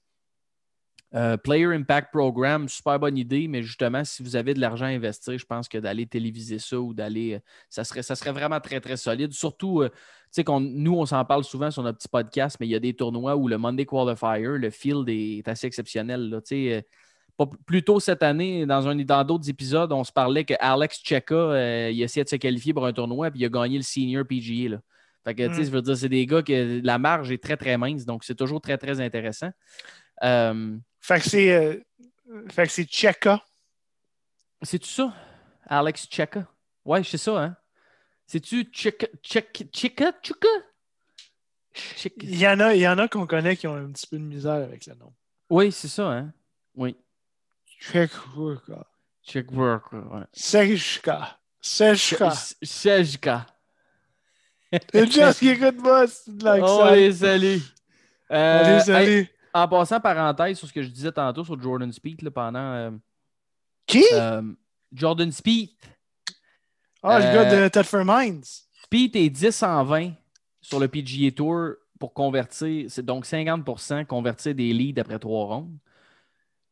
Euh, 1.16 1.38
Player 1.38 1.68
Impact 1.68 2.11
Program, 2.11 2.68
super 2.68 2.99
bonne 2.99 3.18
idée, 3.18 3.47
mais 3.47 3.61
justement, 3.61 4.03
si 4.03 4.24
vous 4.24 4.36
avez 4.36 4.55
de 4.55 4.59
l'argent 4.59 4.86
à 4.86 4.89
investir, 4.89 5.38
je 5.38 5.45
pense 5.45 5.68
que 5.68 5.78
d'aller 5.78 6.07
téléviser 6.07 6.57
ça 6.57 6.80
ou 6.80 6.93
d'aller. 6.93 7.36
Euh, 7.36 7.39
ça 7.70 7.84
serait, 7.84 8.01
ça 8.01 8.16
serait 8.16 8.32
vraiment 8.32 8.59
très, 8.59 8.80
très 8.80 8.97
solide. 8.97 9.32
Surtout, 9.32 9.82
euh, 9.82 9.89
tu 10.34 10.43
sais, 10.43 10.45
nous, 10.59 10.95
on 10.95 11.05
s'en 11.05 11.24
parle 11.24 11.43
souvent 11.43 11.70
sur 11.70 11.84
notre 11.84 11.99
petit 11.99 12.07
podcast, 12.07 12.57
mais 12.59 12.66
il 12.66 12.72
y 12.72 12.76
a 12.76 12.80
des 12.80 12.95
tournois 12.95 13.36
où 13.36 13.47
le 13.47 13.59
Monday 13.59 13.86
Qualifier, 13.86 14.57
le 14.57 14.70
field 14.72 15.07
est 15.07 15.47
assez 15.47 15.68
exceptionnel. 15.68 16.30
Là, 16.32 16.41
plus 17.68 17.84
tôt 17.84 17.99
cette 17.99 18.24
année, 18.24 18.66
dans 18.66 18.88
un 18.88 18.95
dans 18.95 19.24
d'autres 19.24 19.49
épisodes, 19.49 19.91
on 19.91 20.03
se 20.03 20.11
parlait 20.11 20.45
que 20.45 20.55
Alex 20.59 20.99
Cheka, 21.03 21.89
il 21.91 22.01
essayé 22.01 22.24
de 22.24 22.30
se 22.30 22.38
qualifier 22.38 22.74
pour 22.74 22.88
un 22.88 22.93
tournoi, 22.93 23.30
puis 23.30 23.41
il 23.41 23.45
a 23.45 23.49
gagné 23.49 23.78
le 23.78 23.84
Senior 23.84 24.26
PGA. 24.26 24.70
Là. 24.70 24.78
Fait 25.24 25.36
que, 25.36 25.47
tu 25.47 25.53
sais, 25.55 25.61
mm. 25.61 25.65
je 25.65 25.69
veux 25.71 25.82
dire, 25.82 25.97
c'est 25.97 26.09
des 26.09 26.26
gars 26.26 26.43
que 26.43 26.82
la 26.84 26.97
marge 26.97 27.32
est 27.32 27.41
très, 27.41 27.57
très 27.57 27.78
mince, 27.78 28.05
donc 28.05 28.24
c'est 28.24 28.36
toujours 28.36 28.61
très, 28.61 28.78
très 28.78 28.99
intéressant. 28.99 29.51
Euh, 30.24 30.78
fait 30.99 31.19
que 31.19 31.30
c'est. 31.30 31.53
Euh, 31.53 31.78
fait 32.49 32.67
que 32.67 32.71
c'est 32.71 32.89
Cheka. 32.89 33.43
C'est-tu 34.61 34.89
ça? 34.89 35.13
Alex 35.67 36.07
Cheka? 36.09 36.47
Ouais, 36.86 37.03
c'est 37.03 37.17
ça, 37.17 37.41
hein? 37.41 37.55
C'est-tu 38.26 38.69
Cheka? 38.71 39.07
Cheka? 39.21 40.11
Cheka? 40.21 40.47
Il 42.21 42.38
y 42.38 42.47
en 42.47 42.59
a, 42.59 42.76
il 42.76 42.82
y 42.82 42.88
en 42.88 42.97
a 42.97 43.07
qu'on 43.07 43.26
connaît 43.26 43.55
qui 43.57 43.67
ont 43.67 43.76
un 43.76 43.91
petit 43.91 44.07
peu 44.07 44.17
de 44.17 44.24
misère 44.24 44.53
avec 44.53 44.86
le 44.86 44.95
nom. 44.95 45.13
Oui, 45.49 45.71
c'est 45.71 45.88
ça, 45.88 46.11
hein? 46.11 46.34
Oui. 46.76 46.95
Chekruka. 47.65 48.86
Chick 49.24 49.51
Worker, 49.51 50.03
ouais. 50.11 50.26
Sejka. 50.34 51.39
Sejka. 51.61 52.34
Sejka. 52.61 53.45
C'est 54.93 55.11
juste 55.11 55.39
qui 55.39 55.49
écoute 55.49 55.78
de 55.78 56.43
On 56.43 56.43
l'accent. 56.45 56.91
les 56.91 57.11
salue. 57.13 57.57
Euh, 58.32 58.59
Allez, 58.63 58.74
hey, 58.74 58.82
salut. 58.82 59.28
en 59.53 59.67
passant 59.67 59.99
parenthèse 59.99 60.57
sur 60.57 60.67
ce 60.67 60.74
que 60.74 60.82
je 60.82 60.89
disais 60.89 61.11
tantôt 61.11 61.43
sur 61.43 61.61
Jordan 61.61 61.91
Speed 61.91 62.21
là, 62.24 62.32
pendant 62.32 62.59
euh, 62.59 62.91
Qui? 63.86 64.03
euh, 64.13 64.41
Jordan 64.91 65.32
Speed. 65.32 65.69
Ah, 67.03 67.19
le 67.19 67.26
gars 67.26 67.45
de 67.63 67.67
Tedford 67.67 68.05
Mines. 68.05 68.43
Speed 68.84 69.15
est 69.15 69.30
10 69.30 69.63
en 69.63 69.84
20 69.84 70.11
sur 70.61 70.80
le 70.80 70.88
PGA 70.88 71.32
Tour 71.32 71.74
pour 71.99 72.13
convertir, 72.13 72.86
c'est 72.89 73.05
donc 73.05 73.26
50% 73.26 74.05
convertir 74.05 74.55
des 74.55 74.74
leads 74.74 74.99
après 74.99 75.19
trois 75.19 75.45
rondes. 75.45 75.78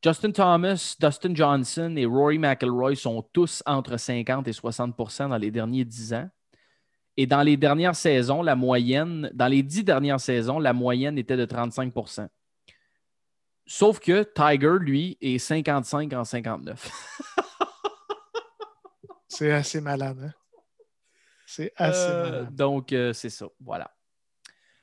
Justin 0.03 0.31
Thomas, 0.31 0.95
Dustin 0.99 1.35
Johnson 1.35 1.93
et 1.95 2.05
Rory 2.05 2.39
McIlroy 2.39 2.95
sont 2.95 3.21
tous 3.33 3.61
entre 3.65 3.97
50 3.97 4.47
et 4.47 4.51
60% 4.51 5.29
dans 5.29 5.37
les 5.37 5.51
derniers 5.51 5.85
10 5.85 6.13
ans. 6.13 6.29
Et 7.17 7.27
dans 7.27 7.41
les 7.41 7.57
dernières 7.57 7.95
saisons, 7.95 8.41
la 8.41 8.55
moyenne, 8.55 9.29
dans 9.33 9.47
les 9.47 9.63
10 9.63 9.83
dernières 9.83 10.19
saisons, 10.19 10.59
la 10.59 10.73
moyenne 10.73 11.17
était 11.17 11.37
de 11.37 11.45
35% 11.45 12.27
Sauf 13.67 13.99
que 13.99 14.23
Tiger, 14.23 14.77
lui, 14.79 15.17
est 15.21 15.37
55 15.37 16.13
en 16.13 16.23
59. 16.23 16.89
C'est 19.27 19.51
assez 19.51 19.81
malade, 19.81 20.17
hein? 20.23 20.33
C'est 21.45 21.73
assez 21.75 21.99
Euh, 22.09 22.23
malade. 22.23 22.55
donc, 22.55 22.93
euh, 22.93 23.13
c'est 23.13 23.29
ça. 23.29 23.47
Voilà. 23.59 23.91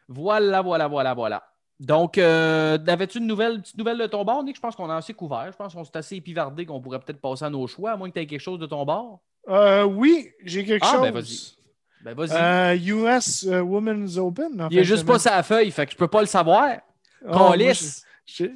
Voilà, 0.09 0.63
voilà, 0.63 0.89
voilà, 0.89 1.15
voilà. 1.15 1.45
Donc, 1.81 2.19
euh, 2.19 2.79
avais-tu 2.87 3.19
une 3.19 3.27
nouvelle, 3.27 3.61
petite 3.61 3.79
nouvelle 3.79 3.99
de 3.99 4.07
ton 4.07 4.25
bord, 4.25 4.43
Nick? 4.43 4.57
Je 4.57 4.61
pense 4.61 4.75
qu'on 4.75 4.91
a 4.91 4.97
assez 4.97 5.15
couvert. 5.15 5.51
Je 5.53 5.57
pense 5.57 5.75
qu'on 5.75 5.85
s'est 5.85 5.97
assez 5.97 6.17
épivardé 6.17 6.67
qu'on 6.67 6.81
pourrait 6.81 6.99
peut-être 6.99 7.21
passer 7.21 7.45
à 7.45 7.51
nos 7.51 7.67
choix, 7.67 7.93
à 7.93 7.97
moins 7.97 8.09
que 8.09 8.15
tu 8.15 8.21
aies 8.21 8.27
quelque 8.27 8.41
chose 8.41 8.59
de 8.59 8.67
ton 8.67 8.85
bord. 8.85 9.21
Euh, 9.49 9.85
oui, 9.85 10.31
j'ai 10.45 10.65
quelque 10.65 10.85
Ah, 10.87 10.93
chose. 10.93 11.03
ben 11.03 11.13
vas-y. 11.13 11.58
Ben, 12.03 12.15
vas-y. 12.15 12.33
Euh, 12.33 12.77
US 13.17 13.45
euh, 13.47 13.61
Women's 13.61 14.17
Open. 14.17 14.61
en 14.61 14.69
Il 14.71 14.79
est 14.79 14.85
fin 14.85 14.91
de 14.91 14.97
juste 14.97 15.07
pas 15.07 15.19
sa 15.19 15.43
feuille, 15.43 15.71
fait 15.71 15.87
que 15.87 15.93
je 15.93 15.97
peux 15.97 16.09
pas 16.09 16.21
le 16.21 16.27
savoir. 16.27 16.79
Ah, 17.27 17.53
j'ai- 18.27 18.53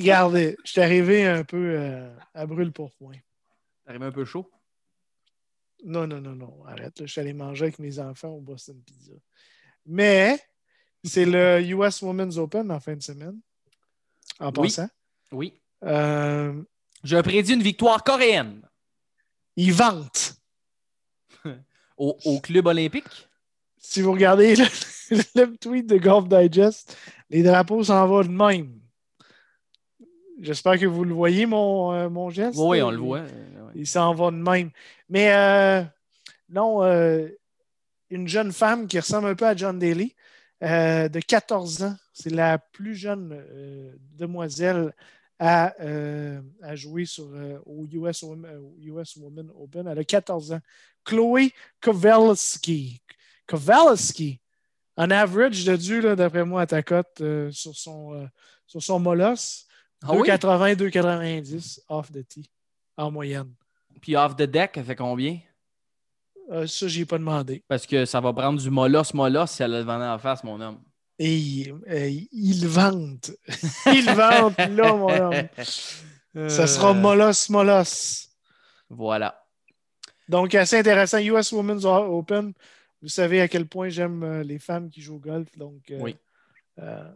gardé. 0.00 0.56
Je 0.64 0.70
suis 0.72 0.80
arrivé 0.80 1.26
un 1.26 1.44
peu 1.44 1.74
euh, 1.78 2.10
à 2.34 2.46
brûle 2.46 2.72
pour 2.72 2.92
point. 2.92 3.14
T'arrives 3.84 4.02
un 4.02 4.12
peu 4.12 4.24
chaud? 4.24 4.50
Non, 5.84 6.06
non, 6.06 6.20
non, 6.20 6.34
non. 6.34 6.64
Arrête. 6.66 6.98
là. 7.00 7.06
Je 7.06 7.12
suis 7.12 7.20
allé 7.20 7.32
manger 7.32 7.64
avec 7.66 7.78
mes 7.78 7.98
enfants 7.98 8.30
au 8.30 8.40
Boston 8.40 8.80
Pizza. 8.84 9.12
Mais 9.84 10.40
c'est 11.04 11.24
le 11.26 11.60
US 11.62 12.02
Women's 12.02 12.36
Open 12.38 12.70
en 12.70 12.80
fin 12.80 12.94
de 12.96 13.02
semaine. 13.02 13.38
En 14.40 14.46
Oui. 14.56 14.68
passant. 14.68 14.88
Oui. 15.32 15.54
Euh, 15.84 16.60
Je 17.04 17.16
prédis 17.20 17.52
une 17.54 17.62
victoire 17.62 18.02
coréenne 18.02 18.62
ils 19.58 19.72
vantent. 19.72 20.25
Au, 21.96 22.16
au 22.24 22.40
club 22.40 22.66
olympique? 22.66 23.28
Si 23.78 24.02
vous 24.02 24.12
regardez 24.12 24.56
le, 24.56 24.64
le 25.34 25.56
tweet 25.56 25.86
de 25.86 25.98
Golf 25.98 26.28
Digest, 26.28 26.96
les 27.30 27.42
drapeaux 27.42 27.84
s'en 27.84 28.06
vont 28.06 28.22
de 28.22 28.28
même. 28.28 28.80
J'espère 30.40 30.78
que 30.78 30.86
vous 30.86 31.04
le 31.04 31.14
voyez, 31.14 31.46
mon, 31.46 31.92
euh, 31.92 32.08
mon 32.08 32.28
geste. 32.30 32.58
Oui, 32.60 32.82
on 32.82 32.90
le 32.90 32.98
voit. 32.98 33.20
Euh. 33.20 33.70
Il 33.74 33.86
s'en 33.86 34.14
va 34.14 34.30
de 34.30 34.36
même. 34.36 34.70
Mais 35.08 35.32
euh, 35.32 35.82
non, 36.50 36.82
euh, 36.84 37.28
une 38.10 38.28
jeune 38.28 38.52
femme 38.52 38.86
qui 38.86 38.98
ressemble 38.98 39.28
un 39.28 39.34
peu 39.34 39.46
à 39.46 39.56
John 39.56 39.78
Daly, 39.78 40.14
de 40.60 41.20
14 41.20 41.82
ans. 41.84 41.96
C'est 42.12 42.32
la 42.32 42.58
plus 42.58 42.94
jeune 42.94 43.42
demoiselle 44.14 44.92
à, 45.38 45.74
euh, 45.80 46.40
à 46.62 46.76
jouer 46.76 47.04
sur, 47.04 47.28
euh, 47.32 47.58
au 47.66 47.86
US, 47.86 48.24
US 48.80 49.16
Women 49.16 49.50
Open. 49.58 49.86
Elle 49.86 49.98
a 49.98 50.04
14 50.04 50.52
ans. 50.52 50.60
Chloé 51.04 51.52
Kowalski. 51.80 53.00
Kowalski. 53.46 54.40
En 54.96 55.10
average 55.10 55.64
de 55.64 55.76
Dieu, 55.76 56.16
d'après 56.16 56.44
moi, 56.44 56.62
à 56.62 56.66
ta 56.66 56.82
cote 56.82 57.20
euh, 57.20 57.50
sur, 57.52 57.74
son, 57.76 58.14
euh, 58.14 58.26
sur 58.66 58.82
son 58.82 58.98
molosse. 58.98 59.66
Ah 60.02 60.14
oui? 60.14 60.28
2,80, 60.28 60.74
2,90 60.76 61.80
off 61.88 62.10
the 62.10 62.26
tee 62.26 62.50
en 62.96 63.10
moyenne. 63.10 63.52
Puis 64.00 64.16
off 64.16 64.36
the 64.36 64.42
deck, 64.42 64.72
elle 64.76 64.84
fait 64.84 64.96
combien? 64.96 65.38
Euh, 66.50 66.66
ça, 66.66 66.88
j'ai 66.88 67.04
pas 67.04 67.18
demandé. 67.18 67.62
Parce 67.68 67.86
que 67.86 68.04
ça 68.04 68.20
va 68.20 68.32
prendre 68.32 68.60
du 68.60 68.70
molosse 68.70 69.12
molosse 69.14 69.52
si 69.52 69.62
elle 69.62 69.74
a 69.74 69.78
le 69.80 69.84
vent 69.84 70.00
en 70.00 70.18
face, 70.18 70.44
mon 70.44 70.60
homme. 70.60 70.80
Et 71.18 71.34
il, 71.36 72.28
il 72.32 72.66
vante. 72.68 73.30
il 73.86 74.04
vante, 74.10 74.58
là, 74.58 74.92
mon 74.94 75.10
homme. 75.10 75.48
Ça 76.50 76.66
sera 76.66 76.90
Euh, 76.90 76.94
molosse, 76.94 77.48
molosse. 77.48 78.28
Voilà. 78.90 79.42
Donc, 80.28 80.54
assez 80.54 80.78
intéressant. 80.78 81.18
US 81.18 81.52
Women's 81.52 81.84
Open. 81.84 82.52
Vous 83.02 83.08
savez 83.08 83.40
à 83.40 83.48
quel 83.48 83.66
point 83.66 83.88
j'aime 83.88 84.22
euh, 84.22 84.42
les 84.42 84.58
femmes 84.58 84.90
qui 84.90 85.00
jouent 85.00 85.16
au 85.16 85.20
golf. 85.20 85.48
Donc, 85.56 85.90
euh, 85.90 85.98
Oui. 86.00 86.16
euh, 86.80 87.10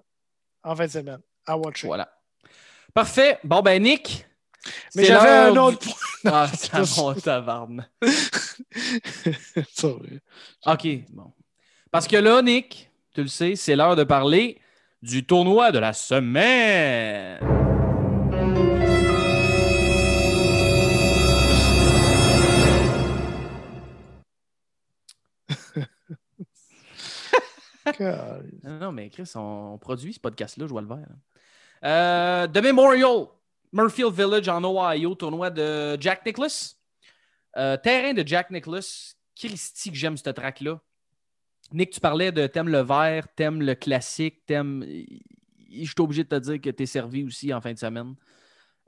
en 0.62 0.74
fin 0.76 0.86
de 0.86 0.90
semaine, 0.90 1.20
à 1.46 1.57
watcher. 1.59 1.86
Voilà. 1.86 2.11
Parfait. 2.94 3.38
Bon, 3.44 3.61
ben, 3.62 3.82
Nick. 3.82 4.26
Mais 4.94 5.05
j'avais 5.05 5.28
un 5.51 5.57
autre 5.57 5.78
point. 5.78 5.94
Ah, 6.22 6.46
ça 6.48 6.80
monte. 7.01 7.26
Sorry. 9.74 10.20
OK, 10.66 10.86
bon. 11.11 11.32
Parce 11.90 12.07
que 12.07 12.16
là, 12.16 12.42
Nick, 12.42 12.89
tu 13.20 13.24
le 13.24 13.28
sais, 13.28 13.54
c'est 13.54 13.76
l'heure 13.76 13.96
de 13.96 14.04
parler 14.04 14.58
du 15.02 15.26
tournoi 15.26 15.72
de 15.72 15.78
la 15.78 15.92
semaine. 15.92 17.38
Non, 28.64 28.92
mais 28.92 29.10
Chris, 29.10 29.30
on, 29.34 29.72
on 29.74 29.78
produit 29.78 30.14
ce 30.14 30.20
podcast-là, 30.20 30.66
je 30.66 30.70
vois 30.70 30.80
le 30.80 30.88
vert. 30.88 31.08
Euh, 31.84 32.46
The 32.46 32.62
Memorial, 32.62 33.26
Murfield 33.72 34.14
Village 34.14 34.48
en 34.48 34.64
Ohio, 34.64 35.14
tournoi 35.14 35.50
de 35.50 36.00
Jack 36.00 36.24
Nicklaus. 36.24 36.78
Euh, 37.58 37.76
terrain 37.76 38.14
de 38.14 38.26
Jack 38.26 38.50
Nicklaus. 38.50 39.16
Christy 39.36 39.90
que 39.90 39.96
j'aime 39.96 40.16
ce 40.16 40.30
track-là. 40.30 40.80
Nick, 41.72 41.90
tu 41.90 42.00
parlais 42.00 42.32
de 42.32 42.46
t'aimes 42.46 42.68
le 42.68 42.80
vert, 42.80 43.26
t'aimes 43.34 43.62
le 43.62 43.74
classique, 43.74 44.44
t'aimes. 44.46 44.84
Je 44.84 45.84
suis 45.84 45.94
obligé 45.98 46.24
de 46.24 46.28
te 46.28 46.34
dire 46.34 46.60
que 46.60 46.70
tu 46.70 46.82
es 46.82 46.86
servi 46.86 47.24
aussi 47.24 47.54
en 47.54 47.60
fin 47.60 47.72
de 47.72 47.78
semaine. 47.78 48.14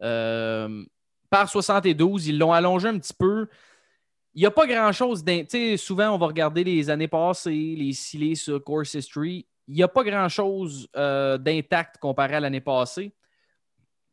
Euh, 0.03 0.85
par 1.31 1.49
72, 1.49 2.27
ils 2.27 2.39
l'ont 2.39 2.53
allongé 2.53 2.89
un 2.89 2.99
petit 2.99 3.15
peu. 3.15 3.49
Il 4.35 4.41
n'y 4.41 4.47
a 4.47 4.51
pas 4.51 4.67
grand-chose. 4.67 5.25
souvent, 5.77 6.11
on 6.11 6.19
va 6.19 6.27
regarder 6.27 6.65
les 6.65 6.91
années 6.91 7.09
passées, 7.09 7.75
les 7.77 7.93
scellés 7.93 8.35
sur 8.35 8.63
Course 8.63 8.95
History. 8.95 9.47
Il 9.69 9.75
n'y 9.75 9.83
a 9.83 9.89
pas 9.89 10.03
grand-chose 10.03 10.89
euh, 10.97 11.39
d'intact 11.39 11.99
comparé 11.99 12.37
à 12.37 12.41
l'année 12.41 12.61
passée. 12.61 13.15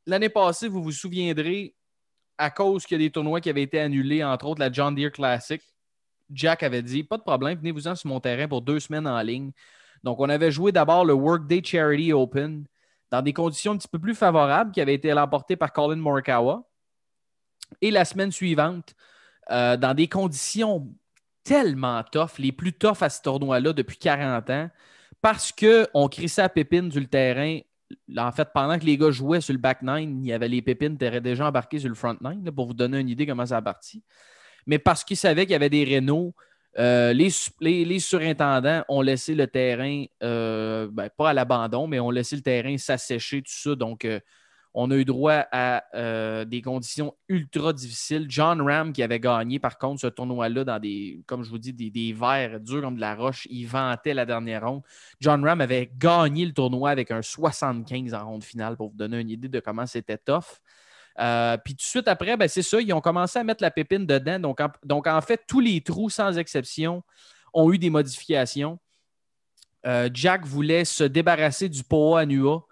L'année 0.05 0.29
passée, 0.29 0.67
vous 0.67 0.83
vous 0.83 0.91
souviendrez, 0.91 1.75
à 2.37 2.49
cause 2.49 2.85
qu'il 2.85 3.01
y 3.01 3.03
a 3.03 3.07
des 3.07 3.11
tournois 3.11 3.41
qui 3.41 3.49
avaient 3.49 3.63
été 3.63 3.79
annulés, 3.79 4.23
entre 4.23 4.45
autres 4.45 4.59
la 4.59 4.71
John 4.71 4.93
Deere 4.93 5.11
Classic, 5.11 5.61
Jack 6.31 6.63
avait 6.63 6.81
dit 6.81 7.03
pas 7.03 7.17
de 7.17 7.23
problème, 7.23 7.57
venez-vous-en 7.57 7.95
sur 7.95 8.09
mon 8.09 8.19
terrain 8.19 8.47
pour 8.47 8.61
deux 8.61 8.79
semaines 8.79 9.07
en 9.07 9.21
ligne. 9.21 9.51
Donc, 10.03 10.19
on 10.19 10.29
avait 10.29 10.51
joué 10.51 10.71
d'abord 10.71 11.05
le 11.05 11.13
Workday 11.13 11.61
Charity 11.63 12.13
Open 12.13 12.65
dans 13.11 13.21
des 13.21 13.33
conditions 13.33 13.73
un 13.73 13.77
petit 13.77 13.87
peu 13.87 13.99
plus 13.99 14.15
favorables 14.15 14.71
qui 14.71 14.81
avaient 14.81 14.93
été 14.93 15.11
remportées 15.11 15.55
par 15.55 15.73
Colin 15.73 15.97
Morikawa. 15.97 16.63
Et 17.81 17.91
la 17.91 18.05
semaine 18.05 18.31
suivante, 18.31 18.95
euh, 19.51 19.77
dans 19.77 19.93
des 19.93 20.07
conditions 20.07 20.87
tellement 21.43 22.03
tough, 22.03 22.37
les 22.37 22.51
plus 22.51 22.73
tough 22.73 23.01
à 23.01 23.09
ce 23.09 23.21
tournoi-là 23.21 23.73
depuis 23.73 23.97
40 23.97 24.49
ans, 24.49 24.69
parce 25.21 25.51
qu'on 25.51 26.07
crissait 26.07 26.43
à 26.43 26.49
pépine 26.49 26.91
sur 26.91 27.01
le 27.01 27.07
terrain. 27.07 27.59
En 28.17 28.31
fait, 28.31 28.49
pendant 28.53 28.77
que 28.77 28.85
les 28.85 28.97
gars 28.97 29.11
jouaient 29.11 29.41
sur 29.41 29.53
le 29.53 29.59
back 29.59 29.81
nine, 29.81 30.23
il 30.23 30.29
y 30.29 30.33
avait 30.33 30.47
les 30.47 30.61
pépines 30.61 30.97
qui 30.97 31.05
étaient 31.05 31.21
déjà 31.21 31.47
embarquées 31.47 31.79
sur 31.79 31.89
le 31.89 31.95
front 31.95 32.15
nine, 32.21 32.51
pour 32.51 32.67
vous 32.67 32.73
donner 32.73 32.99
une 32.99 33.09
idée 33.09 33.25
comment 33.25 33.45
ça 33.45 33.57
a 33.57 33.61
parti. 33.61 34.03
Mais 34.69 34.77
parce 34.77 35.03
qu'ils 35.03 35.17
savaient 35.17 35.45
qu'il 35.47 35.53
y 35.53 35.55
avait 35.55 35.71
des 35.71 35.83
rénaux, 35.83 36.35
euh, 36.77 37.11
les, 37.11 37.31
su- 37.31 37.49
les- 37.59 37.83
les 37.85 37.97
surintendants 37.99 38.83
ont 38.87 39.01
laissé 39.01 39.33
le 39.33 39.47
terrain, 39.47 40.05
euh, 40.21 40.87
ben, 40.91 41.09
pas 41.17 41.31
à 41.31 41.33
l'abandon, 41.33 41.87
mais 41.87 41.99
ont 41.99 42.11
laissé 42.11 42.35
le 42.35 42.43
terrain 42.43 42.77
s'assécher, 42.77 43.41
tout 43.41 43.51
ça. 43.51 43.73
Donc, 43.73 44.05
euh, 44.05 44.19
on 44.75 44.91
a 44.91 44.95
eu 44.95 45.05
droit 45.05 45.43
à 45.51 45.83
des 46.45 46.61
conditions 46.61 47.15
ultra 47.27 47.73
difficiles. 47.73 48.27
John 48.29 48.61
Ram, 48.61 48.93
qui 48.93 49.01
avait 49.01 49.19
gagné, 49.19 49.57
par 49.57 49.79
contre, 49.79 50.01
ce 50.01 50.07
tournoi-là, 50.07 50.63
dans 50.63 50.77
des, 50.79 51.19
comme 51.25 51.43
je 51.43 51.49
vous 51.49 51.57
dis, 51.57 51.73
des, 51.73 51.89
des 51.89 52.13
verres 52.13 52.59
durs 52.59 52.83
comme 52.83 52.95
de 52.95 53.01
la 53.01 53.15
roche, 53.15 53.47
il 53.49 53.65
vantait 53.65 54.13
la 54.13 54.27
dernière 54.27 54.67
ronde. 54.69 54.83
John 55.19 55.43
Ram 55.43 55.61
avait 55.61 55.89
gagné 55.97 56.45
le 56.45 56.53
tournoi 56.53 56.91
avec 56.91 57.09
un 57.09 57.23
75 57.23 58.13
en 58.13 58.23
ronde 58.29 58.43
finale, 58.43 58.77
pour 58.77 58.91
vous 58.91 58.95
donner 58.97 59.19
une 59.19 59.31
idée 59.31 59.49
de 59.49 59.59
comment 59.59 59.87
c'était 59.87 60.19
tough. 60.19 60.59
Euh, 61.19 61.57
puis 61.57 61.73
tout 61.73 61.79
de 61.79 61.89
suite 61.89 62.07
après, 62.07 62.37
ben, 62.37 62.47
c'est 62.47 62.61
ça, 62.61 62.79
ils 62.81 62.93
ont 62.93 63.01
commencé 63.01 63.39
à 63.39 63.43
mettre 63.43 63.63
la 63.63 63.71
pépine 63.71 64.05
dedans. 64.05 64.39
Donc 64.83 65.07
en, 65.07 65.21
fait, 65.21 65.41
tous 65.47 65.59
les 65.59 65.81
trous, 65.81 66.09
sans 66.09 66.37
exception, 66.37 67.03
ont 67.53 67.71
eu 67.71 67.77
des 67.77 67.89
modifications. 67.89 68.79
Jack 70.13 70.45
voulait 70.45 70.85
se 70.85 71.03
débarrasser 71.05 71.69
du 71.69 71.83
Poa 71.83 72.21
Anua, 72.21 72.65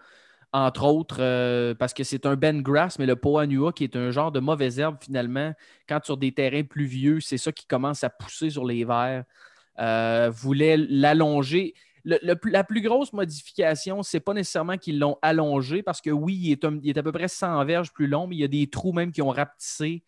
entre 0.52 0.86
autres, 0.86 1.74
parce 1.74 1.94
que 1.94 2.04
c'est 2.04 2.26
un 2.26 2.36
Ben 2.36 2.62
Grass, 2.62 3.00
mais 3.00 3.06
le 3.06 3.16
Poa 3.16 3.44
Anua, 3.44 3.72
qui 3.72 3.86
est 3.86 3.96
un 3.96 4.12
genre 4.12 4.32
de 4.32 4.40
mauvaise 4.40 4.78
herbe, 4.80 4.98
finalement, 5.02 5.54
quand 5.88 6.04
sur 6.04 6.18
des 6.18 6.34
terrains 6.34 6.64
pluvieux, 6.64 7.20
c'est 7.22 7.38
ça 7.38 7.52
qui 7.52 7.66
commence 7.66 8.04
à 8.04 8.10
pousser 8.10 8.50
sur 8.50 8.66
les 8.66 8.86
verres. 8.86 9.24
voulait 10.32 10.78
l'allonger 10.78 11.74
la 12.08 12.64
plus 12.64 12.82
grosse 12.82 13.12
modification, 13.14 14.02
c'est 14.02 14.20
pas 14.20 14.34
nécessairement 14.34 14.78
qu'ils 14.78 15.00
l'ont 15.00 15.18
allongé, 15.22 15.84
parce 15.84 16.02
que 16.02 16.10
oui, 16.10 16.36
il 16.36 16.90
est, 16.90 16.98
à 16.98 17.04
peu 17.04 17.12
près 17.12 17.28
100 17.28 17.66
verges 17.66 17.92
plus 17.92 18.08
long, 18.08 18.28
mais 18.28 18.36
il 18.38 18.40
y 18.40 18.44
a 18.46 18.48
des 18.48 18.68
trous 18.68 18.94
même 18.94 19.12
qui 19.12 19.22
ont 19.22 19.30
rapetissé. 19.30 20.04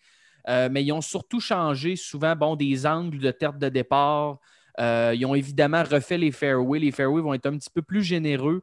Euh, 0.48 0.70
mais 0.72 0.84
ils 0.84 0.92
ont 0.94 1.02
surtout 1.02 1.40
changé 1.40 1.96
souvent 1.96 2.36
bon, 2.36 2.56
des 2.56 2.86
angles 2.86 3.20
de 3.20 3.32
terre 3.32 3.54
de 3.54 3.70
départ. 3.70 4.40
Euh, 4.80 5.14
ils 5.16 5.26
ont 5.26 5.36
évidemment 5.36 5.84
refait 5.84 6.18
les 6.18 6.32
fairways. 6.32 6.80
Les 6.80 6.92
fairways 6.92 7.22
vont 7.22 7.34
être 7.34 7.46
un 7.46 7.58
petit 7.58 7.70
peu 7.70 7.82
plus 7.82 8.04
généreux. 8.04 8.62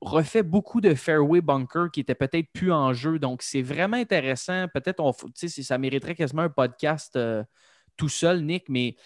Refait 0.00 0.42
beaucoup 0.42 0.80
de 0.80 0.94
fairway 0.94 1.40
bunkers 1.40 1.90
qui 1.90 2.00
étaient 2.00 2.14
peut-être 2.14 2.48
plus 2.52 2.72
en 2.72 2.92
jeu. 2.92 3.18
Donc, 3.18 3.42
c'est 3.42 3.62
vraiment 3.62 3.96
intéressant. 3.96 4.66
Peut-être, 4.72 5.02
ça 5.46 5.78
mériterait 5.78 6.14
quasiment 6.14 6.42
un 6.42 6.50
podcast 6.50 7.16
euh, 7.16 7.42
tout 7.96 8.08
seul, 8.08 8.42
Nick, 8.42 8.68
mais 8.68 8.96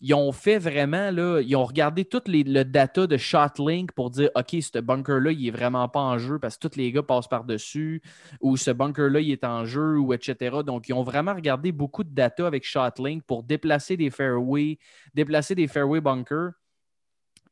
ils 0.00 0.14
ont 0.14 0.30
fait 0.30 0.58
vraiment, 0.58 1.10
là, 1.10 1.40
ils 1.40 1.56
ont 1.56 1.64
regardé 1.64 2.04
tout 2.04 2.22
les, 2.26 2.44
le 2.44 2.64
data 2.64 3.06
de 3.06 3.16
Shotlink 3.16 3.92
pour 3.92 4.10
dire 4.10 4.30
OK, 4.36 4.50
ce 4.50 4.78
bunker-là, 4.78 5.32
il 5.32 5.44
n'est 5.44 5.50
vraiment 5.50 5.88
pas 5.88 6.00
en 6.00 6.18
jeu 6.18 6.38
parce 6.38 6.56
que 6.56 6.68
tous 6.68 6.76
les 6.76 6.92
gars 6.92 7.02
passent 7.02 7.26
par-dessus, 7.26 8.00
ou 8.40 8.56
ce 8.56 8.70
bunker-là, 8.70 9.20
il 9.20 9.32
est 9.32 9.44
en 9.44 9.64
jeu, 9.64 9.98
ou 9.98 10.12
etc. 10.12 10.58
Donc, 10.64 10.88
ils 10.88 10.92
ont 10.92 11.02
vraiment 11.02 11.34
regardé 11.34 11.72
beaucoup 11.72 12.04
de 12.04 12.14
data 12.14 12.46
avec 12.46 12.64
Shotlink 12.64 13.24
pour 13.24 13.42
déplacer 13.42 13.96
des 13.96 14.10
fairways, 14.10 14.78
déplacer 15.14 15.56
des 15.56 15.66
fairway 15.66 16.00
bunkers. 16.00 16.52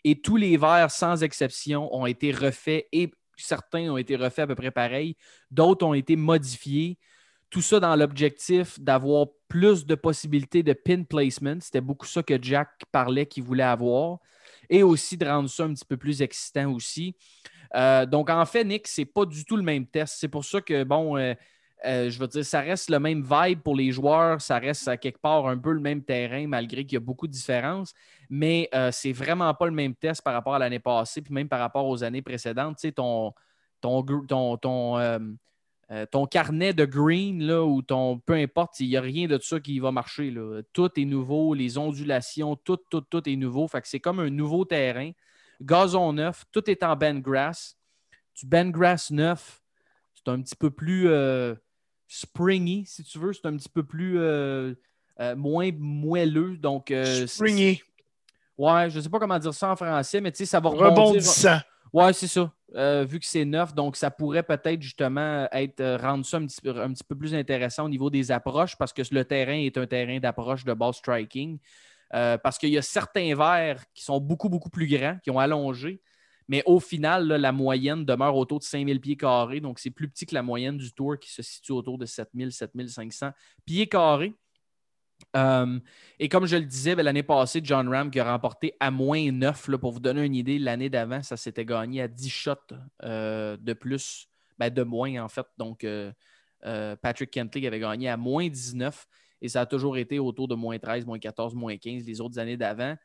Et 0.05 0.20
tous 0.20 0.36
les 0.36 0.57
verres, 0.57 0.92
sans 0.92 1.24
exception, 1.24 1.92
ont 1.92 2.07
été 2.07 2.30
refaits 2.30 2.86
et 2.92 3.11
certains 3.36 3.90
ont 3.90 3.97
été 3.97 4.14
refaits 4.14 4.44
à 4.44 4.47
peu 4.47 4.55
près 4.55 4.70
pareil. 4.70 5.16
D'autres 5.51 5.84
ont 5.84 5.94
été 5.94 6.14
modifiés. 6.14 6.99
Tout 7.51 7.61
ça 7.61 7.80
dans 7.80 7.97
l'objectif 7.97 8.78
d'avoir 8.78 9.26
plus 9.49 9.86
de 9.86 9.94
possibilités 9.94 10.62
de 10.62 10.72
pin 10.72 11.03
placement. 11.03 11.59
C'était 11.61 11.80
beaucoup 11.80 12.07
ça 12.07 12.22
que 12.22 12.40
Jack 12.40 12.68
parlait 12.92 13.26
qu'il 13.26 13.42
voulait 13.42 13.62
avoir. 13.62 14.18
Et 14.68 14.82
aussi 14.82 15.16
de 15.16 15.26
rendre 15.26 15.49
ça 15.49 15.64
un 15.64 15.74
petit 15.74 15.84
peu 15.84 15.97
plus 15.97 16.22
excitant 16.22 16.72
aussi. 16.72 17.16
Euh, 17.74 18.07
donc, 18.07 18.30
en 18.30 18.44
fait, 18.47 18.64
Nick, 18.64 18.86
c'est 18.88 19.05
pas 19.05 19.24
du 19.24 19.44
tout 19.44 19.57
le 19.57 19.62
même 19.62 19.86
test. 19.86 20.16
C'est 20.18 20.28
pour 20.28 20.44
ça 20.44 20.61
que, 20.61 20.84
bon, 20.84 21.16
euh, 21.16 21.34
euh, 21.84 22.11
je 22.11 22.18
veux 22.18 22.26
dire, 22.26 22.44
ça 22.44 22.61
reste 22.61 22.90
le 22.90 22.99
même 22.99 23.22
vibe 23.22 23.61
pour 23.61 23.76
les 23.76 23.92
joueurs. 23.92 24.40
Ça 24.40 24.59
reste 24.59 24.88
à 24.88 24.97
quelque 24.97 25.20
part 25.20 25.47
un 25.47 25.59
peu 25.59 25.72
le 25.72 25.80
même 25.80 26.03
terrain, 26.03 26.47
malgré 26.47 26.84
qu'il 26.84 26.94
y 26.94 26.97
a 26.97 27.01
beaucoup 27.01 27.26
de 27.26 27.32
différences. 27.32 27.92
Mais 28.30 28.68
c'est 28.92 29.12
vraiment 29.12 29.53
pas 29.55 29.66
le 29.66 29.72
même 29.72 29.94
test 29.94 30.22
par 30.22 30.34
rapport 30.34 30.55
à 30.55 30.59
l'année 30.59 30.80
passée, 30.80 31.22
puis 31.22 31.32
même 31.32 31.49
par 31.49 31.61
rapport 31.61 31.86
aux 31.86 32.03
années 32.03 32.22
précédentes. 32.22 32.76
Tu 32.76 32.88
sais, 32.88 32.92
ton, 32.92 33.32
ton, 33.80 34.03
ton, 34.26 34.57
ton 34.57 35.36
euh, 35.93 36.05
ton 36.05 36.26
carnet 36.26 36.72
de 36.72 36.84
green 36.84 37.43
là, 37.45 37.64
ou 37.64 37.80
ton 37.80 38.18
peu 38.18 38.34
importe, 38.34 38.80
il 38.80 38.89
n'y 38.89 38.97
a 38.97 39.01
rien 39.01 39.28
de 39.28 39.39
ça 39.39 39.61
qui 39.61 39.78
va 39.78 39.93
marcher. 39.93 40.30
Là. 40.30 40.62
Tout 40.72 40.91
est 40.99 41.05
nouveau, 41.05 41.55
les 41.55 41.78
ondulations, 41.78 42.57
tout, 42.57 42.78
tout, 42.91 43.03
tout 43.03 43.28
est 43.28 43.37
nouveau. 43.37 43.68
Fait 43.68 43.80
que 43.80 43.89
c'est 43.89 44.01
comme 44.01 44.18
un 44.18 44.30
nouveau 44.30 44.64
terrain. 44.64 45.12
Gazon 45.61 46.12
neuf, 46.12 46.45
tout 46.51 46.68
est 46.68 46.82
en 46.82 46.97
bend 46.97 47.20
grass. 47.20 47.76
Du 48.34 48.47
bend 48.47 48.70
grass 48.70 49.11
neuf, 49.11 49.62
c'est 50.14 50.28
un 50.28 50.43
petit 50.43 50.57
peu 50.57 50.70
plus 50.70 51.09
euh, 51.09 51.55
springy, 52.09 52.84
si 52.87 53.05
tu 53.05 53.18
veux. 53.18 53.32
C'est 53.32 53.47
un 53.47 53.57
petit 53.57 53.68
peu 53.68 53.84
plus 53.84 54.18
euh, 54.18 54.74
moins 55.37 55.70
moelleux. 55.78 56.57
Donc, 56.57 56.93
springy. 57.26 57.80
Ouais, 58.59 58.91
je 58.91 58.97
ne 58.97 59.03
sais 59.03 59.09
pas 59.09 59.18
comment 59.18 59.39
dire 59.39 59.55
ça 59.55 59.70
en 59.70 59.76
français, 59.76 60.20
mais 60.20 60.32
tu 60.32 60.39
sais, 60.39 60.47
ça 60.47 60.61
va 60.61 60.70
rebondir. 60.70 60.91
Rebondissant. 60.91 61.59
Ouais, 61.97 62.12
c'est 62.12 62.26
ça. 62.26 62.53
Euh, 62.74 63.07
vu 63.09 63.18
que 63.18 63.24
c'est 63.24 63.47
neuf, 63.47 63.74
donc 63.74 63.97
ça 63.97 64.11
pourrait 64.11 64.42
peut-être 64.42 64.82
justement 64.82 65.49
être 65.51 65.80
euh, 65.80 65.97
rendre 65.97 66.26
ça 66.26 66.36
un 66.36 66.47
petit, 66.47 66.61
peu 67.09 67.16
plus 67.16 67.34
intéressant 67.34 67.86
au 67.86 67.88
niveau 67.88 68.11
des 68.11 68.30
approches 68.30 68.76
parce 68.76 68.92
que 68.92 69.01
le 69.11 69.24
terrain 69.24 69.55
est 69.55 69.78
un 69.78 69.86
terrain 69.86 70.18
d'approche 70.18 70.62
de 70.66 70.74
ball 70.74 70.92
striking. 70.92 71.59
Euh, 72.14 72.36
parce 72.36 72.59
qu'il 72.59 72.68
y 72.68 72.76
a 72.76 72.82
certains 72.82 73.34
verres 73.34 73.82
qui 73.94 74.05
sont 74.05 74.20
beaucoup, 74.20 74.51
beaucoup 74.51 74.68
plus 74.68 74.86
grands, 74.86 75.18
qui 75.24 75.30
ont 75.30 75.38
allongé, 75.38 76.03
mais 76.49 76.62
au 76.66 76.80
final, 76.80 77.28
la 77.28 77.51
moyenne 77.53 78.05
demeure 78.05 78.36
autour 78.36 78.59
de 78.59 78.64
5000 78.64 79.01
pieds 79.01 79.16
carrés. 79.16 79.61
Donc, 79.61 79.78
c'est 79.78 79.90
plus 79.90 80.09
petit 80.09 80.26
que 80.26 80.34
la 80.34 80.42
moyenne 80.42 80.76
du 80.76 80.92
tour 80.92 81.18
qui 81.18 81.32
se 81.32 81.42
situe 81.42 81.72
autour 81.72 81.97
de 81.99 82.05
7000, 82.07 82.53
7500 82.53 83.30
pieds 83.64 83.88
carrés. 83.88 84.34
Euh, 85.36 85.78
et 86.18 86.28
comme 86.28 86.46
je 86.46 86.56
le 86.56 86.64
disais, 86.64 86.94
ben, 86.94 87.02
l'année 87.02 87.22
passée, 87.22 87.60
John 87.62 87.88
Ram 87.88 88.10
qui 88.10 88.20
a 88.20 88.30
remporté 88.30 88.74
à 88.80 88.90
moins 88.90 89.30
9, 89.30 89.68
là, 89.68 89.78
pour 89.78 89.92
vous 89.92 90.00
donner 90.00 90.24
une 90.24 90.34
idée, 90.34 90.58
l'année 90.58 90.88
d'avant, 90.88 91.22
ça 91.22 91.36
s'était 91.36 91.64
gagné 91.64 92.02
à 92.02 92.08
10 92.08 92.30
shots 92.30 92.54
euh, 93.02 93.56
de 93.60 93.72
plus, 93.72 94.28
ben, 94.58 94.70
de 94.70 94.82
moins 94.82 95.22
en 95.22 95.28
fait. 95.28 95.46
Donc, 95.58 95.84
euh, 95.84 96.12
Patrick 97.02 97.30
Kentley 97.30 97.66
avait 97.66 97.78
gagné 97.78 98.08
à 98.08 98.16
moins 98.16 98.48
19 98.48 99.06
et 99.42 99.48
ça 99.48 99.60
a 99.62 99.66
toujours 99.66 99.98
été 99.98 100.18
autour 100.18 100.48
de 100.48 100.54
moins 100.54 100.78
13, 100.78 101.04
moins 101.04 101.18
14, 101.18 101.54
moins 101.54 101.76
15 101.76 102.04
les 102.06 102.20
autres 102.20 102.38
années 102.38 102.56
d'avant. 102.56 102.96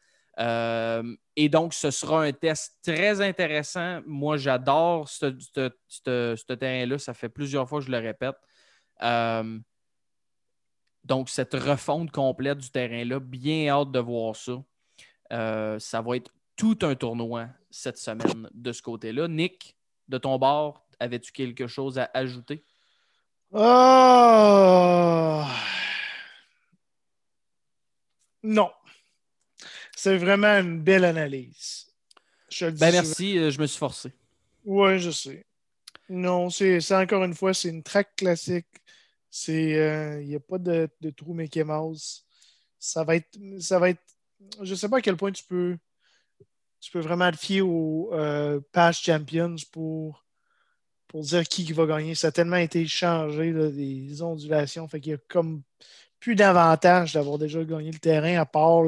et 1.36 1.50
donc, 1.50 1.74
ce 1.74 1.92
sera 1.92 2.24
un 2.24 2.32
test 2.32 2.78
très 2.82 3.20
intéressant. 3.22 4.00
Moi, 4.08 4.38
j'adore 4.38 5.10
ce, 5.10 5.28
terrain-là. 6.56 6.98
Ça 6.98 7.14
fait 7.14 7.30
plusieurs 7.30 7.68
fois 7.68 7.80
que 7.80 7.86
je 7.86 7.92
le 7.92 8.00
répète. 8.00 8.38
Donc, 11.04 11.30
cette 11.30 11.54
refonte 11.54 12.12
complète 12.12 12.60
du 12.60 12.70
terrain-là, 12.70 13.20
bien 13.20 13.70
hâte 13.70 13.92
de 13.92 14.00
voir 14.00 14.36
ça. 14.36 14.64
Euh, 15.32 15.80
ça 15.80 16.02
va 16.02 16.18
être 16.18 16.32
tout 16.56 16.78
un 16.82 16.96
tournoi 16.96 17.48
cette 17.70 17.98
semaine 17.98 18.50
de 18.54 18.72
ce 18.72 18.82
côté-là. 18.82 19.28
Nick, 19.28 19.76
de 20.08 20.18
ton 20.18 20.38
bord, 20.38 20.86
avais-tu 21.00 21.32
quelque 21.32 21.68
chose 21.68 21.98
à 21.98 22.10
ajouter? 22.14 22.64
Oh... 23.52 25.44
Non. 28.44 28.72
C'est 29.96 30.18
vraiment 30.18 30.60
une 30.60 30.82
belle 30.82 31.06
analyse. 31.06 31.88
ben 32.60 32.92
merci, 32.92 33.38
euh, 33.38 33.52
je 33.52 33.62
me 33.62 33.68
suis 33.68 33.78
forcé. 33.78 34.12
Oui, 34.66 35.00
je 35.00 35.12
sais. 35.12 35.46
Non, 36.10 36.50
c'est 36.50 36.80
encore 36.92 37.24
une 37.24 37.36
fois, 37.36 37.54
c'est 37.54 37.70
une 37.70 37.84
track 37.84 38.16
classique 38.16 38.68
c'est, 39.32 39.70
il 39.72 39.78
euh, 39.78 40.24
n'y 40.24 40.36
a 40.36 40.40
pas 40.40 40.58
de, 40.58 40.90
trou 41.16 41.34
Mickey 41.34 41.64
Mouse. 41.64 42.26
Ça 42.78 43.04
va 43.06 43.16
être, 43.16 43.40
ça 43.60 43.80
va 43.80 43.90
être, 43.90 44.02
je 44.62 44.76
sais 44.76 44.90
pas 44.90 44.98
à 44.98 45.02
quel 45.02 45.16
point 45.16 45.32
tu 45.32 45.46
peux, 45.46 45.78
tu 46.82 46.92
peux 46.92 47.00
vraiment 47.00 47.32
te 47.32 47.38
fier 47.38 47.62
aux 47.62 48.10
euh, 48.14 48.60
champions 48.92 49.56
pour, 49.72 50.26
pour 51.08 51.22
dire 51.22 51.44
qui, 51.44 51.72
va 51.72 51.86
gagner. 51.86 52.14
Ça 52.14 52.28
a 52.28 52.32
tellement 52.32 52.58
été 52.58 52.86
changé, 52.88 53.54
des 53.54 54.22
ondulations. 54.22 54.88
Fait 54.88 55.00
qu'il 55.00 55.14
y 55.14 55.16
a 55.16 55.20
comme 55.30 55.64
plus 56.20 56.36
d'avantage 56.36 57.14
d'avoir 57.14 57.38
déjà 57.38 57.64
gagné 57.64 57.92
le 57.92 58.00
terrain, 58.00 58.40
à 58.40 58.46
part 58.46 58.84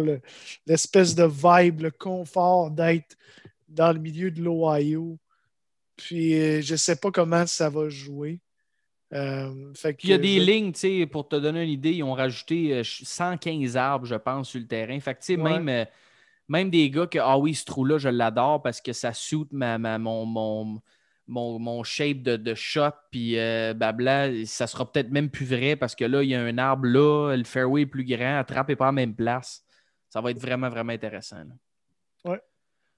l'espèce 0.68 1.16
de 1.16 1.24
vibe, 1.24 1.82
le 1.82 1.92
confort 1.92 2.70
d'être 2.70 3.16
dans 3.70 3.94
le 3.94 4.00
milieu 4.00 4.30
de 4.30 4.42
l'Ohio. 4.42 5.18
Puis 5.96 6.40
euh, 6.40 6.62
je 6.62 6.74
ne 6.74 6.78
sais 6.78 6.96
pas 6.98 7.12
comment 7.12 7.48
ça 7.48 7.70
va 7.70 7.88
jouer. 7.90 8.40
Euh, 9.14 9.74
il 10.04 10.10
y 10.10 10.14
a 10.14 10.18
des 10.18 10.40
lignes, 10.40 10.74
pour 11.08 11.28
te 11.28 11.36
donner 11.36 11.64
une 11.64 11.70
idée, 11.70 11.94
ils 11.94 12.04
ont 12.04 12.14
rajouté 12.14 12.82
115 12.84 13.76
euh, 13.76 13.80
arbres, 13.80 14.06
je 14.06 14.16
pense, 14.16 14.50
sur 14.50 14.60
le 14.60 14.66
terrain. 14.66 15.00
Fait 15.00 15.16
que, 15.16 15.34
même, 15.36 15.70
euh, 15.70 15.86
même 16.48 16.70
des 16.70 16.90
gars 16.90 17.06
que, 17.06 17.20
ah 17.20 17.38
oui, 17.38 17.54
ce 17.54 17.66
trou-là, 17.66 17.98
je 17.98 18.10
l'adore 18.10 18.62
parce 18.62 18.82
que 18.82 18.92
ça 18.92 19.14
suit 19.14 19.46
ma, 19.52 19.78
mon, 20.00 20.26
mon, 20.26 20.82
mon, 21.28 21.84
shape 21.84 22.24
de, 22.24 22.38
de 22.38 22.56
shot, 22.56 22.92
puis 23.12 23.36
blabla, 23.76 24.46
ça 24.46 24.66
sera 24.66 24.92
peut-être 24.92 25.12
même 25.12 25.30
plus 25.30 25.46
vrai 25.46 25.76
parce 25.76 25.96
que 25.96 26.06
là, 26.06 26.24
il 26.24 26.30
y 26.30 26.36
a 26.36 26.42
un 26.42 26.58
arbre 26.58 26.88
là, 26.88 27.36
le 27.36 27.44
fairway 27.44 27.82
est 27.82 27.86
plus 27.86 28.06
grand, 28.06 28.40
attrape 28.40 28.70
n'est 28.70 28.76
pas 28.76 28.86
à 28.86 28.90
la 28.90 28.94
même 28.94 29.16
place. 29.16 29.64
Ça 30.10 30.22
va 30.22 30.32
être 30.32 30.40
vraiment, 30.40 30.70
vraiment 30.70 30.94
intéressant. 30.94 31.44
Ouais. 32.26 32.42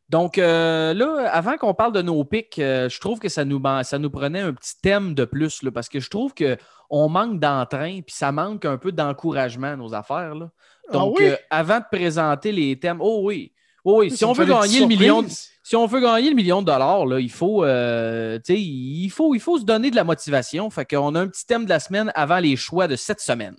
Donc 0.09 0.37
euh, 0.37 0.93
là, 0.93 1.29
avant 1.31 1.57
qu'on 1.57 1.73
parle 1.73 1.91
de 1.93 2.01
nos 2.01 2.23
pics, 2.23 2.59
euh, 2.59 2.89
je 2.89 2.99
trouve 2.99 3.19
que 3.19 3.29
ça 3.29 3.43
nous, 3.43 3.61
ça 3.83 3.97
nous 3.97 4.11
prenait 4.11 4.41
un 4.41 4.53
petit 4.53 4.79
thème 4.81 5.15
de 5.15 5.25
plus 5.25 5.63
là, 5.63 5.71
parce 5.71 5.89
que 5.89 5.99
je 5.99 6.09
trouve 6.09 6.33
qu'on 6.35 7.09
manque 7.09 7.39
d'entrain 7.39 8.01
puis 8.05 8.15
ça 8.15 8.31
manque 8.31 8.65
un 8.65 8.77
peu 8.77 8.91
d'encouragement 8.91 9.75
nos 9.75 9.93
affaires. 9.95 10.35
Là. 10.35 10.49
Ah 10.89 10.93
Donc, 10.93 11.19
euh, 11.21 11.35
avant 11.49 11.79
de 11.79 11.85
présenter 11.91 12.51
les 12.51 12.77
thèmes, 12.79 12.99
oh 12.99 13.21
oui, 13.23 13.51
oh 13.83 14.01
oui, 14.01 14.11
si 14.11 14.23
on 14.25 14.33
veut 14.33 14.45
gagner 14.45 14.81
le 14.81 14.85
million, 14.85 15.23
de, 15.23 15.27
si 15.63 15.75
on 15.75 15.87
veut 15.87 16.01
gagner 16.01 16.29
le 16.29 16.35
million 16.35 16.61
de 16.61 16.67
dollars, 16.67 17.07
là, 17.07 17.19
il 17.19 17.31
faut, 17.31 17.65
il 17.65 19.09
faut, 19.11 19.33
il 19.33 19.41
faut 19.41 19.57
se 19.57 19.65
donner 19.65 19.89
de 19.89 19.95
la 19.95 20.03
motivation. 20.03 20.69
Fait 20.69 20.85
qu'on 20.85 21.15
a 21.15 21.21
un 21.21 21.27
petit 21.27 21.47
thème 21.47 21.65
de 21.65 21.69
la 21.69 21.79
semaine 21.79 22.11
avant 22.13 22.37
les 22.37 22.55
choix 22.55 22.87
de 22.87 22.95
cette 22.95 23.21
semaine. 23.21 23.55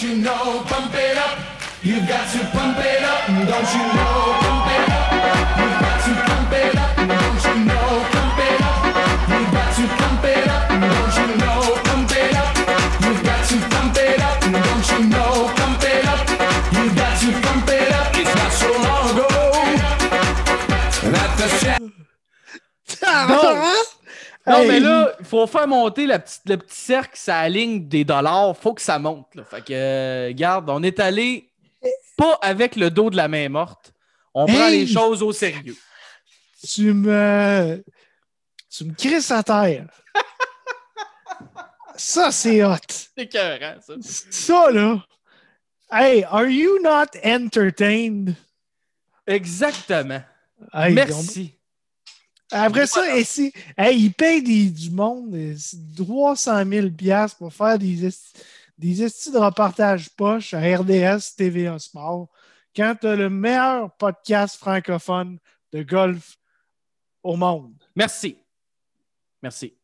Don't 0.00 0.16
you 0.16 0.16
know, 0.24 0.64
bump 0.64 0.94
it 0.94 1.18
up. 1.18 1.36
You've 1.82 2.08
got 2.08 2.24
to 2.32 2.38
pump 2.56 2.78
it 2.78 3.02
up. 3.04 3.26
Don't 3.26 3.36
you 3.36 3.84
know, 3.92 4.32
pump 4.40 4.72
it 4.72 4.88
up. 4.96 5.12
You've 5.60 5.76
got 5.76 6.00
to 6.00 6.12
pump 6.24 6.52
it 6.56 6.72
up. 6.80 6.96
Don't 6.96 7.44
you 7.44 7.56
know, 7.68 8.00
pump 8.08 8.40
it 8.40 8.60
up. 8.64 8.80
You've 9.28 9.52
got 9.52 9.76
to 9.76 9.84
pump 10.00 10.24
it 10.24 10.48
up. 10.48 10.68
Don't 10.72 11.16
you 11.20 11.36
know, 11.36 11.76
pump 11.84 12.12
it 12.16 12.32
up. 12.32 12.48
You've 13.04 13.20
got 13.28 13.44
to 13.44 13.56
pump 13.68 13.96
it 14.00 14.20
up. 14.24 14.40
Don't 14.40 14.88
you 14.88 15.00
know, 15.04 15.52
pump 15.60 15.84
it 15.84 16.04
up. 16.08 16.24
You've 16.72 16.96
got 16.96 17.20
to 17.20 17.28
pump 17.44 17.68
it 17.68 17.92
up. 17.92 18.16
It's 18.16 18.34
not 18.40 18.52
so 18.56 18.72
long 18.72 19.04
ago 19.12 19.28
that 21.12 21.30
the. 21.36 21.46
Sh- 21.60 21.76
Non, 24.50 24.66
mais 24.66 24.80
là, 24.80 25.14
il 25.18 25.24
faut 25.24 25.46
faire 25.46 25.68
monter 25.68 26.06
la 26.06 26.18
petite, 26.18 26.42
le 26.46 26.56
petit 26.56 26.78
cercle, 26.78 27.12
ça 27.14 27.38
aligne 27.38 27.88
des 27.88 28.04
dollars. 28.04 28.56
faut 28.56 28.74
que 28.74 28.82
ça 28.82 28.98
monte. 28.98 29.34
Là. 29.34 29.44
Fait 29.44 29.64
que, 29.64 29.72
euh, 29.72 30.32
garde, 30.34 30.68
on 30.68 30.82
est 30.82 30.98
allé 31.00 31.50
pas 32.16 32.38
avec 32.42 32.76
le 32.76 32.90
dos 32.90 33.10
de 33.10 33.16
la 33.16 33.28
main 33.28 33.48
morte. 33.48 33.92
On 34.34 34.46
prend 34.46 34.68
les 34.68 34.86
choses 34.86 35.22
au 35.22 35.32
sérieux. 35.32 35.76
Tu 36.68 36.92
me. 36.92 37.82
Tu 38.68 38.84
me 38.84 38.94
crisses 38.94 39.30
à 39.30 39.42
terre. 39.42 39.86
ça, 41.96 42.30
c'est 42.30 42.62
hot. 42.62 42.76
C'est 42.88 43.22
écœurant, 43.24 43.80
ça. 43.80 43.94
Ça, 44.30 44.70
là. 44.70 45.04
Hey, 45.90 46.24
are 46.24 46.46
you 46.46 46.78
not 46.82 47.18
entertained? 47.24 48.36
Exactement. 49.26 50.22
Merci. 50.72 51.59
Après 52.50 52.86
ça, 52.86 53.02
hey, 53.16 53.54
il 53.96 54.12
paye 54.12 54.70
du 54.70 54.90
monde 54.90 55.36
300 55.96 56.64
000 56.66 56.88
pour 57.38 57.52
faire 57.52 57.78
des, 57.78 58.08
des 58.78 59.02
estis 59.02 59.30
de 59.30 59.38
reportage 59.38 60.10
poche 60.10 60.54
à 60.54 60.60
RDS 60.60 61.36
TVA 61.36 61.78
Sport 61.78 62.28
quand 62.74 62.94
tu 63.00 63.06
as 63.06 63.16
le 63.16 63.30
meilleur 63.30 63.92
podcast 63.96 64.56
francophone 64.56 65.38
de 65.72 65.82
golf 65.82 66.36
au 67.22 67.36
monde. 67.36 67.74
Merci. 67.94 68.36
Merci. 69.42 69.74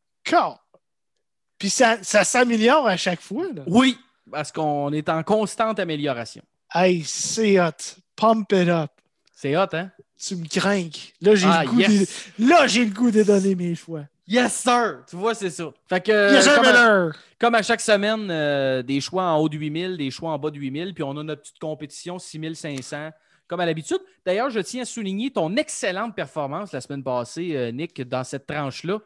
Puis 1.59 1.71
ça, 1.71 2.03
ça 2.03 2.25
s'améliore 2.25 2.87
à 2.87 2.97
chaque 2.97 3.21
fois. 3.21 3.47
Oui, 3.67 3.99
parce 4.31 4.53
qu'on 4.53 4.93
est 4.93 5.09
en 5.09 5.23
constante 5.23 5.79
amélioration. 5.79 6.43
Hey, 6.73 7.05
c'est 7.05 7.61
hot. 7.61 8.01
Pump 8.17 8.53
it 8.53 8.69
up. 8.69 8.91
C'est 9.37 9.55
hot, 9.55 9.67
hein? 9.75 9.91
Tu 10.19 10.35
me 10.35 10.49
crains. 10.49 10.89
Là, 11.21 11.35
j'ai 11.35 11.47
le, 11.47 11.53
ah, 11.53 11.65
goût 11.67 11.77
de... 11.77 12.49
Là, 12.49 12.67
j'ai 12.67 12.87
le 12.87 12.91
goût 12.91 13.11
de 13.11 13.23
donner 13.23 13.55
mes 13.55 13.75
choix. 13.75 14.05
Yes, 14.27 14.55
sir! 14.55 15.05
Tu 15.09 15.15
vois, 15.15 15.35
c'est 15.35 15.51
ça. 15.51 15.71
Fait 15.91 16.01
que, 16.01 17.11
comme, 17.39 17.55
à, 17.55 17.63
chaque 17.63 17.83
semaine, 17.83 18.31
euh, 18.31 18.83
des 18.83 19.03
choix 19.03 19.25
en 19.25 19.37
haut 19.37 19.51
de 19.51 19.59
8000, 19.59 19.99
des 19.99 20.11
choix 20.11 20.31
en 20.31 20.39
bas 20.39 20.51
de 20.51 20.59
8000, 20.59 20.95
puis 20.95 21.05
on 21.05 21.15
a 21.19 21.23
notre 21.23 21.43
petite 21.43 21.59
compétition 21.59 22.19
6500, 22.19 23.11
comme 23.47 23.61
à 23.61 23.67
l'habitude. 23.67 24.01
D'ailleurs, 24.25 24.49
je 24.49 24.61
tiens 24.61 24.83
à 24.83 24.85
souligner 24.87 25.31
ton 25.31 25.55
excellente 25.57 26.17
performance 26.17 26.73
la 26.73 26.81
semaine 26.81 27.05
passée, 27.05 27.53
euh, 27.55 27.71
Nick, 27.73 28.01
dans 28.09 28.25
cette 28.25 28.47
tranche-là, 28.47 29.01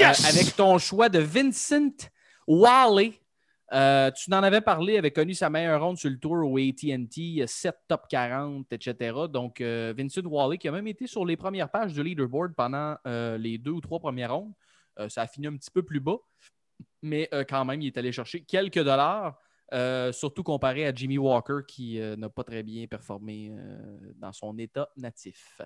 euh, 0.00 0.12
avec 0.28 0.56
ton 0.56 0.78
choix 0.78 1.08
de 1.08 1.20
Vincent 1.20 2.10
Wally 2.48 3.20
euh, 3.72 4.10
tu 4.12 4.32
en 4.32 4.42
avais 4.42 4.60
parlé, 4.60 4.96
avait 4.96 5.10
connu 5.10 5.34
sa 5.34 5.50
meilleure 5.50 5.82
ronde 5.82 5.98
sur 5.98 6.08
le 6.08 6.18
tour 6.18 6.36
au 6.36 6.58
ATT, 6.58 7.46
7 7.46 7.74
top 7.88 8.06
40, 8.08 8.72
etc. 8.72 9.16
Donc, 9.28 9.60
euh, 9.60 9.92
Vincent 9.96 10.22
Wally, 10.22 10.58
qui 10.58 10.68
a 10.68 10.72
même 10.72 10.86
été 10.86 11.06
sur 11.06 11.24
les 11.24 11.36
premières 11.36 11.70
pages 11.70 11.92
du 11.92 12.02
leaderboard 12.02 12.54
pendant 12.54 12.96
euh, 13.06 13.36
les 13.38 13.58
deux 13.58 13.72
ou 13.72 13.80
trois 13.80 13.98
premières 13.98 14.34
rondes. 14.34 14.52
ça 15.08 15.22
a 15.22 15.26
fini 15.26 15.48
un 15.48 15.56
petit 15.56 15.70
peu 15.70 15.82
plus 15.82 16.00
bas, 16.00 16.18
mais 17.02 17.28
quand 17.48 17.64
même, 17.64 17.82
il 17.82 17.88
est 17.88 17.98
allé 17.98 18.12
chercher 18.12 18.44
quelques 18.44 18.82
dollars, 18.82 19.36
surtout 20.12 20.42
comparé 20.42 20.86
à 20.86 20.94
Jimmy 20.94 21.18
Walker, 21.18 21.58
qui 21.66 21.98
n'a 21.98 22.28
pas 22.30 22.44
très 22.44 22.62
bien 22.62 22.86
performé 22.86 23.52
dans 24.14 24.32
son 24.32 24.56
état 24.58 24.88
natif. 24.96 25.60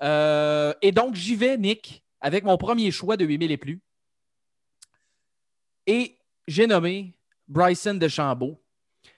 et 0.00 0.92
donc, 0.92 1.14
j'y 1.14 1.36
vais, 1.36 1.56
Nick, 1.58 2.04
avec 2.20 2.44
mon 2.44 2.56
premier 2.56 2.90
choix 2.90 3.16
de 3.16 3.24
8000 3.24 3.52
et 3.52 3.56
plus. 3.56 3.80
Et 5.86 6.18
j'ai 6.48 6.66
nommé 6.66 7.15
Bryson 7.48 7.94
DeChambeau. 7.94 8.60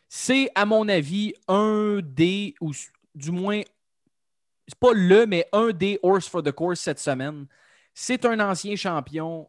C'est, 0.09 0.51
à 0.55 0.64
mon 0.64 0.89
avis, 0.89 1.35
un 1.47 2.01
des, 2.03 2.55
ou 2.61 2.72
du 3.14 3.31
moins, 3.31 3.62
c'est 4.66 4.79
pas 4.79 4.93
le, 4.93 5.26
mais 5.26 5.47
un 5.53 5.70
des 5.70 5.99
horse 6.03 6.29
for 6.29 6.43
the 6.43 6.53
course 6.53 6.81
cette 6.81 6.99
semaine. 6.99 7.47
C'est 7.93 8.24
un 8.24 8.39
ancien 8.41 8.76
champion 8.76 9.49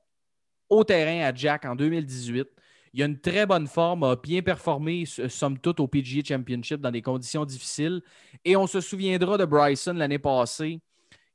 au 0.69 0.83
terrain 0.83 1.27
à 1.27 1.33
Jack 1.33 1.65
en 1.65 1.75
2018. 1.75 2.47
Il 2.93 3.03
a 3.03 3.05
une 3.05 3.19
très 3.19 3.45
bonne 3.45 3.67
forme, 3.67 4.03
a 4.03 4.15
bien 4.15 4.41
performé, 4.41 5.05
somme 5.05 5.59
toute, 5.59 5.79
au 5.79 5.87
PGA 5.87 6.23
Championship 6.25 6.81
dans 6.81 6.91
des 6.91 7.01
conditions 7.01 7.45
difficiles. 7.45 8.01
Et 8.43 8.55
on 8.55 8.65
se 8.65 8.81
souviendra 8.81 9.37
de 9.37 9.45
Bryson 9.45 9.93
l'année 9.93 10.19
passée 10.19 10.81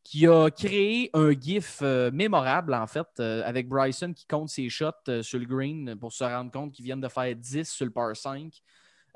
qui 0.04 0.26
a 0.26 0.50
créé 0.50 1.10
un 1.14 1.32
GIF 1.32 1.80
euh, 1.82 2.10
mémorable, 2.12 2.74
en 2.74 2.86
fait, 2.86 3.08
euh, 3.20 3.42
avec 3.44 3.68
Bryson 3.68 4.12
qui 4.12 4.26
compte 4.26 4.50
ses 4.50 4.68
shots 4.68 4.90
euh, 5.08 5.22
sur 5.22 5.38
le 5.38 5.46
green 5.46 5.96
pour 5.96 6.12
se 6.12 6.22
rendre 6.22 6.50
compte 6.50 6.72
qu'il 6.72 6.84
vient 6.84 6.98
de 6.98 7.08
faire 7.08 7.34
10 7.34 7.64
sur 7.64 7.86
le 7.86 7.90
par 7.90 8.14
5 8.14 8.52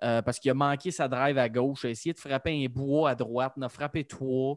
parce 0.01 0.39
qu'il 0.39 0.49
a 0.53 0.55
manqué 0.55 0.93
sa 0.93 1.09
drive 1.09 1.39
à 1.39 1.49
gauche, 1.49 1.85
a 1.85 1.89
essayé 1.89 2.13
de 2.13 2.21
frapper 2.21 2.65
un 2.65 2.69
bois 2.69 3.11
à 3.11 3.15
droite, 3.17 3.57
n'a 3.57 3.69
frappé 3.69 4.05
trois, 4.05 4.57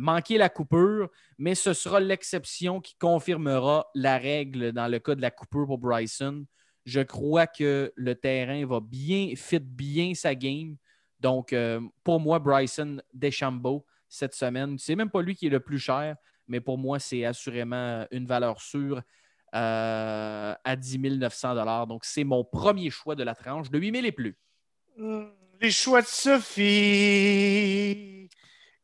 manqué 0.00 0.38
la 0.38 0.48
coupure, 0.48 1.08
mais 1.38 1.54
ce 1.54 1.72
sera 1.72 2.00
l'exception 2.00 2.80
qui 2.80 2.96
confirmera 2.96 3.86
la 3.94 4.18
règle 4.18 4.72
dans 4.72 4.88
le 4.88 4.98
cas 4.98 5.14
de 5.14 5.22
la 5.22 5.30
coupure 5.30 5.68
pour 5.68 5.78
Bryson. 5.78 6.44
Je 6.84 7.00
crois 7.00 7.46
que 7.46 7.92
le 7.94 8.14
terrain 8.16 8.66
va 8.66 8.80
bien, 8.80 9.34
fit 9.36 9.60
bien 9.60 10.14
sa 10.14 10.34
game. 10.34 10.78
Donc, 11.20 11.54
pour 12.02 12.18
moi, 12.18 12.40
Bryson 12.40 13.00
Deschambeau, 13.12 13.86
cette 14.14 14.34
semaine. 14.34 14.78
C'est 14.78 14.94
même 14.94 15.10
pas 15.10 15.22
lui 15.22 15.34
qui 15.34 15.46
est 15.46 15.50
le 15.50 15.60
plus 15.60 15.78
cher, 15.78 16.16
mais 16.46 16.60
pour 16.60 16.78
moi, 16.78 16.98
c'est 16.98 17.24
assurément 17.24 18.06
une 18.10 18.26
valeur 18.26 18.60
sûre 18.60 19.02
euh, 19.54 20.54
à 20.64 20.76
10 20.76 20.98
900 20.98 21.86
Donc, 21.86 22.04
c'est 22.04 22.24
mon 22.24 22.44
premier 22.44 22.90
choix 22.90 23.14
de 23.14 23.22
la 23.22 23.34
tranche 23.34 23.70
de 23.70 23.78
8 23.78 23.92
000 23.92 24.06
et 24.06 24.12
plus. 24.12 24.36
Hmm, 24.96 25.26
les 25.60 25.70
choix 25.70 26.02
de 26.02 26.06
Sophie. 26.06 27.08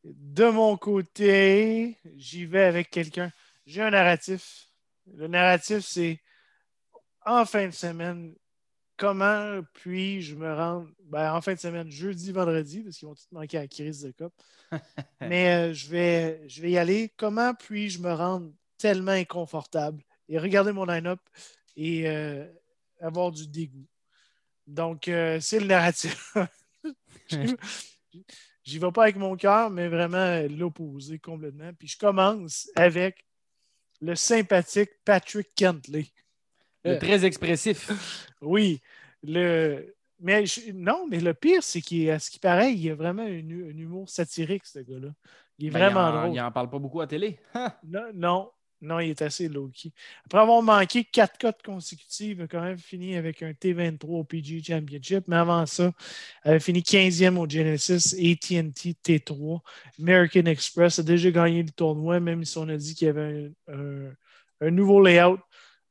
De 0.03 0.49
mon 0.49 0.77
côté, 0.77 1.97
j'y 2.15 2.45
vais 2.45 2.63
avec 2.63 2.89
quelqu'un. 2.89 3.31
J'ai 3.65 3.81
un 3.81 3.91
narratif. 3.91 4.67
Le 5.13 5.27
narratif, 5.27 5.79
c'est 5.85 6.19
en 7.25 7.45
fin 7.45 7.67
de 7.67 7.71
semaine, 7.71 8.33
comment 9.01 9.61
puis-je 9.73 10.35
me 10.35 10.53
rendre? 10.53 10.87
Ben, 11.05 11.33
en 11.33 11.41
fin 11.41 11.55
de 11.55 11.59
semaine, 11.59 11.89
jeudi, 11.89 12.31
vendredi, 12.31 12.81
parce 12.81 12.97
qu'ils 12.97 13.07
vont 13.07 13.15
tout 13.15 13.23
manquer 13.31 13.57
à 13.57 13.61
la 13.61 13.67
crise 13.67 14.03
de 14.03 14.11
COP. 14.11 14.31
Mais 15.21 15.71
euh, 15.71 15.73
je, 15.73 15.89
vais, 15.89 16.47
je 16.47 16.61
vais 16.61 16.69
y 16.69 16.77
aller. 16.77 17.11
Comment 17.17 17.55
puis-je 17.55 17.99
me 17.99 18.13
rendre 18.13 18.51
tellement 18.77 19.11
inconfortable 19.11 20.03
et 20.29 20.37
regarder 20.37 20.71
mon 20.71 20.85
line-up 20.85 21.19
et 21.75 22.07
euh, 22.07 22.45
avoir 22.99 23.31
du 23.31 23.47
dégoût? 23.47 23.87
Donc, 24.67 25.07
euh, 25.07 25.39
c'est 25.39 25.59
le 25.59 25.65
narratif. 25.65 26.37
J'y 28.63 28.77
vais 28.77 28.91
pas 28.91 29.03
avec 29.03 29.15
mon 29.15 29.35
cœur, 29.35 29.71
mais 29.71 29.87
vraiment 29.87 30.41
l'opposé 30.47 31.17
complètement. 31.17 31.71
Puis 31.73 31.87
je 31.87 31.97
commence 31.97 32.69
avec 32.75 33.25
le 33.99 34.13
sympathique 34.13 34.91
Patrick 35.03 35.55
Kentley. 35.55 36.05
Le 36.83 36.99
très 36.99 37.25
expressif. 37.25 37.89
oui. 38.41 38.79
Le, 39.23 39.93
mais 40.21 40.43
non, 40.73 41.07
mais 41.09 41.19
le 41.19 41.33
pire, 41.33 41.63
c'est 41.63 41.81
qu'à 41.81 42.19
ce 42.19 42.29
qui 42.29 42.39
paraît, 42.39 42.73
il 42.73 42.91
a 42.91 42.95
vraiment 42.95 43.23
un, 43.23 43.27
humour 43.27 44.07
satirique, 44.07 44.65
ce 44.65 44.79
gars-là. 44.79 45.09
Il 45.57 45.67
est 45.67 45.71
ben, 45.71 45.79
vraiment 45.79 46.11
drôle. 46.11 46.35
Il 46.35 46.39
n'en 46.39 46.51
parle 46.51 46.69
pas 46.69 46.79
beaucoup 46.79 47.01
à 47.01 47.07
télé. 47.07 47.39
non, 47.83 48.05
non, 48.13 48.51
non, 48.81 48.99
il 48.99 49.09
est 49.09 49.21
assez 49.21 49.47
low-key. 49.47 49.91
Après 50.25 50.39
avoir 50.39 50.61
manqué 50.61 51.03
quatre 51.03 51.39
cotes 51.39 51.61
consécutives, 51.63 52.37
il 52.39 52.43
a 52.43 52.47
quand 52.47 52.61
même 52.61 52.77
fini 52.77 53.15
avec 53.15 53.41
un 53.41 53.51
T23 53.51 54.05
au 54.05 54.23
PG 54.23 54.63
Championship. 54.63 55.23
Mais 55.27 55.37
avant 55.37 55.65
ça, 55.65 55.91
il 56.45 56.51
avait 56.51 56.59
fini 56.59 56.81
15e 56.81 57.37
au 57.37 57.49
Genesis 57.49 58.15
ATT 58.15 58.97
T3. 59.03 59.59
American 59.99 60.45
Express 60.45 60.99
a 60.99 61.03
déjà 61.03 61.31
gagné 61.31 61.63
le 61.63 61.71
tournoi, 61.71 62.19
même 62.19 62.45
si 62.45 62.57
on 62.59 62.69
a 62.69 62.77
dit 62.77 62.93
qu'il 62.93 63.07
y 63.07 63.09
avait 63.09 63.51
un 63.67 64.69
nouveau 64.69 65.03
layout 65.03 65.39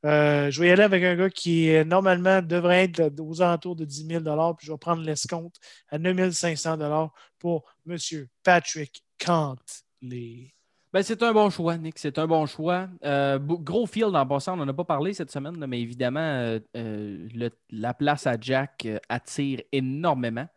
euh, 0.05 0.49
je 0.49 0.59
vais 0.59 0.67
y 0.67 0.71
aller 0.71 0.83
avec 0.83 1.03
un 1.03 1.15
gars 1.15 1.29
qui, 1.29 1.71
normalement, 1.85 2.41
devrait 2.41 2.85
être 2.85 3.11
aux 3.19 3.41
alentours 3.41 3.75
de 3.75 3.85
10 3.85 4.07
000 4.07 4.53
puis 4.55 4.67
je 4.67 4.71
vais 4.71 4.77
prendre 4.77 5.03
l'escompte 5.03 5.57
à 5.89 5.97
9 5.97 6.31
500 6.31 7.11
pour 7.39 7.65
M. 7.87 7.97
Patrick 8.43 9.03
Cantley. 9.19 10.53
Ben, 10.93 11.03
c'est 11.03 11.23
un 11.23 11.31
bon 11.31 11.49
choix, 11.49 11.77
Nick. 11.77 11.97
C'est 11.99 12.19
un 12.19 12.27
bon 12.27 12.45
choix. 12.45 12.89
Euh, 13.05 13.39
gros 13.39 13.85
field 13.85 14.13
en 14.13 14.25
passant, 14.25 14.53
on 14.53 14.57
n'en 14.57 14.67
a 14.67 14.73
pas 14.73 14.83
parlé 14.83 15.13
cette 15.13 15.31
semaine, 15.31 15.55
mais 15.65 15.79
évidemment, 15.79 16.59
euh, 16.75 17.29
la 17.69 17.93
place 17.93 18.27
à 18.27 18.35
Jack 18.39 18.87
attire 19.07 19.61
énormément. 19.71 20.47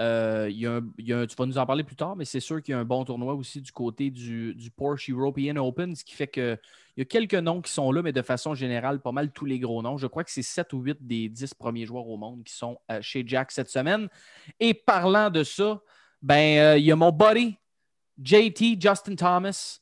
Euh, 0.00 0.48
y 0.50 0.64
a 0.66 0.80
tu 1.26 1.34
vas 1.36 1.46
nous 1.46 1.58
en 1.58 1.66
parler 1.66 1.82
plus 1.82 1.96
tard, 1.96 2.14
mais 2.14 2.24
c'est 2.24 2.40
sûr 2.40 2.62
qu'il 2.62 2.72
y 2.72 2.74
a 2.74 2.78
un 2.78 2.84
bon 2.84 3.04
tournoi 3.04 3.34
aussi 3.34 3.60
du 3.60 3.72
côté 3.72 4.10
du, 4.10 4.70
Porsche 4.76 5.10
European 5.10 5.56
Open, 5.56 5.96
ce 5.96 6.04
qui 6.04 6.14
fait 6.14 6.28
qu'il 6.28 6.58
y 6.96 7.02
a 7.02 7.04
quelques 7.04 7.34
noms 7.34 7.60
qui 7.60 7.72
sont 7.72 7.90
là, 7.90 8.02
mais 8.02 8.12
de 8.12 8.22
façon 8.22 8.54
générale, 8.54 9.00
pas 9.00 9.10
mal 9.10 9.32
tous 9.32 9.44
les 9.44 9.58
gros 9.58 9.82
noms. 9.82 9.98
Je 9.98 10.06
crois 10.06 10.22
que 10.22 10.30
c'est 10.30 10.42
7 10.42 10.72
ou 10.72 10.80
8 10.82 10.98
des 11.00 11.28
10 11.28 11.54
premiers 11.54 11.84
joueurs 11.84 12.06
au 12.06 12.16
monde 12.16 12.44
qui 12.44 12.54
sont 12.54 12.78
euh, 12.92 13.02
chez 13.02 13.24
Jack 13.26 13.50
cette 13.50 13.70
semaine. 13.70 14.08
Et 14.60 14.72
parlant 14.72 15.30
de 15.30 15.42
ça, 15.42 15.80
ben, 16.22 16.58
euh, 16.58 16.78
il 16.78 16.84
y 16.84 16.92
a 16.92 16.96
mon 16.96 17.10
buddy, 17.10 17.56
JT, 18.22 18.80
Justin 18.80 19.16
Thomas. 19.16 19.80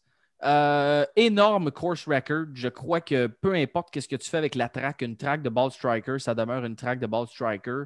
énorme 1.14 1.71
course 1.71 2.07
record. 2.09 2.47
Je 2.55 2.69
crois 2.69 3.03
que 3.03 3.27
peu 3.27 3.53
importe 3.53 3.91
qu'est-ce 3.91 4.09
que 4.09 4.17
tu 4.17 4.31
fais 4.31 4.39
avec 4.39 4.55
la 4.55 4.71
track, 4.71 5.03
une 5.03 5.19
track 5.19 5.43
de 5.43 5.51
ball 5.51 5.71
striker, 5.71 6.19
ça 6.19 6.35
demeure 6.35 6.64
une 6.64 6.77
track 6.77 7.01
de 7.01 7.07
ball 7.07 7.27
striker. 7.27 7.85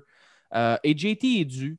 et 0.85 0.97
JT 0.97 1.41
est 1.41 1.45
dû. 1.45 1.77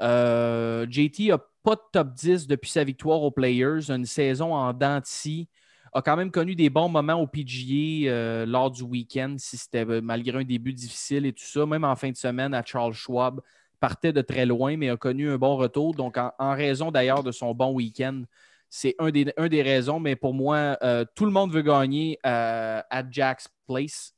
Euh, 0.00 0.86
JT 0.88 1.28
n'a 1.28 1.38
pas 1.62 1.76
de 1.76 1.80
top 1.92 2.14
10 2.14 2.46
depuis 2.46 2.70
sa 2.70 2.84
victoire 2.84 3.22
aux 3.22 3.30
Players, 3.30 3.90
une 3.90 4.04
saison 4.04 4.54
en 4.54 4.72
denti. 4.72 5.48
a 5.92 6.02
quand 6.02 6.16
même 6.16 6.30
connu 6.30 6.54
des 6.54 6.70
bons 6.70 6.88
moments 6.88 7.20
au 7.20 7.26
PGA 7.26 8.10
euh, 8.10 8.46
lors 8.46 8.70
du 8.70 8.82
week-end, 8.82 9.36
si 9.38 9.56
c'était 9.56 9.84
malgré 10.00 10.38
un 10.38 10.44
début 10.44 10.72
difficile 10.72 11.26
et 11.26 11.32
tout 11.32 11.44
ça. 11.44 11.66
Même 11.66 11.84
en 11.84 11.96
fin 11.96 12.10
de 12.10 12.16
semaine 12.16 12.54
à 12.54 12.64
Charles 12.64 12.94
Schwab, 12.94 13.40
partait 13.80 14.12
de 14.12 14.22
très 14.22 14.46
loin, 14.46 14.76
mais 14.76 14.90
a 14.90 14.96
connu 14.96 15.30
un 15.30 15.38
bon 15.38 15.56
retour. 15.56 15.94
Donc, 15.94 16.16
en, 16.16 16.54
raison 16.54 16.90
d'ailleurs 16.90 17.22
de 17.22 17.32
son 17.32 17.54
bon 17.54 17.72
week-end, 17.72 18.22
c'est 18.70 18.94
un 18.98 19.10
des, 19.10 19.32
un 19.36 19.48
des 19.48 19.62
raisons. 19.62 20.00
Mais 20.00 20.16
pour 20.16 20.34
moi, 20.34 20.78
tout 21.14 21.26
le 21.26 21.32
monde 21.32 21.52
veut 21.52 21.62
gagner 21.62 22.18
à 22.22 23.02
Jack's 23.10 23.48
Place. 23.66 24.14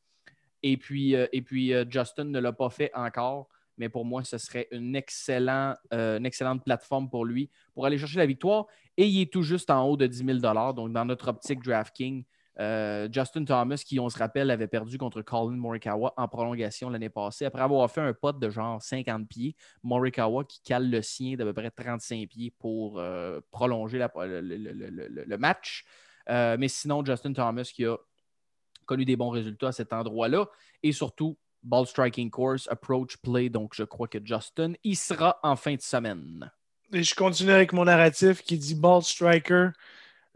Et 0.62 0.76
puis, 0.76 1.12
et 1.14 1.42
puis 1.42 1.72
Justin 1.90 2.24
ne 2.24 2.38
l'a 2.38 2.52
pas 2.52 2.70
fait 2.70 2.90
encore 2.94 3.48
mais 3.76 3.88
pour 3.88 4.04
moi, 4.04 4.24
ce 4.24 4.38
serait 4.38 4.68
euh, 4.72 4.78
une 4.78 4.96
excellente 6.26 6.64
plateforme 6.64 7.10
pour 7.10 7.24
lui 7.24 7.50
pour 7.74 7.86
aller 7.86 7.98
chercher 7.98 8.18
la 8.18 8.26
victoire. 8.26 8.66
Et 8.96 9.06
il 9.06 9.22
est 9.22 9.32
tout 9.32 9.42
juste 9.42 9.70
en 9.70 9.84
haut 9.84 9.96
de 9.96 10.06
10 10.06 10.40
000 10.40 10.72
Donc, 10.72 10.92
dans 10.92 11.04
notre 11.04 11.28
optique 11.28 11.62
DraftKings, 11.62 12.24
euh, 12.60 13.08
Justin 13.10 13.44
Thomas, 13.44 13.82
qui, 13.84 13.98
on 13.98 14.08
se 14.08 14.16
rappelle, 14.16 14.50
avait 14.50 14.68
perdu 14.68 14.96
contre 14.96 15.22
Colin 15.22 15.56
Morikawa 15.56 16.14
en 16.16 16.28
prolongation 16.28 16.88
l'année 16.88 17.08
passée, 17.08 17.44
après 17.44 17.62
avoir 17.62 17.90
fait 17.90 18.00
un 18.00 18.12
pot 18.12 18.38
de 18.38 18.48
genre 18.48 18.80
50 18.80 19.28
pieds. 19.28 19.56
Morikawa 19.82 20.44
qui 20.44 20.60
cale 20.62 20.88
le 20.88 21.02
sien 21.02 21.36
d'à 21.36 21.44
peu 21.44 21.52
près 21.52 21.70
35 21.70 22.28
pieds 22.28 22.52
pour 22.56 23.00
euh, 23.00 23.40
prolonger 23.50 23.98
le, 23.98 25.36
match. 25.36 25.84
mais 26.28 26.68
sinon, 26.68 27.04
Justin 27.04 27.32
Thomas 27.32 27.68
qui 27.74 27.84
a 27.84 27.96
connu 28.84 29.04
des 29.04 29.16
bons 29.16 29.30
résultats 29.30 29.68
à 29.68 29.72
cet 29.72 29.92
endroit-là. 29.92 30.46
Et 30.82 30.92
surtout, 30.92 31.36
ball 31.64 31.86
striking 31.86 32.30
course, 32.30 32.68
approach 32.70 33.16
play. 33.16 33.48
Donc, 33.48 33.74
je 33.74 33.82
crois 33.82 34.06
que 34.06 34.18
Justin 34.22 34.74
y 34.84 34.94
sera 34.94 35.38
en 35.42 35.56
fin 35.56 35.74
de 35.74 35.80
semaine. 35.80 36.50
Et 36.92 37.02
je 37.02 37.14
continue 37.14 37.50
avec 37.50 37.72
mon 37.72 37.86
narratif 37.86 38.42
qui 38.42 38.58
dit 38.58 38.74
ball 38.74 39.02
striker, 39.02 39.70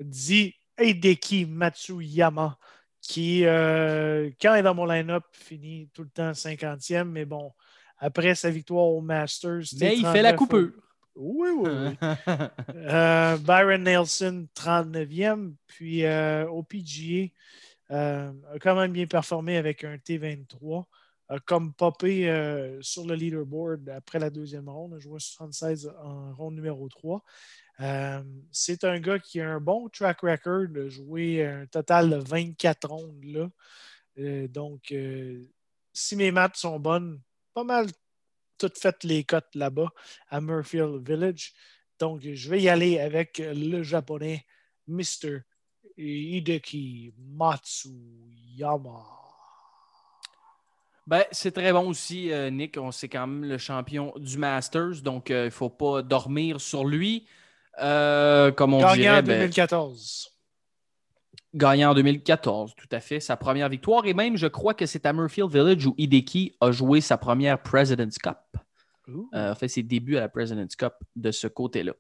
dit 0.01 0.55
Hideki 0.81 1.47
Matsuyama, 1.47 2.59
qui, 3.01 3.45
euh, 3.45 4.31
quand 4.41 4.55
il 4.55 4.61
est 4.61 4.63
dans 4.63 4.75
mon 4.75 4.87
line-up, 4.87 5.25
finit 5.33 5.89
tout 5.93 6.03
le 6.03 6.11
temps 6.11 6.33
50e. 6.33 7.05
Mais 7.05 7.25
bon, 7.25 7.53
après 7.99 8.35
sa 8.35 8.51
victoire 8.51 8.87
au 8.87 9.01
Masters. 9.01 9.65
Mais 9.79 9.97
il 9.97 10.07
fait 10.07 10.23
la 10.23 10.33
coupure. 10.33 10.73
Oui, 11.15 11.49
oui, 11.51 11.71
oui. 11.71 11.97
Euh, 12.75 13.37
Byron 13.39 13.83
Nelson, 13.83 14.47
39e. 14.55 15.55
Puis 15.67 16.05
euh, 16.05 16.49
au 16.49 16.63
PGA, 16.63 17.29
a 17.91 18.31
quand 18.61 18.77
même 18.77 18.93
bien 18.93 19.07
performé 19.07 19.57
avec 19.57 19.85
un 19.85 19.97
T23 19.97 20.85
comme 21.45 21.75
popé 21.75 22.29
euh, 22.29 22.81
sur 22.81 23.07
le 23.07 23.15
leaderboard 23.15 23.89
après 23.91 24.19
la 24.19 24.31
deuxième 24.31 24.69
ronde, 24.69 24.95
a 24.95 24.99
joué 24.99 25.19
76 25.21 25.93
en 26.03 26.35
ronde 26.35 26.55
numéro 26.55 26.89
3. 26.89 27.23
Euh, 27.81 28.23
c'est 28.51 28.85
un 28.85 28.99
gars 28.99 29.19
qui 29.19 29.41
a 29.41 29.51
un 29.51 29.61
bon 29.61 29.89
track 29.89 30.21
record, 30.23 30.69
a 30.77 30.89
joué 30.89 31.45
un 31.45 31.67
total 31.67 32.11
de 32.11 32.17
24 32.17 32.89
rondes. 32.89 33.25
Là. 33.25 33.49
Euh, 34.19 34.49
donc, 34.49 34.95
si 35.93 36.17
mes 36.17 36.33
maths 36.33 36.57
sont 36.57 36.81
bonnes, 36.81 37.21
pas 37.53 37.65
mal 37.65 37.87
toutes 38.57 38.79
faites 38.79 39.05
les 39.05 39.23
cotes 39.23 39.55
là-bas 39.55 39.93
à 40.29 40.41
Murfield 40.41 41.07
Village. 41.07 41.53
Donc, 42.01 42.23
je 42.23 42.51
vais 42.51 42.61
y 42.61 42.69
aller 42.69 42.99
avec 42.99 43.39
le 43.39 43.83
japonais 43.83 44.45
Mr. 44.89 45.43
Hideki 45.97 47.13
Matsuyama. 47.19 49.05
Ben, 51.09 51.25
c'est 51.33 51.53
très 51.53 51.73
bon 51.73 51.89
aussi, 51.89 52.31
euh, 52.31 52.51
Nick. 52.51 52.77
On 52.77 52.93
sait 52.93 53.09
quand 53.09 53.27
même 53.27 53.49
le 53.49 53.57
champion 53.57 54.13
du 54.19 54.37
Masters, 54.37 55.01
donc 55.03 55.31
euh, 55.31 55.45
il 55.45 55.47
ne 55.47 55.51
faut 55.51 55.71
pas 55.71 56.03
dormir 56.03 56.61
sur 56.61 56.85
lui. 56.85 57.27
Euh, 57.81 58.53
comme 58.53 58.75
on 58.75 58.81
Gagnant 58.81 59.17
en 59.17 59.23
2014. 59.23 60.31
gagnant 61.55 61.93
en 61.93 61.95
2014, 61.95 62.75
tout 62.77 62.89
à 62.93 63.01
fait. 63.01 63.21
Sa 63.21 63.39
première 63.39 63.71
victoire. 63.71 64.05
Et 64.05 64.13
même, 64.13 64.37
je 64.37 64.49
crois 64.49 64.75
que 64.75 64.85
c'est 64.85 65.07
à 65.07 65.15
Murfield 65.15 65.51
Village 65.51 65.87
où 65.87 65.95
Hideki 65.97 66.57
a 66.61 66.73
joué 66.73 67.01
sa 67.01 67.17
première 67.17 67.63
President's 67.63 68.19
Cup. 68.19 68.37
a 69.33 69.55
fait 69.55 69.69
ses 69.69 69.83
débuts 69.83 70.19
à 70.19 70.21
la 70.21 70.29
President's 70.29 70.77
Cup 70.77 70.93
de 71.17 71.31
ce 71.31 71.47
côté-là. 71.47 71.95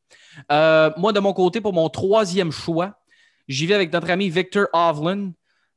moi, 0.98 1.14
de 1.14 1.20
mon 1.20 1.32
côté, 1.32 1.62
pour 1.62 1.72
mon 1.72 1.88
troisième 1.88 2.52
choix, 2.52 3.00
j'y 3.48 3.64
vais 3.64 3.74
avec 3.74 3.90
notre 3.90 4.10
ami 4.10 4.28
Victor 4.28 4.66
Hovland. 4.74 5.32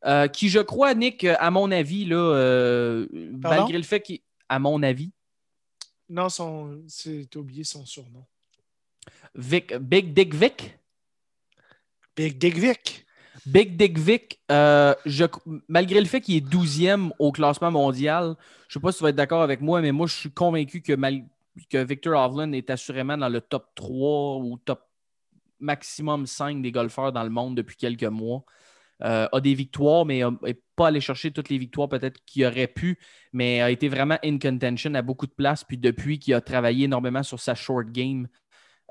Euh, 0.06 0.28
qui, 0.28 0.50
je 0.50 0.60
crois, 0.60 0.94
Nick, 0.96 1.26
à 1.26 1.52
mon 1.52 1.72
avis, 1.72 2.06
là, 2.06 2.16
euh, 2.16 3.08
malgré 3.12 3.78
le 3.78 3.84
fait 3.84 4.02
qu'il. 4.02 4.20
À 4.50 4.60
mon 4.60 4.84
avis. 4.84 5.12
Non, 6.10 6.28
c'est 6.30 7.36
oublié 7.38 7.64
son 7.64 7.86
surnom. 7.86 8.26
Vic, 9.34 9.74
Big 9.78 10.14
Dick 10.14 10.36
Vic? 10.36 10.78
Big 12.18 12.38
Dick 12.38 12.58
Vic. 12.58 13.06
Big 13.46 13.78
Dick 13.78 13.98
Vic, 13.98 14.40
euh, 14.52 14.94
malgré 15.68 16.00
le 16.00 16.06
fait 16.06 16.22
qu'il 16.22 16.36
est 16.36 16.48
12e 16.48 17.12
au 17.18 17.32
classement 17.32 17.72
mondial, 17.72 18.36
je 18.68 18.78
ne 18.78 18.82
sais 18.82 18.84
pas 18.84 18.92
si 18.92 19.00
tu 19.00 19.04
vas 19.04 19.10
être 19.10 19.16
d'accord 19.16 19.42
avec 19.42 19.62
moi, 19.62 19.82
mais 19.82 19.92
moi, 19.92 20.06
je 20.06 20.14
suis 20.14 20.32
convaincu 20.32 20.82
que, 20.82 20.94
que 21.70 21.84
Victor 21.84 22.24
Hovland 22.24 22.54
est 22.54 22.70
assurément 22.70 23.18
dans 23.18 23.30
le 23.30 23.42
top 23.42 23.70
3 23.74 24.38
ou 24.38 24.60
top 24.64 24.86
maximum 25.60 26.28
5 26.28 26.62
des 26.62 26.72
golfeurs 26.72 27.12
dans 27.12 27.24
le 27.24 27.30
monde 27.30 27.56
depuis 27.56 27.78
quelques 27.78 28.04
mois. 28.04 28.44
Euh, 29.04 29.28
a 29.32 29.42
des 29.42 29.56
victoires, 29.56 30.06
mais 30.06 30.22
pas 30.76 30.88
allé 30.88 31.02
chercher 31.02 31.32
toutes 31.32 31.50
les 31.50 31.58
victoires 31.58 31.90
peut-être 31.90 32.24
qu'il 32.26 32.46
aurait 32.46 32.68
pu, 32.68 33.00
mais 33.34 33.62
a 33.62 33.72
été 33.72 33.90
vraiment 33.90 34.18
in 34.24 34.38
contention 34.38 34.94
à 34.94 35.02
beaucoup 35.02 35.26
de 35.26 35.32
places. 35.32 35.64
Puis 35.64 35.78
depuis 35.78 36.20
qu'il 36.20 36.36
a 36.36 36.42
travaillé 36.42 36.86
énormément 36.86 37.24
sur 37.24 37.40
sa 37.40 37.56
short 37.56 37.88
game, 37.92 38.28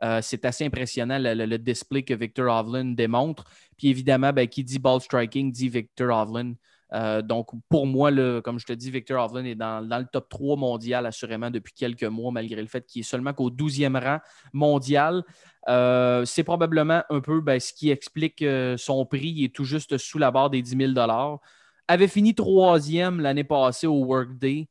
euh, 0.03 0.21
c'est 0.23 0.45
assez 0.45 0.65
impressionnant 0.65 1.19
le, 1.21 1.59
display 1.59 2.03
que 2.03 2.15
Victor 2.15 2.49
Hovland 2.53 2.95
démontre. 2.95 3.45
Puis 3.77 3.89
évidemment, 3.89 4.33
ben, 4.33 4.49
qui 4.49 4.65
dit 4.65 4.79
ball 4.79 5.01
striking 5.01 5.53
dit 5.53 5.69
Victor 5.69 6.17
Hovland. 6.17 6.55
Euh, 6.93 7.23
donc, 7.23 7.51
pour 7.69 7.87
moi, 7.87 8.11
comme 8.43 8.59
je 8.59 8.67
te 8.67 8.73
dis, 8.73 8.91
Victor 8.91 9.25
Hovland 9.25 9.45
est 9.45 9.55
dans, 9.55 9.81
le 9.81 10.07
top 10.07 10.29
3 10.29 10.57
mondial, 10.57 11.07
assurément, 11.07 11.51
depuis 11.51 11.73
quelques 11.73 12.05
mois, 12.05 12.33
malgré 12.33 12.61
le 12.61 12.69
fait 12.69 12.85
qu'il 12.87 13.01
est 13.01 13.05
seulement 13.05 13.33
qu'au 13.33 13.51
12e 13.51 13.99
rang 14.03 14.19
mondial. 14.53 15.23
Euh, 15.69 16.25
c'est 16.25 16.45
probablement 16.45 17.03
un 17.11 17.21
peu 17.21 17.41
ben, 17.41 17.61
ce 17.61 17.73
qui 17.73 17.91
explique 17.91 18.43
euh, 18.43 18.77
son 18.77 19.05
prix. 19.07 19.29
Il 19.29 19.45
est 19.45 19.55
tout 19.55 19.65
juste 19.65 19.99
sous 19.99 20.19
la 20.19 20.31
barre 20.31 20.51
des 20.51 20.63
10 20.63 20.95
000 20.95 21.39
Avait 21.87 22.09
fini 22.09 22.35
troisième 22.35 23.21
l'année 23.21 23.45
passée 23.45 23.87
au 23.87 24.05
Workday. 24.05 24.69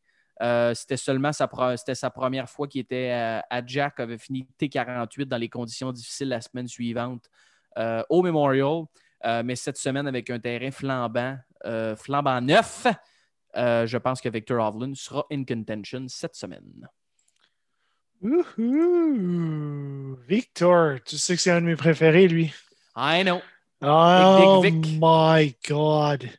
c'était 0.73 0.97
seulement 0.97 1.31
sa, 1.31 1.49
sa 1.77 2.09
première 2.09 2.49
fois 2.49 2.67
qu'il 2.67 2.81
était 2.81 3.11
à, 3.49 3.61
Jack, 3.65 3.99
avait 3.99 4.17
fini 4.17 4.47
T48 4.59 5.25
dans 5.25 5.37
les 5.37 5.49
conditions 5.49 5.91
difficiles 5.91 6.29
la 6.29 6.41
semaine 6.41 6.67
suivante 6.67 7.29
au 8.09 8.23
Memorial. 8.23 8.85
mais 9.43 9.55
cette 9.55 9.77
semaine, 9.77 10.07
avec 10.07 10.29
un 10.29 10.39
terrain 10.39 10.71
flambant, 10.71 11.37
euh, 11.65 11.95
flambant 11.95 12.41
neuf. 12.41 12.87
Euh, 13.55 13.87
je 13.87 13.97
pense 13.97 14.21
que 14.21 14.29
Victor 14.29 14.63
Hovland 14.63 14.95
sera 14.95 15.25
in 15.31 15.43
contention 15.43 16.05
cette 16.07 16.35
semaine. 16.35 16.87
Victor, 20.27 20.99
tu 21.05 21.17
sais 21.17 21.35
que 21.35 21.41
c'est 21.41 21.51
un 21.51 21.61
de 21.61 21.65
mes 21.67 21.75
préférés, 21.75 22.27
lui. 22.27 22.53
I 22.95 23.23
know. 23.23 23.41
Oh 23.81 24.61
my 24.63 25.55
God. 25.67 26.29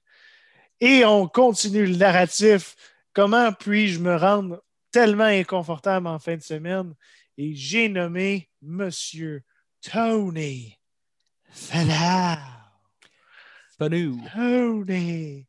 Et 0.81 1.05
on 1.05 1.27
continue 1.27 1.87
le 1.87 1.97
narratif. 1.97 2.77
Comment 3.15 3.53
puis-je 3.53 3.99
me 3.99 4.17
rendre 4.17 4.63
tellement 4.93 5.25
inconfortable 5.25 6.07
en 6.07 6.19
fin 6.19 6.37
de 6.37 6.43
semaine? 6.43 6.95
Et 7.39 7.55
j'ai 7.55 7.89
nommé 7.89 8.51
Monsieur 8.61 9.43
Tony 9.81 10.79
Fallard. 11.51 12.60
Fanou. 13.81 14.21
Tony 14.35 15.47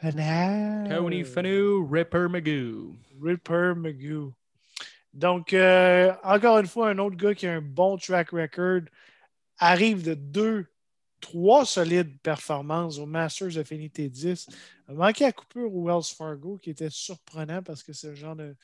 Fanou. 0.00 0.88
Tony 0.88 1.24
Fanou, 1.24 1.84
Ripper 1.84 2.28
Magoo. 2.28 2.96
Ripper 3.20 3.74
Magoo. 3.74 4.32
Donc, 5.12 5.52
euh, 5.52 6.14
encore 6.22 6.58
une 6.60 6.68
fois, 6.68 6.90
un 6.90 6.98
autre 6.98 7.16
gars 7.16 7.34
qui 7.34 7.48
a 7.48 7.54
un 7.54 7.60
bon 7.60 7.96
track 7.96 8.30
record 8.30 8.82
arrive 9.58 10.04
de 10.04 10.14
deux, 10.14 10.64
trois 11.20 11.66
solides 11.66 12.20
performances 12.20 13.00
au 13.00 13.06
Masters 13.06 13.58
Affinity 13.58 14.08
10. 14.08 14.46
A 14.86 14.92
manqué 14.92 15.24
à 15.24 15.32
coupure 15.32 15.74
au 15.74 15.88
Wells 15.88 16.14
Fargo, 16.16 16.56
qui 16.56 16.70
était 16.70 16.88
surprenant 16.88 17.64
parce 17.64 17.82
que 17.82 17.92
c'est 17.92 18.10
le 18.10 18.14
genre 18.14 18.36
de, 18.36 18.54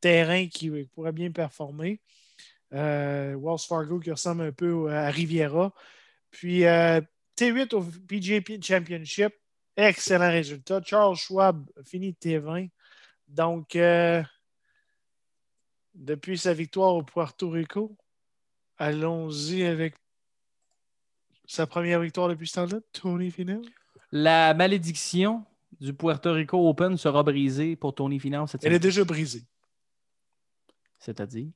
terrain 0.00 0.46
qui 0.46 0.70
pourrait 0.94 1.10
bien 1.10 1.32
performer. 1.32 2.00
Euh, 2.74 3.36
Wells 3.36 3.66
Fargo 3.66 3.98
qui 3.98 4.12
ressemble 4.12 4.42
un 4.42 4.52
peu 4.52 4.88
à 4.88 5.10
Riviera. 5.10 5.74
Puis, 6.30 6.64
euh, 6.64 7.00
T8 7.40 7.74
au 7.74 7.82
PGA 8.06 8.40
Championship. 8.60 9.32
Excellent 9.74 10.30
résultat. 10.30 10.82
Charles 10.84 11.16
Schwab 11.16 11.64
finit 11.86 12.12
T20. 12.12 12.68
Donc, 13.28 13.76
euh, 13.76 14.22
depuis 15.94 16.36
sa 16.36 16.52
victoire 16.52 16.94
au 16.94 17.02
Puerto 17.02 17.48
Rico, 17.48 17.96
allons-y 18.76 19.62
avec 19.62 19.94
sa 21.46 21.66
première 21.66 22.00
victoire 22.00 22.28
depuis 22.28 22.46
ce 22.46 22.56
temps-là, 22.56 22.80
Tony 22.92 23.30
Finau. 23.30 23.62
La 24.12 24.52
malédiction 24.52 25.42
du 25.80 25.94
Puerto 25.94 26.32
Rico 26.32 26.68
Open 26.68 26.98
sera 26.98 27.22
brisée 27.22 27.74
pour 27.74 27.94
Tony 27.94 28.20
Finau 28.20 28.46
cette 28.46 28.64
Elle 28.64 28.74
est 28.74 28.78
déjà 28.78 29.02
brisée. 29.04 29.44
C'est-à-dire? 30.98 31.48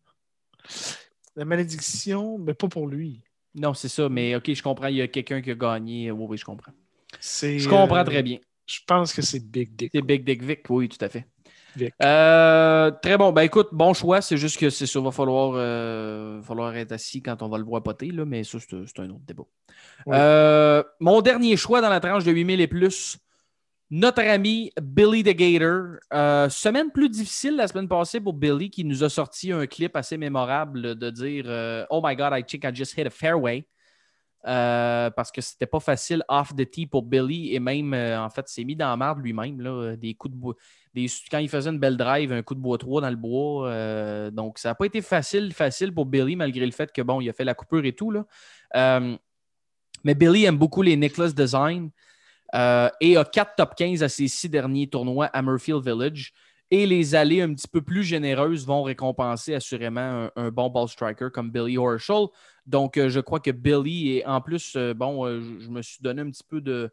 La 1.36 1.44
malédiction, 1.44 2.38
mais 2.38 2.54
pas 2.54 2.68
pour 2.68 2.88
lui. 2.88 3.22
Non, 3.54 3.74
c'est 3.74 3.88
ça, 3.88 4.08
mais 4.08 4.34
OK, 4.34 4.52
je 4.52 4.62
comprends. 4.62 4.88
Il 4.88 4.96
y 4.96 5.02
a 5.02 5.08
quelqu'un 5.08 5.40
qui 5.40 5.50
a 5.50 5.54
gagné. 5.54 6.10
Oui, 6.10 6.26
oui, 6.28 6.36
je 6.36 6.44
comprends. 6.44 6.72
Je 7.20 7.68
comprends 7.68 7.98
euh, 7.98 8.04
très 8.04 8.22
bien. 8.22 8.38
Je 8.66 8.80
pense 8.86 9.12
que 9.12 9.22
c'est 9.22 9.40
Big 9.40 9.76
Dick. 9.76 9.90
C'est 9.94 10.02
Big 10.02 10.24
Dick 10.24 10.42
Vic, 10.42 10.60
oui, 10.68 10.88
tout 10.88 11.02
à 11.04 11.08
fait. 11.08 11.26
Vic. 11.76 11.92
Euh, 12.02 12.90
très 13.02 13.16
bon. 13.16 13.32
Ben 13.32 13.42
écoute, 13.42 13.68
bon 13.72 13.92
choix. 13.94 14.20
C'est 14.20 14.36
juste 14.36 14.58
que 14.58 14.70
c'est 14.70 14.86
sûr, 14.86 15.02
va 15.02 15.10
falloir, 15.10 15.52
euh, 15.54 16.40
falloir 16.42 16.74
être 16.76 16.92
assis 16.92 17.22
quand 17.22 17.42
on 17.42 17.48
va 17.48 17.58
le 17.58 17.64
voir 17.64 17.82
poter, 17.82 18.10
là, 18.10 18.24
mais 18.24 18.44
ça, 18.44 18.58
c'est 18.60 19.00
un 19.00 19.10
autre 19.10 19.24
débat. 19.26 19.44
Oui. 20.06 20.16
Euh, 20.18 20.82
mon 21.00 21.20
dernier 21.20 21.56
choix 21.56 21.80
dans 21.80 21.88
la 21.90 22.00
tranche 22.00 22.24
de 22.24 22.32
8000 22.32 22.60
et 22.60 22.66
plus, 22.66 23.18
notre 23.90 24.22
ami 24.22 24.72
Billy 24.80 25.22
the 25.22 25.34
Gator. 25.34 25.98
Euh, 26.12 26.48
semaine 26.48 26.90
plus 26.90 27.08
difficile 27.08 27.56
la 27.56 27.68
semaine 27.68 27.88
passée 27.88 28.20
pour 28.20 28.32
Billy 28.32 28.70
qui 28.70 28.84
nous 28.84 29.04
a 29.04 29.08
sorti 29.08 29.52
un 29.52 29.66
clip 29.66 29.94
assez 29.96 30.16
mémorable 30.16 30.96
de 30.96 31.10
dire 31.10 31.44
euh, 31.46 31.84
Oh 31.90 32.00
my 32.02 32.16
God, 32.16 32.32
I 32.32 32.42
think 32.44 32.64
I 32.64 32.74
just 32.74 32.96
hit 32.96 33.06
a 33.06 33.10
fairway. 33.10 33.66
Euh, 34.46 35.08
parce 35.10 35.32
que 35.32 35.40
c'était 35.40 35.64
pas 35.64 35.80
facile 35.80 36.22
off 36.28 36.54
the 36.54 36.70
tee 36.70 36.86
pour 36.86 37.02
Billy 37.02 37.54
et 37.54 37.60
même 37.60 37.94
en 37.94 38.28
fait 38.28 38.46
s'est 38.46 38.64
mis 38.64 38.76
dans 38.76 38.90
la 38.90 38.96
marde 38.96 39.24
lui-même 39.24 39.96
des 39.96 40.12
coups 40.12 40.34
de 40.34 40.38
bois 40.38 40.54
quand 41.30 41.38
il 41.38 41.48
faisait 41.48 41.70
une 41.70 41.78
belle 41.78 41.96
drive 41.96 42.30
un 42.30 42.42
coup 42.42 42.54
de 42.54 42.60
bois 42.60 42.76
3 42.76 43.00
dans 43.00 43.08
le 43.08 43.16
bois 43.16 44.30
donc 44.32 44.58
ça 44.58 44.68
n'a 44.68 44.74
pas 44.74 44.84
été 44.84 45.00
facile 45.00 45.54
facile 45.54 45.94
pour 45.94 46.04
Billy 46.04 46.36
malgré 46.36 46.66
le 46.66 46.72
fait 46.72 46.92
que 46.92 47.00
bon 47.00 47.22
il 47.22 47.30
a 47.30 47.32
fait 47.32 47.44
la 47.44 47.54
coupure 47.54 47.86
et 47.86 47.94
tout 47.94 48.10
là. 48.10 48.26
Mais 50.04 50.14
Billy 50.14 50.44
aime 50.44 50.58
beaucoup 50.58 50.82
les 50.82 50.96
necklace 50.98 51.34
design 51.34 51.90
euh, 52.54 52.88
et 53.00 53.16
a 53.16 53.24
4 53.24 53.56
top 53.56 53.74
15 53.74 54.02
à 54.02 54.08
ses 54.08 54.28
six 54.28 54.48
derniers 54.48 54.88
tournois 54.88 55.26
à 55.26 55.42
Murfield 55.42 55.84
Village. 55.84 56.32
Et 56.70 56.86
les 56.86 57.14
allées 57.14 57.42
un 57.42 57.52
petit 57.54 57.68
peu 57.68 57.82
plus 57.82 58.02
généreuses 58.02 58.66
vont 58.66 58.82
récompenser 58.82 59.54
assurément 59.54 60.28
un, 60.34 60.50
bon 60.50 60.70
ball 60.70 60.88
striker 60.88 61.28
comme 61.32 61.50
Billy 61.50 61.78
Horschel. 61.78 62.26
Donc, 62.66 62.96
euh, 62.96 63.08
je 63.08 63.20
crois 63.20 63.38
que 63.38 63.50
Billy, 63.50 64.16
et 64.16 64.26
en 64.26 64.40
plus, 64.40 64.74
euh, 64.76 64.94
bon, 64.94 65.26
je, 65.26 65.68
me 65.68 65.82
suis 65.82 65.98
donné 66.00 66.22
un 66.22 66.30
petit 66.30 66.44
peu 66.48 66.60
de, 66.60 66.90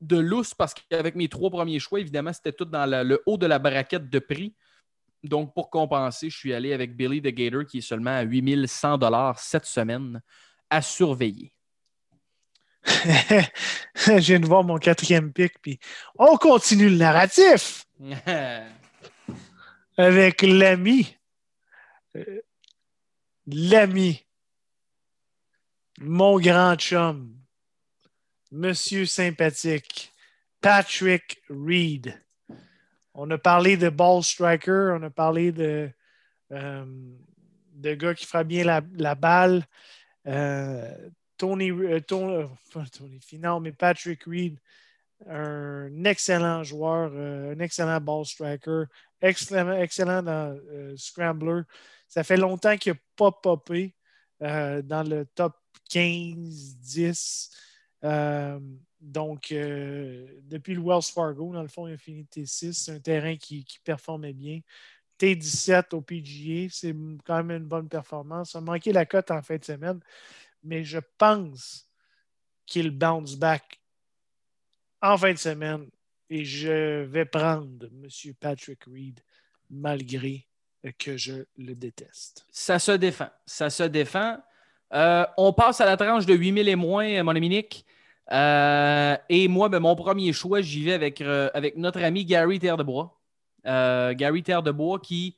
de 0.00 0.16
lousse 0.16 0.54
parce 0.54 0.74
qu'avec 0.74 1.14
mes 1.14 1.28
trois 1.28 1.50
premiers 1.50 1.78
choix, 1.78 2.00
évidemment, 2.00 2.32
c'était 2.32 2.52
tout 2.52 2.64
dans 2.64 2.86
le 2.86 3.22
haut 3.26 3.36
de 3.36 3.46
la 3.46 3.58
braquette 3.58 4.08
de 4.08 4.18
prix. 4.18 4.54
Donc, 5.22 5.54
pour 5.54 5.70
compenser, 5.70 6.30
je 6.30 6.36
suis 6.36 6.54
allé 6.54 6.72
avec 6.72 6.96
Billy 6.96 7.20
the 7.20 7.34
Gator 7.34 7.64
qui 7.64 7.78
est 7.78 7.82
seulement 7.82 8.10
à 8.10 8.22
8100 8.22 8.98
cette 9.36 9.66
semaine 9.66 10.22
à 10.70 10.82
surveiller. 10.82 11.55
je 13.96 14.18
viens 14.18 14.40
de 14.40 14.46
voir 14.46 14.62
mon 14.62 14.78
quatrième 14.78 15.32
pic, 15.32 15.54
puis 15.60 15.78
on 16.18 16.36
continue 16.36 16.88
le 16.88 16.96
narratif 16.96 17.84
avec 19.96 20.42
l'ami. 20.42 21.16
Euh, 22.16 22.40
l'ami. 23.46 24.24
Mon 25.98 26.38
grand 26.38 26.76
chum. 26.76 27.34
Monsieur 28.52 29.06
sympathique. 29.06 30.12
Patrick 30.60 31.42
Reed. 31.48 32.20
On 33.14 33.30
a 33.30 33.38
parlé 33.38 33.76
de 33.76 33.88
ball 33.88 34.22
striker, 34.22 34.94
on 34.98 35.02
a 35.02 35.10
parlé 35.10 35.50
de, 35.50 35.90
euh, 36.52 36.84
de 37.72 37.94
gars 37.94 38.14
qui 38.14 38.26
fera 38.26 38.44
bien 38.44 38.64
la, 38.64 38.82
la 38.94 39.14
balle. 39.14 39.66
Euh, 40.26 41.08
Tony, 41.36 41.70
euh, 41.70 42.00
euh, 42.12 42.46
Finau, 43.20 43.60
mais 43.60 43.72
Patrick 43.72 44.24
Reed, 44.24 44.58
un 45.26 46.04
excellent 46.04 46.62
joueur, 46.62 47.10
euh, 47.14 47.54
un 47.54 47.58
excellent 47.60 48.00
ball 48.00 48.24
striker, 48.24 48.84
excellent, 49.20 49.72
excellent 49.72 50.22
dans 50.22 50.58
Scrambler. 50.96 51.62
Ça 52.08 52.22
fait 52.22 52.36
longtemps 52.36 52.76
qu'il 52.76 52.92
n'a 52.92 52.98
pas 53.16 53.32
popé 53.32 53.94
dans 54.40 55.08
le 55.08 55.24
top 55.34 55.54
15, 55.90 56.76
10. 56.76 57.50
Euh, 58.04 58.60
donc, 59.00 59.48
depuis 59.48 60.74
le 60.74 60.82
Wells 60.82 61.02
Fargo, 61.02 61.52
dans 61.52 61.62
le 61.62 61.68
fond, 61.68 61.86
il 61.86 61.94
a 61.94 61.98
fini 61.98 62.24
T6. 62.24 62.72
C'est 62.72 62.92
un 62.92 63.00
terrain 63.00 63.36
qui, 63.36 63.64
qui 63.64 63.78
performait 63.80 64.32
bien. 64.32 64.60
T17 65.18 65.94
au 65.94 66.00
PGA, 66.00 66.68
c'est 66.70 66.94
quand 67.24 67.42
même 67.42 67.62
une 67.62 67.68
bonne 67.68 67.88
performance. 67.88 68.52
Ça 68.52 68.58
a 68.58 68.60
manqué 68.60 68.92
la 68.92 69.06
cote 69.06 69.30
en 69.30 69.42
fin 69.42 69.56
de 69.56 69.64
semaine, 69.64 70.00
mais 70.66 70.84
je 70.84 70.98
pense 71.18 71.86
qu'il 72.66 72.90
bounce 72.90 73.36
back 73.36 73.80
en 75.00 75.16
fin 75.16 75.32
de 75.32 75.38
semaine 75.38 75.88
et 76.28 76.44
je 76.44 77.04
vais 77.04 77.24
prendre 77.24 77.86
M. 77.86 78.34
Patrick 78.40 78.84
Reed 78.84 79.20
malgré 79.70 80.46
que 80.98 81.16
je 81.16 81.44
le 81.56 81.74
déteste. 81.74 82.46
Ça 82.50 82.78
se 82.78 82.92
défend. 82.92 83.30
Ça 83.44 83.70
se 83.70 83.84
défend. 83.84 84.38
Euh, 84.92 85.24
on 85.36 85.52
passe 85.52 85.80
à 85.80 85.86
la 85.86 85.96
tranche 85.96 86.26
de 86.26 86.34
8000 86.34 86.68
et 86.68 86.76
moins, 86.76 87.22
mon 87.22 87.32
Nick. 87.34 87.84
Euh, 88.32 89.16
et 89.28 89.48
moi, 89.48 89.68
ben, 89.68 89.80
mon 89.80 89.94
premier 89.94 90.32
choix, 90.32 90.60
j'y 90.60 90.84
vais 90.84 90.92
avec, 90.92 91.20
euh, 91.20 91.48
avec 91.54 91.76
notre 91.76 92.02
ami 92.02 92.24
Gary 92.24 92.58
Terre 92.58 92.76
de 92.76 92.82
Bois. 92.82 93.18
Euh, 93.66 94.14
Gary 94.14 94.42
Terre 94.42 94.62
de 94.62 94.70
Bois 94.70 95.00
qui, 95.00 95.36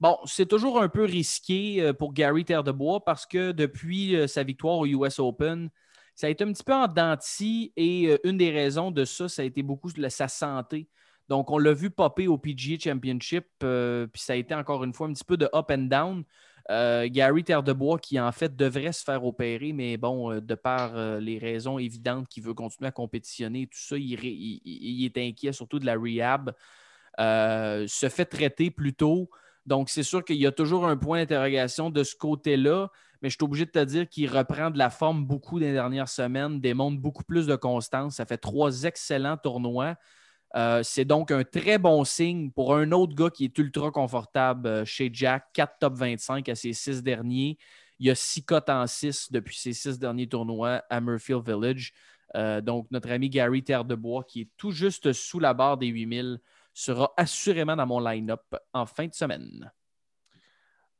bon, 0.00 0.18
c'est 0.24 0.46
toujours 0.46 0.80
un 0.80 0.88
peu 0.88 1.04
risqué 1.04 1.82
euh, 1.82 1.92
pour 1.92 2.12
Gary 2.12 2.44
Terre 2.44 2.64
de 2.64 2.72
Bois 2.72 3.04
parce 3.04 3.26
que 3.26 3.52
depuis 3.52 4.16
euh, 4.16 4.26
sa 4.26 4.42
victoire 4.42 4.78
au 4.78 4.86
US 4.86 5.18
Open, 5.18 5.70
ça 6.14 6.26
a 6.28 6.30
été 6.30 6.44
un 6.44 6.52
petit 6.52 6.64
peu 6.64 6.74
en 6.74 6.88
dents 6.88 7.14
de 7.14 7.20
scie 7.20 7.72
et 7.76 8.08
euh, 8.08 8.18
une 8.24 8.36
des 8.38 8.50
raisons 8.50 8.90
de 8.90 9.04
ça, 9.04 9.28
ça 9.28 9.42
a 9.42 9.44
été 9.44 9.62
beaucoup 9.62 9.90
sa 10.08 10.28
santé. 10.28 10.88
Donc, 11.28 11.50
on 11.50 11.58
l'a 11.58 11.72
vu 11.72 11.90
popper 11.90 12.28
au 12.28 12.38
PGA 12.38 12.78
Championship, 12.78 13.46
puis 13.58 14.22
ça 14.22 14.34
a 14.34 14.36
été 14.36 14.54
encore 14.54 14.84
une 14.84 14.92
fois 14.92 15.08
un 15.08 15.12
petit 15.12 15.24
peu 15.24 15.36
de 15.36 15.48
up 15.52 15.70
and 15.72 15.88
down. 15.88 16.24
Gary 16.68 17.42
Terre 17.44 17.62
de 17.64 17.72
Bois 17.72 17.98
qui 17.98 18.18
en 18.20 18.30
fait 18.32 18.54
devrait 18.54 18.92
se 18.92 19.02
faire 19.02 19.24
opérer, 19.24 19.72
mais 19.72 19.96
bon, 19.96 20.38
de 20.40 20.54
par 20.54 21.18
les 21.20 21.38
raisons 21.38 21.78
évidentes 21.80 22.28
qu'il 22.28 22.44
veut 22.44 22.54
continuer 22.54 22.88
à 22.88 22.92
compétitionner 22.92 23.62
et 23.62 23.66
tout 23.66 23.78
ça, 23.78 23.96
il, 23.96 24.12
il- 24.24 25.04
est 25.04 25.18
inquiet 25.18 25.52
surtout 25.52 25.80
de 25.80 25.86
la 25.86 25.96
rehab. 25.96 26.52
Se 27.18 28.08
fait 28.08 28.24
traiter 28.26 28.70
plus 28.70 28.94
tôt. 28.94 29.28
Donc, 29.66 29.90
c'est 29.90 30.02
sûr 30.02 30.24
qu'il 30.24 30.36
y 30.36 30.46
a 30.46 30.52
toujours 30.52 30.86
un 30.86 30.96
point 30.96 31.18
d'interrogation 31.18 31.90
de 31.90 32.04
ce 32.04 32.14
côté-là, 32.14 32.88
mais 33.20 33.30
je 33.30 33.36
suis 33.36 33.44
obligé 33.44 33.64
de 33.64 33.70
te 33.70 33.84
dire 33.84 34.08
qu'il 34.08 34.30
reprend 34.30 34.70
de 34.70 34.78
la 34.78 34.90
forme 34.90 35.24
beaucoup 35.24 35.58
des 35.58 35.72
dernières 35.72 36.08
semaines, 36.08 36.60
démontre 36.60 37.00
beaucoup 37.00 37.24
plus 37.24 37.46
de 37.46 37.56
constance. 37.56 38.16
Ça 38.16 38.26
fait 38.26 38.38
trois 38.38 38.84
excellents 38.84 39.36
tournois. 39.36 39.96
Euh, 40.54 40.82
c'est 40.82 41.04
donc 41.04 41.32
un 41.32 41.42
très 41.42 41.78
bon 41.78 42.04
signe 42.04 42.50
pour 42.50 42.74
un 42.74 42.92
autre 42.92 43.14
gars 43.14 43.30
qui 43.30 43.44
est 43.44 43.58
ultra 43.58 43.90
confortable 43.90 44.68
euh, 44.68 44.84
chez 44.84 45.10
Jack, 45.12 45.46
4 45.52 45.78
top 45.80 45.94
25 45.94 46.48
à 46.48 46.54
ses 46.54 46.72
six 46.72 47.02
derniers. 47.02 47.58
Il 47.98 48.06
y 48.06 48.10
a 48.10 48.14
six 48.14 48.44
cotes 48.44 48.70
en 48.70 48.86
6 48.86 49.32
depuis 49.32 49.56
ses 49.56 49.72
six 49.72 49.98
derniers 49.98 50.28
tournois 50.28 50.82
à 50.88 51.00
Murfield 51.00 51.44
Village. 51.44 51.92
Euh, 52.36 52.60
donc, 52.60 52.86
notre 52.90 53.10
ami 53.10 53.30
Gary 53.30 53.64
Terre 53.64 53.84
de 53.84 53.94
Bois, 53.94 54.24
qui 54.24 54.42
est 54.42 54.48
tout 54.56 54.70
juste 54.70 55.12
sous 55.12 55.40
la 55.40 55.54
barre 55.54 55.78
des 55.78 55.86
8000, 55.88 56.38
sera 56.76 57.10
assurément 57.16 57.74
dans 57.74 57.86
mon 57.86 58.00
line-up 58.00 58.42
en 58.74 58.84
fin 58.84 59.06
de 59.06 59.14
semaine. 59.14 59.72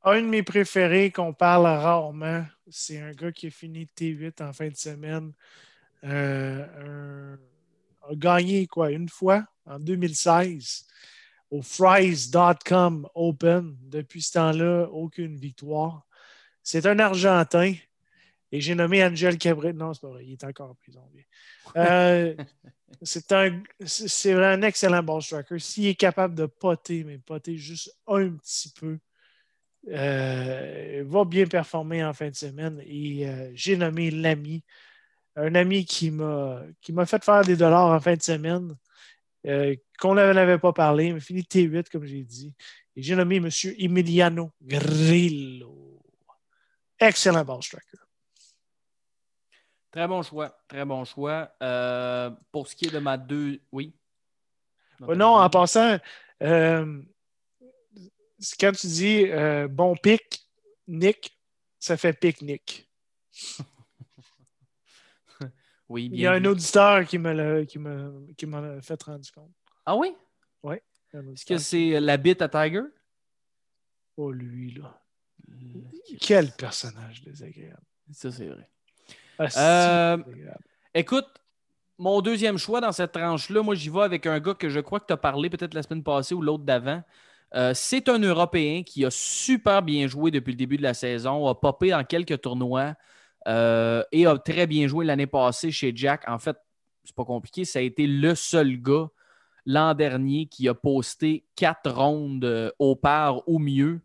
Un 0.03 0.23
de 0.23 0.27
mes 0.27 0.43
préférés 0.43 1.11
qu'on 1.11 1.35
parle 1.35 1.67
rarement, 1.67 2.47
c'est 2.69 2.99
un 2.99 3.13
gars 3.13 3.31
qui 3.31 3.49
a 3.49 3.51
fini 3.51 3.87
T8 3.95 4.43
en 4.43 4.53
fin 4.55 4.69
de 4.69 4.77
semaine. 4.77 5.33
Euh, 6.05 7.37
a 8.09 8.15
gagné 8.15 8.67
quoi 8.67 8.91
une 8.91 9.09
fois 9.11 9.45
en 9.67 9.79
2016 9.79 10.87
au 11.51 11.61
Fries.com 11.61 13.07
Open. 13.15 13.77
Depuis 13.83 14.23
ce 14.23 14.33
temps-là, 14.33 14.87
aucune 14.87 15.37
victoire. 15.37 16.07
C'est 16.63 16.87
un 16.87 16.99
Argentin 17.01 17.75
et 18.53 18.61
j'ai 18.61 18.75
nommé 18.75 19.05
Angel 19.05 19.39
Cabrera. 19.39 19.73
Non, 19.73 19.93
c'est 19.93 20.01
pas 20.01 20.09
vrai, 20.09 20.25
il 20.25 20.33
est 20.33 20.45
encore 20.45 20.71
en 20.71 20.75
prison. 20.75 21.03
Euh, 21.77 22.35
c'est 23.03 23.33
un, 23.33 23.63
vraiment 23.81 24.45
un 24.45 24.63
excellent 24.63 25.03
ball 25.03 25.23
striker. 25.23 25.59
S'il 25.59 25.87
est 25.87 25.95
capable 25.95 26.35
de 26.35 26.47
poter, 26.47 27.05
mais 27.05 27.19
poter 27.19 27.57
juste 27.57 27.91
un 28.07 28.31
petit 28.31 28.73
peu, 28.79 28.99
euh, 29.89 31.05
va 31.07 31.25
bien 31.25 31.47
performer 31.47 32.05
en 32.05 32.13
fin 32.13 32.29
de 32.29 32.35
semaine. 32.35 32.83
Et 32.87 33.29
euh, 33.29 33.51
j'ai 33.55 33.77
nommé 33.77 34.11
l'ami, 34.11 34.65
un 35.35 35.55
ami 35.55 35.85
qui 35.85 36.11
m'a 36.11 36.63
qui 36.81 36.93
m'a 36.93 37.07
fait 37.07 37.25
faire 37.25 37.43
des 37.43 37.57
dollars 37.57 37.91
en 37.91 38.01
fin 38.01 38.15
de 38.15 38.23
semaine, 38.23 38.77
euh, 39.47 39.75
qu'on 39.99 40.15
n'avait 40.15 40.59
pas 40.59 40.73
parlé, 40.73 41.13
mais 41.13 41.21
fini 41.21 41.43
T8, 41.43 41.89
comme 41.91 42.05
j'ai 42.05 42.25
dit. 42.25 42.55
Et 42.95 43.03
j'ai 43.03 43.15
nommé 43.15 43.37
M. 43.37 43.49
Emiliano 43.79 44.53
Grillo. 44.63 46.03
Excellent 46.99 47.45
ball 47.45 47.63
striker. 47.63 48.06
Très 49.97 50.07
bon 50.07 50.23
choix. 50.23 50.51
Très 50.69 50.85
bon 50.85 51.07
choix. 51.07 51.51
Euh, 51.63 52.31
pour 52.53 52.69
ce 52.69 52.77
qui 52.77 52.85
est 52.85 52.91
de 52.91 52.99
ma 52.99 53.17
deux. 53.17 53.59
Oui. 53.73 53.95
Non, 55.01 55.37
en 55.37 55.49
passant, 55.49 55.97
euh, 56.43 57.03
quand 58.61 58.73
tu 58.73 58.87
dis 58.89 59.25
euh, 59.31 59.69
bon 59.69 59.97
pic, 59.97 60.47
Nick, 60.87 61.35
ça 61.79 61.97
fait 61.97 62.13
pique-nique. 62.13 62.91
Oui, 65.89 66.11
Il 66.13 66.19
y 66.19 66.27
a 66.27 66.33
bien 66.33 66.43
un 66.43 66.51
auditeur 66.51 67.07
qui 67.07 67.17
me 67.17 67.33
l'a- 67.33 67.65
qui 67.65 67.79
me- 67.79 68.27
qui 68.37 68.45
m'en 68.45 68.59
a 68.59 68.83
fait 68.83 69.01
rendu 69.03 69.31
compte. 69.31 69.53
Ah 69.87 69.97
oui? 69.97 70.15
Un 71.15 71.33
Est-ce 71.33 71.47
que 71.47 71.57
c'est 71.59 72.01
la 72.01 72.17
bite 72.17 72.43
à 72.43 72.49
Tiger? 72.49 72.83
Oh, 74.17 74.31
lui, 74.33 74.73
là. 74.75 75.01
Quel 76.21 76.51
personnage 76.53 77.23
désagréable. 77.23 77.81
Ça, 78.11 78.33
c'est 78.33 78.49
vrai. 78.49 78.69
Ah, 79.39 79.47
Euh. 79.57 80.19
Écoute, 80.95 81.27
mon 81.99 82.21
deuxième 82.21 82.59
choix 82.59 82.81
dans 82.81 82.93
cette 82.93 83.13
tranche-là, 83.13 83.63
moi, 83.63 83.75
j'y 83.75 83.91
vais 83.91 84.03
avec 84.03 84.27
un 84.27 84.39
gars 84.41 84.55
que 84.55 84.69
je 84.69 84.81
crois 84.81 85.01
que 85.01 85.07
tu 85.07 85.13
as 85.13 85.19
parlé 85.19 85.51
peut-être 85.51 85.75
la 85.75 85.83
semaine 85.83 86.03
passée 86.03 86.35
ou 86.35 86.43
l'autre 86.43 86.65
d'avant. 86.65 87.03
Euh, 87.55 87.73
c'est 87.75 88.09
un 88.09 88.19
Européen 88.19 88.83
qui 88.83 89.05
a 89.05 89.11
super 89.11 89.83
bien 89.83 90.07
joué 90.09 90.31
depuis 90.31 90.53
le 90.53 90.57
début 90.57 90.77
de 90.77 90.83
la 90.83 90.95
saison, 90.95 91.47
a 91.47 91.55
popé 91.55 91.91
dans 91.91 92.05
quelques 92.05 92.41
tournois 92.41 92.95
euh, 93.47 94.03
et 94.11 94.27
a 94.27 94.37
très 94.39 94.67
bien 94.67 94.89
joué 94.89 95.05
l'année 95.05 95.27
passée 95.27 95.71
chez 95.71 95.93
Jack. 95.95 96.29
En 96.29 96.39
fait, 96.39 96.57
c'est 97.05 97.15
pas 97.15 97.25
compliqué, 97.25 97.65
ça 97.65 97.79
a 97.79 97.83
été 97.83 98.07
le 98.07 98.35
seul 98.35 98.81
gars 98.81 99.09
l'an 99.65 99.95
dernier 99.95 100.47
qui 100.47 100.69
a 100.69 100.75
posté 100.75 101.45
quatre 101.57 101.91
rondes 101.91 102.73
au 102.79 102.97
par 102.97 103.49
ou 103.49 103.59
mieux. 103.59 104.01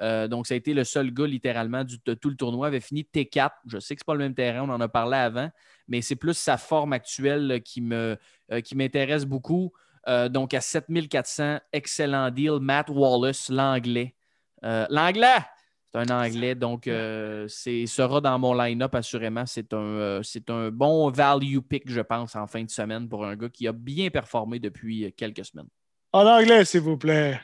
Euh, 0.00 0.28
donc, 0.28 0.46
ça 0.46 0.54
a 0.54 0.56
été 0.56 0.72
le 0.74 0.84
seul 0.84 1.10
gars 1.12 1.26
littéralement 1.26 1.84
du- 1.84 1.98
de 2.04 2.14
tout 2.14 2.30
le 2.30 2.36
tournoi. 2.36 2.68
avait 2.68 2.80
fini 2.80 3.04
T4. 3.04 3.50
Je 3.66 3.78
sais 3.78 3.94
que 3.94 4.00
ce 4.00 4.04
n'est 4.04 4.06
pas 4.06 4.14
le 4.14 4.20
même 4.20 4.34
terrain, 4.34 4.62
on 4.68 4.72
en 4.72 4.80
a 4.80 4.88
parlé 4.88 5.16
avant, 5.16 5.50
mais 5.88 6.00
c'est 6.02 6.16
plus 6.16 6.34
sa 6.34 6.56
forme 6.56 6.92
actuelle 6.92 7.50
euh, 7.52 8.60
qui 8.62 8.74
m'intéresse 8.76 9.24
beaucoup. 9.24 9.72
Euh, 10.08 10.28
donc, 10.28 10.54
à 10.54 10.60
7400, 10.60 11.58
excellent 11.72 12.30
deal. 12.30 12.58
Matt 12.60 12.88
Wallace, 12.88 13.48
l'anglais. 13.50 14.14
L'anglais! 14.62 15.38
C'est 15.92 15.98
un 15.98 16.24
anglais, 16.24 16.54
donc 16.54 16.88
c'est 17.48 17.84
sera 17.86 18.20
dans 18.20 18.38
mon 18.38 18.54
line-up 18.54 18.94
assurément. 18.94 19.44
C'est 19.44 19.72
un, 19.74 20.20
un 20.48 20.70
bon 20.70 21.10
value 21.10 21.58
pick, 21.58 21.90
je 21.90 22.00
pense, 22.00 22.36
en 22.36 22.46
fin 22.46 22.62
de 22.62 22.70
semaine 22.70 23.08
pour 23.08 23.26
un 23.26 23.34
gars 23.34 23.48
qui 23.48 23.66
a 23.66 23.72
bien 23.72 24.08
performé 24.08 24.60
depuis 24.60 25.12
quelques 25.16 25.44
semaines. 25.44 25.66
En 26.12 26.24
anglais, 26.26 26.64
s'il 26.64 26.80
vous 26.82 26.96
plaît. 26.96 27.40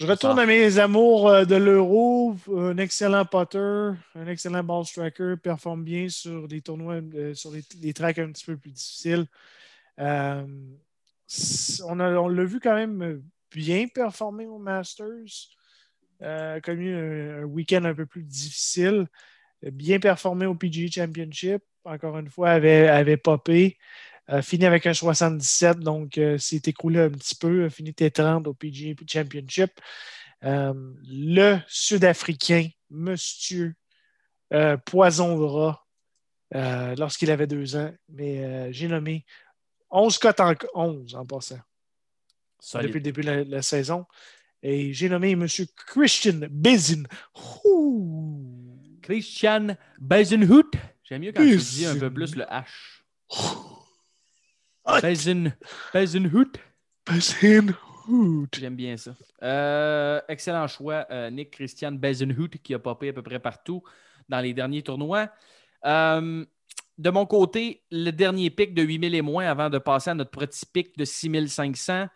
Je 0.00 0.06
retourne 0.06 0.38
à 0.38 0.46
mes 0.46 0.78
amours 0.78 1.28
euh, 1.28 1.44
de 1.44 1.56
l'euro. 1.56 2.34
Un 2.56 2.78
excellent 2.78 3.26
putter, 3.26 3.58
un 4.14 4.26
excellent 4.26 4.64
ball 4.64 4.84
striker, 4.86 5.34
performe 5.42 5.84
bien 5.84 6.08
sur 6.08 6.48
des 6.48 6.62
tournois, 6.62 7.00
euh, 7.14 7.34
sur 7.34 7.50
les, 7.50 7.62
les 7.82 7.92
tracks 7.92 8.18
un 8.18 8.32
petit 8.32 8.46
peu 8.46 8.56
plus 8.56 8.70
difficiles. 8.70 9.26
Euh, 9.98 10.46
on 11.86 12.00
a- 12.00 12.14
on 12.18 12.28
l'a 12.28 12.44
vu 12.44 12.60
quand 12.60 12.74
même 12.74 13.22
bien 13.54 13.86
performer 13.88 14.46
au 14.46 14.58
Masters. 14.58 15.50
Euh, 16.22 16.60
connu 16.60 16.94
un, 16.94 17.42
un 17.42 17.44
week-end 17.44 17.84
un 17.84 17.94
peu 17.94 18.06
plus 18.06 18.22
difficile. 18.22 19.06
Bien 19.62 20.00
performé 20.00 20.46
au 20.46 20.54
PGA 20.54 20.90
Championship. 20.90 21.62
Encore 21.84 22.18
une 22.18 22.28
fois, 22.30 22.50
avait, 22.50 22.88
avait 22.88 23.16
popé. 23.18 23.78
Euh, 24.30 24.42
fini 24.42 24.64
avec 24.64 24.86
un 24.86 24.94
77, 24.94 25.80
donc 25.80 26.16
euh, 26.18 26.38
s'est 26.38 26.62
écroulé 26.66 27.00
un 27.00 27.10
petit 27.10 27.34
peu, 27.34 27.64
a 27.64 27.70
fini 27.70 27.90
T30 27.90 28.46
au 28.46 28.54
PGA 28.54 28.94
Championship. 29.06 29.72
Euh, 30.44 30.72
le 31.08 31.58
Sud-Africain, 31.66 32.68
Monsieur 32.90 33.74
euh, 34.52 34.76
Poison 34.76 35.36
de 35.36 35.44
rat, 35.44 35.86
euh, 36.54 36.94
lorsqu'il 36.96 37.30
avait 37.30 37.46
deux 37.46 37.76
ans, 37.76 37.92
mais 38.08 38.44
euh, 38.44 38.72
j'ai 38.72 38.88
nommé 38.88 39.24
11 39.90 40.18
cotes 40.18 40.40
en 40.40 40.54
11 40.74 41.14
en 41.14 41.26
passant 41.26 41.58
Solide. 42.60 42.86
depuis 42.88 42.98
le 42.98 43.04
début 43.04 43.20
de 43.22 43.26
la, 43.26 43.44
la 43.44 43.62
saison. 43.62 44.06
Et 44.62 44.92
j'ai 44.92 45.08
nommé 45.08 45.30
M. 45.30 45.46
Christian 45.86 46.40
Bezin. 46.50 47.04
Christian 49.02 49.76
Bezenhout. 49.98 50.70
J'aime 51.02 51.22
mieux 51.22 51.32
quand 51.32 51.42
tu 51.42 51.56
dis 51.56 51.86
un 51.86 51.98
peu 51.98 52.12
plus 52.12 52.36
le 52.36 52.44
H. 52.44 53.69
J'aime 58.52 58.76
bien 58.76 58.96
ça. 58.96 59.14
Euh, 59.42 60.20
excellent 60.28 60.66
choix, 60.66 61.06
euh, 61.10 61.30
Nick 61.30 61.50
Christian 61.52 61.92
Bezenhout, 61.92 62.48
qui 62.62 62.74
a 62.74 62.78
popé 62.78 63.10
à 63.10 63.12
peu 63.12 63.22
près 63.22 63.38
partout 63.38 63.82
dans 64.28 64.40
les 64.40 64.52
derniers 64.54 64.82
tournois. 64.82 65.28
Euh, 65.84 66.44
de 66.98 67.10
mon 67.10 67.24
côté, 67.26 67.82
le 67.90 68.10
dernier 68.10 68.50
pic 68.50 68.74
de 68.74 68.82
8000 68.82 69.14
et 69.14 69.22
moins 69.22 69.46
avant 69.46 69.70
de 69.70 69.78
passer 69.78 70.10
à 70.10 70.14
notre 70.14 70.30
petit 70.30 70.66
pic 70.66 70.96
de 70.98 71.04
6500. 71.04 72.06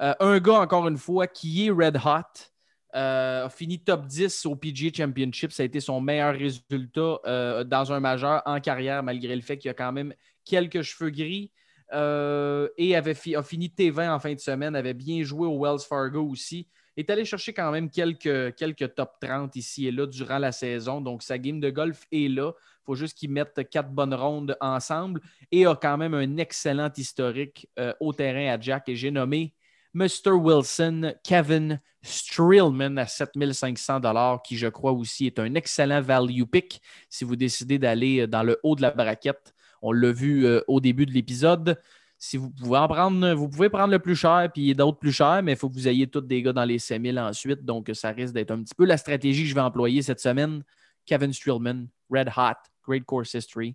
Euh, 0.00 0.14
un 0.20 0.38
gars, 0.40 0.60
encore 0.60 0.88
une 0.88 0.96
fois, 0.98 1.26
qui 1.26 1.66
est 1.66 1.70
red 1.70 1.96
hot. 1.96 2.50
euh, 2.94 3.46
a 3.46 3.48
fini 3.48 3.78
top 3.82 4.06
10 4.06 4.46
au 4.46 4.56
PGA 4.56 4.90
Championship. 4.94 5.52
Ça 5.52 5.62
a 5.62 5.66
été 5.66 5.80
son 5.80 6.00
meilleur 6.00 6.34
résultat 6.34 7.18
euh, 7.26 7.64
dans 7.64 7.92
un 7.92 8.00
majeur 8.00 8.42
en 8.46 8.60
carrière, 8.60 9.02
malgré 9.02 9.34
le 9.34 9.42
fait 9.42 9.58
qu'il 9.58 9.70
a 9.70 9.74
quand 9.74 9.92
même 9.92 10.14
quelques 10.44 10.82
cheveux 10.82 11.10
gris. 11.10 11.52
Euh, 11.92 12.68
et 12.78 12.96
avait 12.96 13.16
a 13.34 13.42
fini 13.42 13.68
T20 13.68 14.10
en 14.10 14.18
fin 14.18 14.32
de 14.32 14.40
semaine, 14.40 14.74
avait 14.74 14.94
bien 14.94 15.22
joué 15.22 15.46
au 15.46 15.62
Wells 15.62 15.80
Fargo 15.86 16.26
aussi. 16.26 16.66
Est 16.96 17.08
allé 17.08 17.24
chercher 17.24 17.54
quand 17.54 17.70
même 17.70 17.90
quelques, 17.90 18.94
top 18.94 19.12
30 19.20 19.56
ici 19.56 19.86
et 19.86 19.90
là 19.90 20.06
durant 20.06 20.38
la 20.38 20.52
saison. 20.52 21.00
Donc, 21.00 21.22
sa 21.22 21.38
game 21.38 21.58
de 21.58 21.70
golf 21.70 22.06
est 22.12 22.28
là. 22.28 22.52
Il 22.52 22.84
faut 22.84 22.94
juste 22.94 23.16
qu'il 23.16 23.30
mette 23.30 23.68
quatre 23.70 23.90
bonnes 23.90 24.14
rondes 24.14 24.56
ensemble 24.60 25.20
et 25.50 25.64
a 25.64 25.74
quand 25.74 25.96
même 25.96 26.14
un 26.14 26.36
excellent 26.36 26.90
historique 26.94 27.68
euh, 27.78 27.94
au 28.00 28.12
terrain 28.12 28.52
à 28.52 28.60
Jack. 28.60 28.88
Et 28.88 28.96
j'ai 28.96 29.10
nommé 29.10 29.54
Mr. 29.94 30.32
Wilson, 30.32 31.14
Kevin 31.22 31.80
Streelman 32.02 32.98
à 32.98 33.06
7500 33.06 34.00
qui 34.44 34.56
je 34.56 34.66
crois 34.66 34.92
aussi 34.92 35.26
est 35.26 35.38
un 35.38 35.54
excellent 35.54 36.00
value 36.00 36.44
pick 36.44 36.80
si 37.08 37.24
vous 37.24 37.36
décidez 37.36 37.78
d'aller 37.78 38.26
dans 38.26 38.42
le 38.42 38.58
haut 38.62 38.74
de 38.74 38.82
la 38.82 38.90
braquette. 38.90 39.54
On 39.82 39.92
l'a 39.92 40.12
vu 40.12 40.46
euh, 40.46 40.60
au 40.68 40.80
début 40.80 41.06
de 41.06 41.12
l'épisode. 41.12 41.80
Si 42.18 42.36
vous 42.36 42.50
pouvez 42.50 42.78
en 42.78 42.88
prendre, 42.88 43.32
vous 43.32 43.48
pouvez 43.48 43.68
prendre 43.68 43.90
le 43.90 43.98
plus 43.98 44.14
cher 44.14 44.48
puis 44.52 44.74
d'autres 44.74 44.98
plus 44.98 45.12
chers, 45.12 45.42
mais 45.42 45.52
il 45.52 45.58
faut 45.58 45.68
que 45.68 45.74
vous 45.74 45.88
ayez 45.88 46.06
tous 46.06 46.20
des 46.20 46.40
gars 46.40 46.52
dans 46.52 46.64
les 46.64 46.78
5000 46.78 47.18
ensuite. 47.18 47.64
Donc, 47.64 47.90
ça 47.94 48.10
risque 48.10 48.32
d'être 48.32 48.52
un 48.52 48.62
petit 48.62 48.74
peu 48.74 48.84
la 48.84 48.96
stratégie 48.96 49.42
que 49.42 49.48
je 49.48 49.54
vais 49.54 49.60
employer 49.60 50.02
cette 50.02 50.20
semaine. 50.20 50.62
Kevin 51.04 51.32
Streelman, 51.32 51.88
Red 52.10 52.28
Hot, 52.36 52.58
Great 52.86 53.04
Course 53.04 53.34
History. 53.34 53.74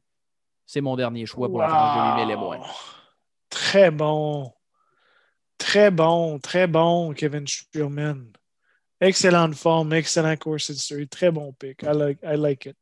C'est 0.65 0.81
mon 0.81 0.95
dernier 0.95 1.25
choix 1.25 1.49
pour 1.49 1.59
la 1.59 1.67
tranche 1.67 2.15
de 2.15 2.21
8000 2.21 2.31
et 2.31 2.35
moins. 2.37 2.57
Wow. 2.57 2.65
Très 3.49 3.91
bon. 3.91 4.53
Très 5.57 5.91
bon, 5.91 6.39
très 6.39 6.67
bon, 6.67 7.13
Kevin 7.13 7.47
Spearman. 7.47 8.31
Excellente 8.99 9.55
forme, 9.55 9.93
excellent 9.93 10.37
course 10.37 10.69
history, 10.69 11.07
très 11.07 11.31
bon 11.31 11.53
pick. 11.53 11.83
I 11.83 11.93
like, 11.93 12.19
I 12.23 12.35
like 12.35 12.65
it. 12.65 12.77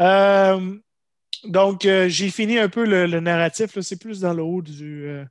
Euh, 0.00 0.78
donc, 1.48 1.84
euh, 1.84 2.08
j'ai 2.08 2.30
fini 2.30 2.58
un 2.58 2.68
peu 2.68 2.84
le, 2.84 3.06
le 3.06 3.20
narratif. 3.20 3.74
là. 3.76 3.82
C'est 3.82 4.00
plus 4.00 4.20
dans 4.20 4.34
le 4.34 4.42
haut 4.42 4.62
du, 4.62 5.06
euh, 5.06 5.24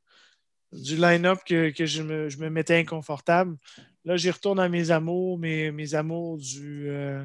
du 0.72 0.96
line-up 0.98 1.40
que, 1.46 1.70
que 1.72 1.86
je, 1.86 2.02
me, 2.04 2.30
je 2.30 2.38
me 2.38 2.50
mettais 2.50 2.78
inconfortable. 2.80 3.58
Là, 4.04 4.18
j'y 4.18 4.30
retourne 4.32 4.60
à 4.60 4.70
mes 4.70 4.92
amours, 4.92 5.38
mes, 5.40 5.72
mes 5.72 5.96
amours 5.96 6.38
du. 6.38 6.90
euh, 6.90 7.24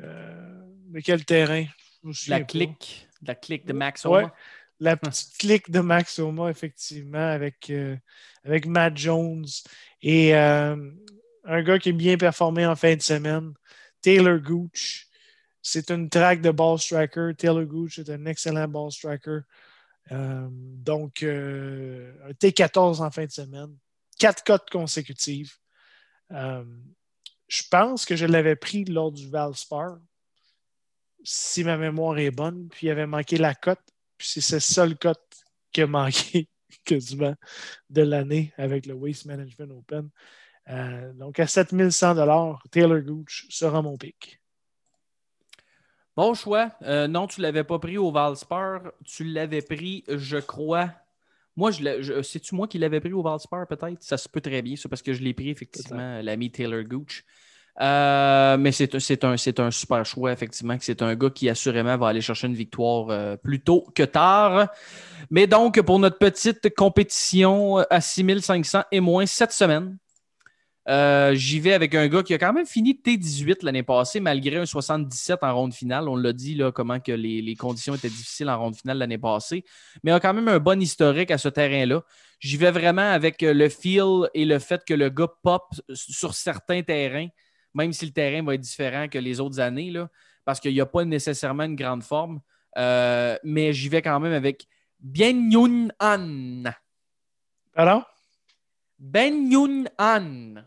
euh, 0.00 0.62
de 0.88 1.00
quel 1.00 1.24
terrain? 1.24 1.64
La 2.28 2.40
clique, 2.40 3.08
la 3.22 3.34
clique 3.34 3.66
de 3.66 3.72
Max 3.72 4.04
Ouais. 4.04 4.22
Homa. 4.22 4.34
La 4.80 4.96
petite 4.96 5.36
clique 5.38 5.70
de 5.70 5.80
Max 5.80 6.18
Homa, 6.18 6.50
effectivement, 6.50 7.18
avec, 7.30 7.72
avec 8.44 8.66
Matt 8.66 8.96
Jones 8.96 9.44
et 10.02 10.34
un 10.36 11.62
gars 11.62 11.78
qui 11.80 11.88
est 11.88 11.92
bien 11.92 12.16
performé 12.16 12.64
en 12.64 12.76
fin 12.76 12.94
de 12.94 13.02
semaine, 13.02 13.52
Taylor 14.00 14.38
Gooch. 14.38 15.07
C'est 15.62 15.90
une 15.90 16.08
track 16.08 16.40
de 16.40 16.50
ball 16.50 16.78
striker. 16.78 17.32
Taylor 17.36 17.64
Gooch 17.64 17.98
est 17.98 18.10
un 18.10 18.24
excellent 18.26 18.68
ball 18.68 18.90
striker. 18.90 19.40
Euh, 20.12 20.48
donc, 20.50 21.22
euh, 21.22 22.12
un 22.28 22.32
T14 22.32 23.00
en 23.00 23.10
fin 23.10 23.26
de 23.26 23.30
semaine. 23.30 23.76
Quatre 24.18 24.42
cotes 24.44 24.70
consécutives. 24.70 25.52
Euh, 26.32 26.64
je 27.46 27.62
pense 27.70 28.04
que 28.04 28.16
je 28.16 28.26
l'avais 28.26 28.56
pris 28.56 28.84
lors 28.84 29.12
du 29.12 29.28
Valspar, 29.28 29.98
si 31.22 31.64
ma 31.64 31.76
mémoire 31.76 32.18
est 32.18 32.30
bonne, 32.30 32.68
puis 32.68 32.86
il 32.86 32.90
avait 32.90 33.06
manqué 33.06 33.36
la 33.38 33.54
cote. 33.54 33.80
Puis 34.16 34.28
c'est 34.28 34.40
ce 34.40 34.58
seul 34.58 34.98
cote 34.98 35.44
qui 35.72 35.82
a 35.82 35.86
manqué 35.86 36.48
quasiment 36.84 37.34
de 37.90 38.02
l'année 38.02 38.52
avec 38.56 38.86
le 38.86 38.94
Waste 38.94 39.26
Management 39.26 39.72
Open. 39.72 40.10
Donc 41.14 41.40
à 41.40 41.46
7100 41.46 42.58
Taylor 42.70 43.00
Gooch 43.00 43.46
sera 43.48 43.80
mon 43.80 43.96
pick. 43.96 44.38
Bon 46.18 46.34
choix. 46.34 46.72
Euh, 46.82 47.06
non, 47.06 47.28
tu 47.28 47.40
ne 47.40 47.44
l'avais 47.46 47.62
pas 47.62 47.78
pris 47.78 47.96
au 47.96 48.10
Valspar. 48.10 48.80
Tu 49.04 49.22
l'avais 49.22 49.62
pris, 49.62 50.02
je 50.08 50.38
crois. 50.38 50.90
Moi, 51.56 51.70
je, 51.70 52.02
je- 52.02 52.22
c'est-tu 52.22 52.56
moi 52.56 52.66
qui 52.66 52.76
l'avais 52.76 52.98
pris 52.98 53.12
au 53.12 53.22
Valspar, 53.22 53.68
peut-être? 53.68 54.02
Ça 54.02 54.16
se 54.16 54.28
peut 54.28 54.40
très 54.40 54.60
bien, 54.60 54.74
ça, 54.74 54.88
parce 54.88 55.00
que 55.00 55.12
je 55.12 55.22
l'ai 55.22 55.32
pris, 55.32 55.48
effectivement, 55.50 56.20
l'ami 56.20 56.50
Taylor 56.50 56.82
Gooch. 56.82 57.24
Euh, 57.80 58.56
mais 58.58 58.72
c'est, 58.72 58.96
un- 58.96 58.98
c'est, 58.98 59.24
c'est 59.36 59.60
un 59.60 59.70
super 59.70 60.04
choix, 60.04 60.32
effectivement, 60.32 60.76
que 60.76 60.84
c'est 60.84 61.02
un 61.02 61.14
gars 61.14 61.30
qui 61.30 61.48
assurément 61.48 61.96
va 61.96 62.08
aller 62.08 62.20
chercher 62.20 62.48
une 62.48 62.54
victoire 62.54 63.10
euh, 63.10 63.36
plus 63.36 63.60
tôt 63.60 63.86
que 63.94 64.02
tard. 64.02 64.70
Mais 65.30 65.46
donc, 65.46 65.80
pour 65.82 66.00
notre 66.00 66.18
petite 66.18 66.74
compétition 66.74 67.76
à 67.76 68.00
6500 68.00 68.82
et 68.90 68.98
moins 68.98 69.24
cette 69.24 69.52
semaine, 69.52 69.96
euh, 70.88 71.34
j'y 71.34 71.60
vais 71.60 71.74
avec 71.74 71.94
un 71.94 72.08
gars 72.08 72.22
qui 72.22 72.32
a 72.32 72.38
quand 72.38 72.52
même 72.52 72.66
fini 72.66 72.94
T18 72.94 73.58
l'année 73.62 73.82
passée, 73.82 74.20
malgré 74.20 74.56
un 74.56 74.64
77 74.64 75.42
en 75.42 75.54
ronde 75.54 75.74
finale. 75.74 76.08
On 76.08 76.16
l'a 76.16 76.32
dit, 76.32 76.54
là, 76.54 76.72
comment 76.72 76.98
que 76.98 77.12
les, 77.12 77.42
les 77.42 77.56
conditions 77.56 77.94
étaient 77.94 78.08
difficiles 78.08 78.48
en 78.48 78.58
ronde 78.58 78.76
finale 78.76 78.98
l'année 78.98 79.18
passée. 79.18 79.64
Mais 80.02 80.10
il 80.10 80.14
a 80.14 80.20
quand 80.20 80.32
même 80.32 80.48
un 80.48 80.58
bon 80.58 80.80
historique 80.80 81.30
à 81.30 81.36
ce 81.36 81.48
terrain-là. 81.48 82.02
J'y 82.40 82.56
vais 82.56 82.70
vraiment 82.70 83.10
avec 83.10 83.42
euh, 83.42 83.52
le 83.52 83.68
feel 83.68 84.30
et 84.32 84.44
le 84.44 84.58
fait 84.58 84.82
que 84.84 84.94
le 84.94 85.10
gars 85.10 85.28
pop 85.42 85.64
sur 85.92 86.34
certains 86.34 86.82
terrains, 86.82 87.28
même 87.74 87.92
si 87.92 88.06
le 88.06 88.12
terrain 88.12 88.42
va 88.42 88.54
être 88.54 88.60
différent 88.60 89.08
que 89.08 89.18
les 89.18 89.40
autres 89.40 89.60
années. 89.60 89.90
Là, 89.90 90.08
parce 90.44 90.60
qu'il 90.60 90.72
n'y 90.72 90.80
a 90.80 90.86
pas 90.86 91.04
nécessairement 91.04 91.64
une 91.64 91.76
grande 91.76 92.02
forme. 92.02 92.40
Euh, 92.78 93.36
mais 93.44 93.74
j'y 93.74 93.90
vais 93.90 94.00
quand 94.00 94.20
même 94.20 94.32
avec 94.32 94.66
Ben 95.00 95.50
Yun 95.50 95.88
An. 96.00 96.62
Pardon? 97.74 98.04
Ben 98.98 99.50
Yun 99.50 99.84
An. 99.98 100.62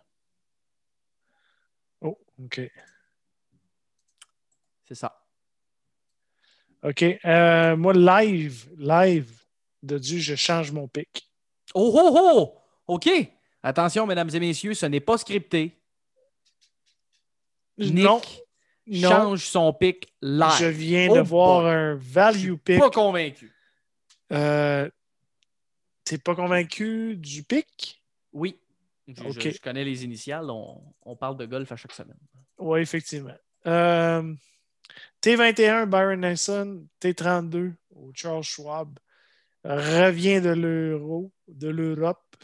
Oh, 2.42 2.46
OK. 2.46 2.62
C'est 4.88 4.96
ça. 4.96 5.18
OK. 6.84 7.04
Euh, 7.26 7.76
moi, 7.78 7.94
live, 7.94 8.70
live 8.78 9.32
de 9.84 9.98
Dieu, 9.98 10.20
je 10.20 10.36
change 10.36 10.72
mon 10.72 10.88
pic. 10.88 11.30
Oh, 11.74 11.92
oh, 11.96 12.20
oh! 12.88 12.94
OK. 12.94 13.10
Attention, 13.64 14.06
mesdames 14.08 14.30
et 14.34 14.40
messieurs, 14.40 14.74
ce 14.74 14.86
n'est 14.88 15.00
pas 15.00 15.18
scripté. 15.18 15.78
Nick 17.78 18.04
non, 18.04 18.22
non. 18.88 19.10
change 19.10 19.46
son 19.46 19.72
pic 19.74 20.14
live. 20.22 20.52
Je 20.60 20.66
viens 20.66 21.08
Oh 21.10 21.16
de 21.16 21.22
voir 21.22 21.62
boy. 21.62 21.72
un 21.72 21.96
value 21.96 22.56
pick. 22.56 22.80
Pas 22.80 22.90
convaincu. 22.92 23.52
Euh, 24.34 24.90
T'es 26.04 26.18
pas 26.18 26.36
convaincu 26.36 27.16
du 27.16 27.44
pic? 27.44 28.02
Oui. 28.34 28.60
Je, 29.08 29.14
je- 29.24 29.28
OK. 29.30 29.50
je 29.52 29.62
connais 29.62 29.84
les 29.84 30.04
initiales. 30.04 30.50
On, 30.50 30.82
on 31.04 31.16
parle 31.16 31.38
de 31.38 31.46
golf 31.46 31.72
à 31.72 31.76
chaque 31.76 31.94
semaine. 31.94 32.18
Oui, 32.62 32.80
effectivement. 32.82 33.36
Euh, 33.68 34.34
T21, 35.22 35.86
Byron 35.88 36.20
Nelson. 36.22 36.88
T32 37.02 37.74
au 37.96 38.12
Charles 38.14 38.44
Schwab. 38.44 38.98
Revient 39.64 40.42
de 40.42 40.50
l'euro, 40.50 41.32
de 41.48 41.70
l'Europe. 41.70 42.36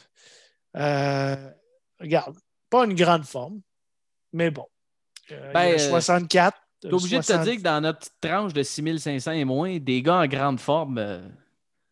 Euh, 0.75 1.35
regarde, 1.99 2.37
pas 2.69 2.85
une 2.85 2.93
grande 2.93 3.25
forme, 3.25 3.61
mais 4.33 4.51
bon. 4.51 4.67
Euh, 5.31 5.51
Ben, 5.53 5.65
il 5.65 5.69
y 5.69 5.81
a 5.81 5.85
euh, 5.85 5.89
64. 5.89 6.57
T'es 6.79 6.93
obligé 6.93 7.17
de 7.17 7.23
te 7.23 7.43
dire 7.43 7.55
que 7.55 7.61
dans 7.61 7.81
notre 7.81 7.99
petite 7.99 8.13
tranche 8.21 8.53
de 8.53 8.61
6500 8.61 9.31
et 9.31 9.45
moins, 9.45 9.79
des 9.79 10.03
gars 10.03 10.17
en 10.19 10.27
grande 10.27 10.59
forme, 10.59 10.99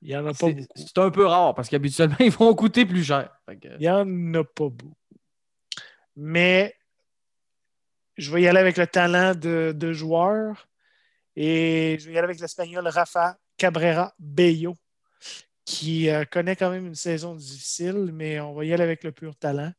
Il 0.03 0.09
n'y 0.09 0.15
en 0.15 0.25
a 0.27 0.29
pas 0.29 0.33
c'est 0.35 0.53
beaucoup. 0.53 0.67
c'est 0.75 0.97
un 0.99 1.09
peu 1.09 1.25
rare 1.25 1.55
parce 1.55 1.69
qu'habituellement, 1.69 2.15
ils 2.19 2.29
vont 2.31 2.53
coûter 2.53 2.85
plus 2.85 3.03
cher. 3.03 3.35
Que- 3.47 3.67
Il 3.79 3.79
n'y 3.79 3.89
en 3.89 4.33
a 4.35 4.43
pas 4.43 4.69
beaucoup. 4.69 4.93
Mais 6.15 6.75
je 8.17 8.31
vais 8.31 8.41
y 8.43 8.47
aller 8.47 8.59
avec 8.59 8.77
le 8.77 8.87
talent 8.87 9.33
de, 9.35 9.73
de 9.75 9.93
joueur 9.93 10.67
et 11.35 11.97
je 11.99 12.07
vais 12.07 12.13
y 12.13 12.17
aller 12.17 12.25
avec 12.25 12.39
l'Espagnol 12.39 12.87
Rafa 12.87 13.37
Cabrera 13.57 14.13
Bello, 14.19 14.75
qui 15.65 16.09
euh, 16.09 16.25
connaît 16.25 16.55
quand 16.55 16.69
même 16.71 16.87
une 16.87 16.95
saison 16.95 17.35
difficile, 17.35 18.11
mais 18.13 18.39
on 18.39 18.53
va 18.53 18.65
y 18.65 18.73
aller 18.73 18.83
avec 18.83 19.03
le 19.03 19.11
pur 19.11 19.35
talent. 19.35 19.71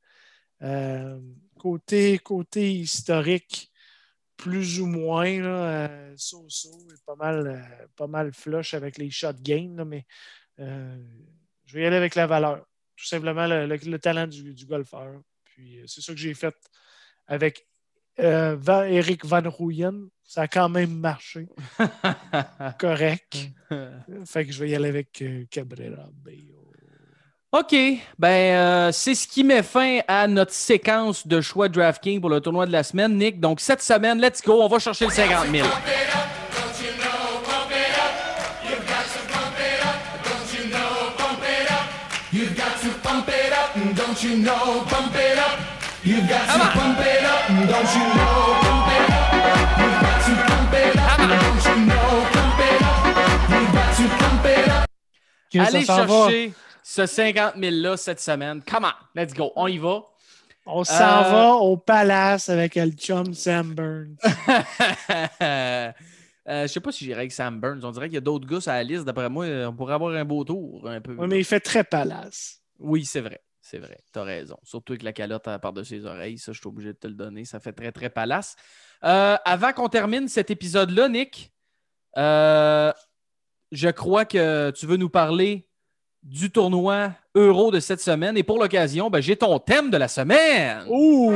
Euh, 0.63 1.21
côté, 1.59 2.19
côté 2.19 2.73
historique, 2.73 3.71
plus 4.37 4.81
ou 4.81 4.87
moins, 4.87 5.41
là, 5.41 5.89
euh, 5.89 6.15
et 6.15 6.95
pas 7.07 7.17
mal, 7.17 7.47
euh, 7.47 7.87
pas 7.97 8.07
mal 8.07 8.33
flush 8.33 8.75
avec 8.75 8.99
les 8.99 9.11
shot 9.11 9.33
gain, 9.41 9.75
là, 9.77 9.85
mais 9.85 10.05
je 10.59 11.75
vais 11.75 11.83
y 11.83 11.87
aller 11.87 11.97
avec 11.97 12.15
la 12.15 12.27
valeur 12.27 12.67
tout 12.97 13.05
simplement 13.07 13.47
le, 13.47 13.67
le- 13.67 13.77
le 13.77 13.99
talent 13.99 14.27
du, 14.27 14.55
du 14.55 14.67
golfeur. 14.67 15.21
Puis 15.45 15.83
c'est 15.87 16.01
ça 16.01 16.13
que 16.13 16.19
j'ai 16.19 16.35
fait 16.35 16.55
avec 17.27 17.67
euh, 18.21 18.57
Van- 18.59 18.85
Eric 18.85 19.25
Van 19.25 19.43
Rooyen. 19.45 20.09
Ça 20.25 20.43
a 20.43 20.49
quand 20.49 20.69
même 20.69 20.93
marché. 20.93 21.47
Correct. 22.81 23.37
Fait 24.27 24.45
que 24.45 24.53
je 24.53 24.59
vais 24.59 24.71
y 24.71 24.75
aller 24.75 24.89
avec 24.89 25.23
euh, 25.23 25.45
Cabrera 25.51 26.09
Bello. 26.25 26.55
OK. 27.53 27.75
Ben, 28.19 28.29
euh, 28.29 28.93
c'est 28.93 29.15
ce 29.15 29.27
qui 29.29 29.45
met 29.45 29.63
fin 29.63 30.01
à 30.09 30.27
notre 30.27 30.53
séquence 30.53 31.27
de 31.27 31.41
choix 31.41 31.69
DraftKings 31.69 32.21
pour 32.21 32.29
le 32.29 32.41
tournoi 32.41 32.67
de 32.67 32.73
la 32.73 32.83
semaine, 32.83 33.17
Nick. 33.17 33.41
Donc, 33.41 33.61
cette 33.61 33.81
semaine, 33.83 34.21
let's 34.21 34.43
go. 34.43 34.61
On 34.61 34.69
va 34.69 34.79
chercher 34.79 35.07
le 35.07 35.13
50 35.13 35.49
000. 35.51 35.67
You've 42.33 42.55
got 42.55 42.79
to 42.81 42.91
pump 43.03 43.29
it 43.29 43.53
up, 43.53 43.75
don't 43.97 44.23
you 44.23 44.37
know? 44.37 44.85
Pump 44.89 45.15
it 45.15 45.21
up. 45.21 45.26
You've 46.07 46.29
got 46.29 46.47
to 46.47 46.61
pump 46.79 47.01
it 47.01 47.25
up, 47.25 47.49
don't 47.49 47.91
you 47.97 48.05
know? 48.15 48.35
Pump 48.63 48.89
it 48.95 49.11
up. 49.11 49.35
You've 49.81 49.99
got 50.07 50.19
to 50.23 50.33
pump 50.47 50.73
it 50.73 50.95
up, 50.97 51.19
don't 51.19 51.65
you 51.67 51.77
know? 51.87 52.09
Pump 52.33 52.61
it 52.63 52.81
up. 52.83 53.51
You've 53.51 53.73
got 53.75 53.91
to 53.97 54.05
pump 54.21 54.47
it 54.47 54.69
up. 54.69 54.87
Ok, 55.49 55.55
ça 55.55 55.67
Allez 55.67 55.85
chercher 55.85 56.53
ce 56.85 57.07
50 57.07 57.57
000-là 57.57 57.97
cette 57.97 58.21
semaine. 58.21 58.63
Come 58.63 58.85
on. 58.85 58.93
Let's 59.21 59.35
go. 59.35 59.51
On 59.57 59.67
y 59.67 59.79
va. 59.79 60.03
On 60.65 60.85
s'en 60.85 60.95
Euh, 60.95 61.31
va 61.31 61.55
au 61.55 61.77
palace 61.77 62.49
avec 62.51 62.77
le 62.77 62.91
chum 62.93 63.35
Sam 63.35 63.75
Burns. 63.75 64.17
euh, 65.41 65.93
je 66.47 66.67
sais 66.69 66.81
pas 66.81 66.93
si 66.93 67.05
j'irai 67.05 67.19
avec 67.21 67.33
Sam 67.33 67.59
Burns. 67.61 67.81
On 67.85 67.91
dirait 67.91 68.07
qu'il 68.07 68.15
y 68.15 68.19
a 68.19 68.21
d'autres 68.21 68.47
gars 68.47 68.61
sur 68.61 68.71
la 68.73 68.83
liste. 68.85 69.05
D'après 69.05 69.29
moi, 69.29 69.47
on 69.67 69.73
pourrait 69.73 69.95
avoir 69.95 70.15
un 70.15 70.25
beau 70.25 70.45
tour 70.45 70.89
un 70.89 71.01
peu. 71.01 71.17
Oui, 71.19 71.27
mais 71.29 71.39
il 71.41 71.45
fait 71.45 71.59
très 71.61 71.83
palace. 71.83 72.61
Oui, 72.79 73.05
c'est 73.05 73.21
vrai. 73.21 73.41
C'est 73.69 73.79
vrai. 73.79 73.99
T'as 74.13 74.23
raison. 74.23 74.57
Surtout 74.63 74.93
avec 74.93 75.03
la 75.03 75.13
calotte 75.13 75.49
à 75.49 75.59
par-dessus 75.59 75.99
ses 75.99 76.07
oreilles. 76.07 76.39
Ça, 76.39 76.53
je 76.53 76.59
suis 76.61 76.69
obligé 76.69 76.93
de 76.93 76.99
te 76.99 77.09
le 77.09 77.15
donner. 77.15 77.45
Ça 77.45 77.59
fait 77.59 77.73
très, 77.73 77.91
très 77.91 78.09
palace. 78.09 78.55
Euh, 79.03 79.37
avant 79.45 79.73
qu'on 79.73 79.89
termine 79.89 80.29
cet 80.29 80.53
épisode-là, 80.53 81.09
Nick, 81.09 81.53
euh, 82.17 82.93
je 83.73 83.89
crois 83.89 84.25
que 84.25 84.71
tu 84.71 84.87
veux 84.87 84.97
nous 84.97 85.11
parler 85.11 85.69
du 86.23 86.53
tournoi 86.53 87.11
Euro 87.35 87.73
de 87.73 87.81
cette 87.81 88.01
semaine. 88.01 88.37
Et 88.37 88.45
pour 88.45 88.61
l'occasion, 88.61 89.11
ben, 89.11 89.21
j'ai 89.21 89.37
ton 89.37 89.59
thème 89.59 89.91
de 89.91 89.97
la 89.97 90.07
semaine. 90.07 90.87
Ouh! 90.89 91.33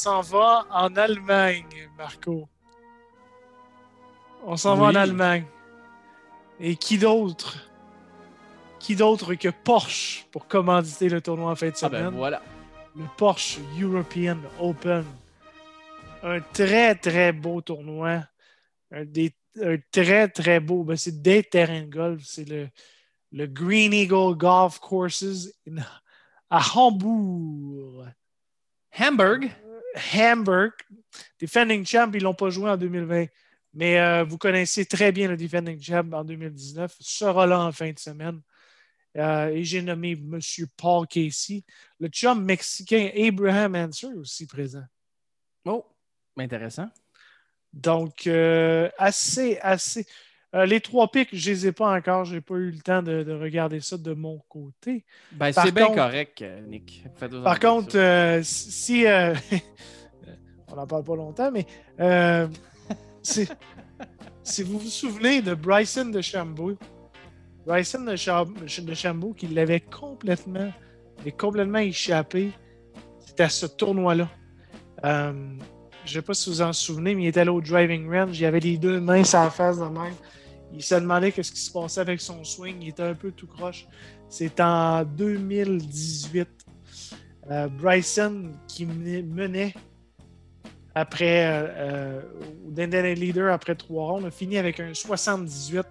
S'en 0.00 0.22
va 0.22 0.66
en 0.70 0.96
Allemagne, 0.96 1.90
Marco. 1.98 2.48
On 4.44 4.56
s'en 4.56 4.74
va 4.76 4.86
en 4.86 4.94
Allemagne. 4.94 5.44
Et 6.58 6.76
qui 6.76 6.96
d'autre? 6.96 7.58
Qui 8.78 8.96
d'autre 8.96 9.34
que 9.34 9.48
Porsche 9.50 10.26
pour 10.32 10.46
commanditer 10.48 11.10
le 11.10 11.20
tournoi 11.20 11.50
en 11.50 11.54
fin 11.54 11.68
de 11.68 11.74
Ah 11.82 11.88
ben 11.90 11.98
semaine? 11.98 12.14
voilà. 12.16 12.42
Le 12.96 13.04
Porsche 13.18 13.58
European 13.78 14.38
Open. 14.58 15.04
Un 16.22 16.40
très, 16.40 16.94
très 16.94 17.32
beau 17.32 17.60
tournoi. 17.60 18.22
Un, 18.90 19.04
des, 19.04 19.34
un 19.62 19.76
très, 19.92 20.28
très 20.28 20.60
beau. 20.60 20.82
Ben, 20.82 20.96
c'est 20.96 21.20
des 21.20 21.42
terrains 21.42 21.82
de 21.82 21.90
golf. 21.90 22.22
C'est 22.24 22.48
le, 22.48 22.68
le 23.32 23.46
Green 23.46 23.92
Eagle 23.92 24.34
Golf 24.36 24.78
Courses 24.78 25.48
in- 25.68 25.82
à 26.48 26.60
Hambourg. 26.74 28.06
Hamburg. 28.98 29.50
Hamburg. 30.14 30.72
Defending 31.40 31.84
Champ, 31.84 32.10
ils 32.12 32.18
ne 32.18 32.24
l'ont 32.24 32.34
pas 32.34 32.50
joué 32.50 32.70
en 32.70 32.76
2020. 32.76 33.26
Mais 33.74 34.00
euh, 34.00 34.24
vous 34.24 34.38
connaissez 34.38 34.84
très 34.84 35.12
bien 35.12 35.28
le 35.28 35.36
Defending 35.36 35.80
Champ 35.80 36.12
en 36.12 36.24
2019. 36.24 36.96
Sera 37.00 37.46
là 37.46 37.60
en 37.60 37.72
fin 37.72 37.90
de 37.92 37.98
semaine. 37.98 38.40
Euh, 39.16 39.48
et 39.48 39.64
j'ai 39.64 39.82
nommé 39.82 40.12
M. 40.12 40.38
Paul 40.76 41.06
Casey. 41.06 41.64
Le 41.98 42.08
chum 42.08 42.44
mexicain 42.44 43.10
Abraham 43.16 43.74
Answer 43.74 44.14
aussi 44.16 44.46
présent. 44.46 44.84
Oh, 45.64 45.84
intéressant. 46.36 46.88
Donc, 47.72 48.26
euh, 48.26 48.88
assez, 48.98 49.58
assez. 49.60 50.06
Euh, 50.54 50.66
les 50.66 50.80
trois 50.80 51.10
pics, 51.10 51.28
je 51.32 51.50
ne 51.50 51.54
les 51.54 51.66
ai 51.68 51.72
pas 51.72 51.96
encore. 51.96 52.24
Je 52.24 52.34
n'ai 52.34 52.40
pas 52.40 52.54
eu 52.56 52.70
le 52.70 52.80
temps 52.80 53.02
de, 53.02 53.22
de 53.22 53.32
regarder 53.32 53.80
ça 53.80 53.96
de 53.96 54.12
mon 54.14 54.38
côté. 54.48 55.04
Ben, 55.32 55.52
c'est 55.52 55.72
bien 55.72 55.86
correct, 55.94 56.44
Nick. 56.68 57.04
Par 57.44 57.60
contre, 57.60 57.96
euh, 57.96 58.40
si. 58.42 59.06
euh, 59.06 59.34
on 60.68 60.76
n'en 60.76 60.86
parle 60.86 61.04
pas 61.04 61.16
longtemps, 61.16 61.50
mais. 61.52 61.66
si, 63.22 63.48
si 64.42 64.62
vous 64.62 64.78
vous 64.78 64.88
souvenez 64.88 65.42
de 65.42 65.54
Bryson 65.54 66.06
de 66.06 66.20
Chambault, 66.20 66.76
Bryson 67.66 68.02
de, 68.04 68.16
Cham- 68.16 68.54
de 68.54 68.94
Chambault 68.94 69.34
qui 69.34 69.46
l'avait 69.46 69.80
complètement, 69.80 70.72
mais 71.24 71.30
complètement 71.30 71.78
échappé, 71.78 72.50
c'était 73.20 73.44
à 73.44 73.48
ce 73.48 73.66
tournoi-là. 73.66 74.28
Je 75.04 75.28
ne 75.32 76.06
sais 76.06 76.22
pas 76.22 76.34
si 76.34 76.48
vous 76.50 76.62
en 76.62 76.72
souvenez, 76.72 77.14
mais 77.14 77.24
il 77.24 77.26
était 77.28 77.40
allé 77.40 77.50
au 77.50 77.60
driving 77.60 78.10
range. 78.10 78.40
Il 78.40 78.44
avait 78.46 78.60
les 78.60 78.78
deux 78.78 79.00
mains 79.00 79.22
sur 79.22 79.38
la 79.40 79.50
face 79.50 79.78
de 79.78 79.84
même. 79.84 80.14
Il 80.72 80.82
se 80.82 80.94
demandait 80.94 81.32
qu'est-ce 81.32 81.52
qui 81.52 81.60
se 81.60 81.72
passait 81.72 82.00
avec 82.00 82.20
son 82.20 82.44
swing. 82.44 82.76
Il 82.80 82.88
était 82.88 83.02
un 83.02 83.14
peu 83.14 83.32
tout 83.32 83.46
croche. 83.46 83.86
C'est 84.28 84.60
en 84.60 85.04
2018. 85.04 86.48
Euh, 87.50 87.68
Bryson 87.68 88.52
qui 88.68 88.86
menait- 88.86 89.74
après 90.94 91.46
euh, 91.46 92.22
euh, 92.76 93.14
Leader 93.14 93.52
après 93.52 93.74
trois 93.74 94.12
rondes 94.12 94.26
a 94.26 94.30
fini 94.30 94.58
avec 94.58 94.78
un 94.80 94.94
78. 94.94 95.86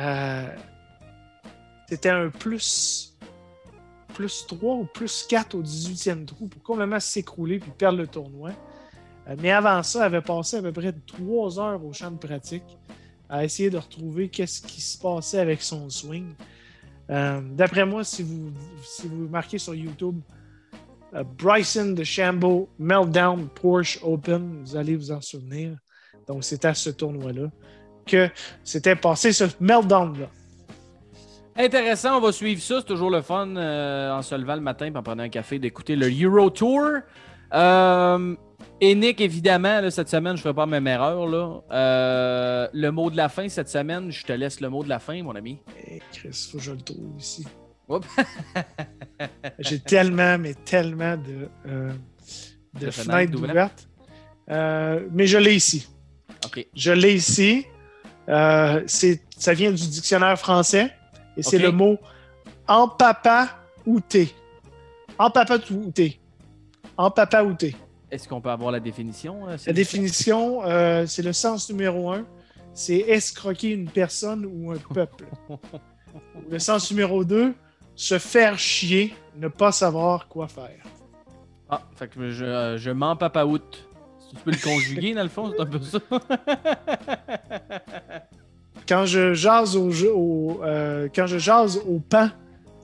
Euh, 0.00 0.46
c'était 1.88 2.10
un 2.10 2.28
plus, 2.28 3.16
plus 4.14 4.46
3 4.46 4.74
ou 4.74 4.84
plus 4.84 5.24
4 5.28 5.54
au 5.54 5.62
18e 5.62 6.24
trou 6.26 6.46
pour 6.48 6.62
complètement 6.62 7.00
s'écrouler 7.00 7.58
puis 7.58 7.70
perdre 7.76 7.98
le 7.98 8.06
tournoi. 8.06 8.50
Euh, 9.28 9.34
mais 9.40 9.50
avant 9.50 9.82
ça, 9.82 10.00
elle 10.00 10.14
avait 10.14 10.22
passé 10.24 10.58
à 10.58 10.62
peu 10.62 10.72
près 10.72 10.92
3 10.92 11.58
heures 11.58 11.84
au 11.84 11.92
champ 11.92 12.10
de 12.10 12.18
pratique 12.18 12.77
à 13.28 13.44
essayer 13.44 13.70
de 13.70 13.78
retrouver 13.78 14.28
qu'est-ce 14.28 14.62
qui 14.62 14.80
se 14.80 14.98
passait 14.98 15.38
avec 15.38 15.62
son 15.62 15.90
swing. 15.90 16.34
Euh, 17.10 17.40
D'après 17.52 17.86
moi, 17.86 18.04
si 18.04 18.22
vous, 18.22 18.52
si 18.82 19.06
vous 19.06 19.28
marquez 19.28 19.58
sur 19.58 19.74
YouTube 19.74 20.20
euh, 21.14 21.24
Bryson 21.24 21.92
de 21.92 22.04
Shambo 22.04 22.68
Meltdown 22.78 23.48
Porsche 23.48 23.98
Open, 24.02 24.62
vous 24.62 24.76
allez 24.76 24.96
vous 24.96 25.10
en 25.10 25.20
souvenir. 25.20 25.76
Donc, 26.26 26.44
c'était 26.44 26.68
à 26.68 26.74
ce 26.74 26.90
tournoi-là 26.90 27.50
que 28.06 28.28
c'était 28.64 28.96
passé 28.96 29.32
ce 29.32 29.44
meltdown-là. 29.60 30.28
Intéressant, 31.56 32.18
on 32.18 32.20
va 32.20 32.32
suivre 32.32 32.62
ça. 32.62 32.76
C'est 32.78 32.86
toujours 32.86 33.10
le 33.10 33.20
fun 33.20 33.56
euh, 33.56 34.12
en 34.12 34.22
se 34.22 34.34
levant 34.34 34.54
le 34.54 34.60
matin 34.60 34.92
en 34.94 35.02
prenant 35.02 35.24
un 35.24 35.28
café 35.28 35.58
d'écouter 35.58 35.96
le 35.96 36.08
Euro 36.08 36.50
Tour. 36.50 36.82
Euh, 37.52 38.36
et 38.80 38.94
Nick, 38.94 39.20
évidemment, 39.20 39.80
là, 39.80 39.90
cette 39.90 40.08
semaine, 40.08 40.36
je 40.36 40.40
ne 40.40 40.42
ferai 40.42 40.54
pas 40.54 40.62
la 40.62 40.66
même 40.66 40.86
erreur. 40.86 41.26
Là. 41.26 41.60
Euh, 41.72 42.68
le 42.72 42.90
mot 42.90 43.10
de 43.10 43.16
la 43.16 43.28
fin 43.28 43.48
cette 43.48 43.68
semaine, 43.68 44.12
je 44.12 44.24
te 44.24 44.32
laisse 44.32 44.60
le 44.60 44.68
mot 44.68 44.84
de 44.84 44.88
la 44.88 45.00
fin, 45.00 45.20
mon 45.22 45.34
ami. 45.34 45.58
Eh, 45.86 46.00
Chris, 46.12 46.48
faut 46.50 46.58
que 46.58 46.64
je 46.64 46.72
le 46.72 46.80
trouve 46.80 47.18
ici. 47.18 47.46
J'ai 49.58 49.80
tellement, 49.80 50.38
mais 50.38 50.54
tellement 50.54 51.16
de, 51.16 51.48
euh, 51.66 51.92
de 52.74 52.86
De 52.86 52.90
fenêtres 52.90 53.36
ouvertes. 53.36 53.88
Euh, 54.50 55.08
mais 55.10 55.26
je 55.26 55.38
l'ai 55.38 55.54
ici. 55.54 55.88
Je 56.74 56.92
l'ai 56.92 57.14
ici. 57.14 57.66
Ça 58.26 59.54
vient 59.54 59.70
du 59.70 59.88
dictionnaire 59.88 60.38
français 60.38 60.92
et 61.36 61.42
c'est 61.42 61.58
le 61.58 61.72
mot 61.72 61.98
en 62.68 62.88
papa 62.88 63.58
outé. 63.86 64.34
En 65.18 65.30
papa 65.30 65.58
outé. 65.70 66.20
En 66.96 67.10
papa 67.10 67.42
outé. 67.42 67.74
Est-ce 68.10 68.26
qu'on 68.28 68.40
peut 68.40 68.50
avoir 68.50 68.70
la 68.72 68.80
définition? 68.80 69.48
euh, 69.48 69.56
La 69.66 69.72
définition, 69.72 70.64
euh, 70.64 71.04
c'est 71.06 71.22
le 71.22 71.32
sens 71.32 71.68
numéro 71.70 72.10
un. 72.10 72.24
C'est 72.72 72.98
escroquer 72.98 73.70
une 73.70 73.88
personne 73.90 74.46
ou 74.46 74.72
un 74.72 74.76
peuple. 74.94 75.26
le 76.50 76.58
sens 76.58 76.90
numéro 76.90 77.24
deux, 77.24 77.54
se 77.94 78.18
faire 78.18 78.58
chier, 78.58 79.14
ne 79.36 79.48
pas 79.48 79.72
savoir 79.72 80.28
quoi 80.28 80.48
faire. 80.48 80.82
Ah, 81.68 81.82
fait 81.96 82.08
que 82.08 82.30
je, 82.30 82.44
euh, 82.44 82.78
je 82.78 82.90
m'en 82.90 83.14
papaoute. 83.16 83.84
Tu 84.30 84.36
peux 84.44 84.50
le 84.52 84.56
conjuguer, 84.62 85.14
dans 85.14 85.22
le 85.22 85.28
fond, 85.28 85.50
c'est 85.54 85.60
un 85.60 85.66
peu 85.66 85.80
ça. 85.80 85.98
Quand 88.88 89.04
je 89.04 89.34
jase 89.34 89.76
au, 89.76 89.90
jeu- 89.90 90.12
au, 90.14 90.62
euh, 90.64 91.08
quand 91.14 91.26
je 91.26 91.36
jase 91.38 91.78
au 91.86 91.98
pain, 91.98 92.32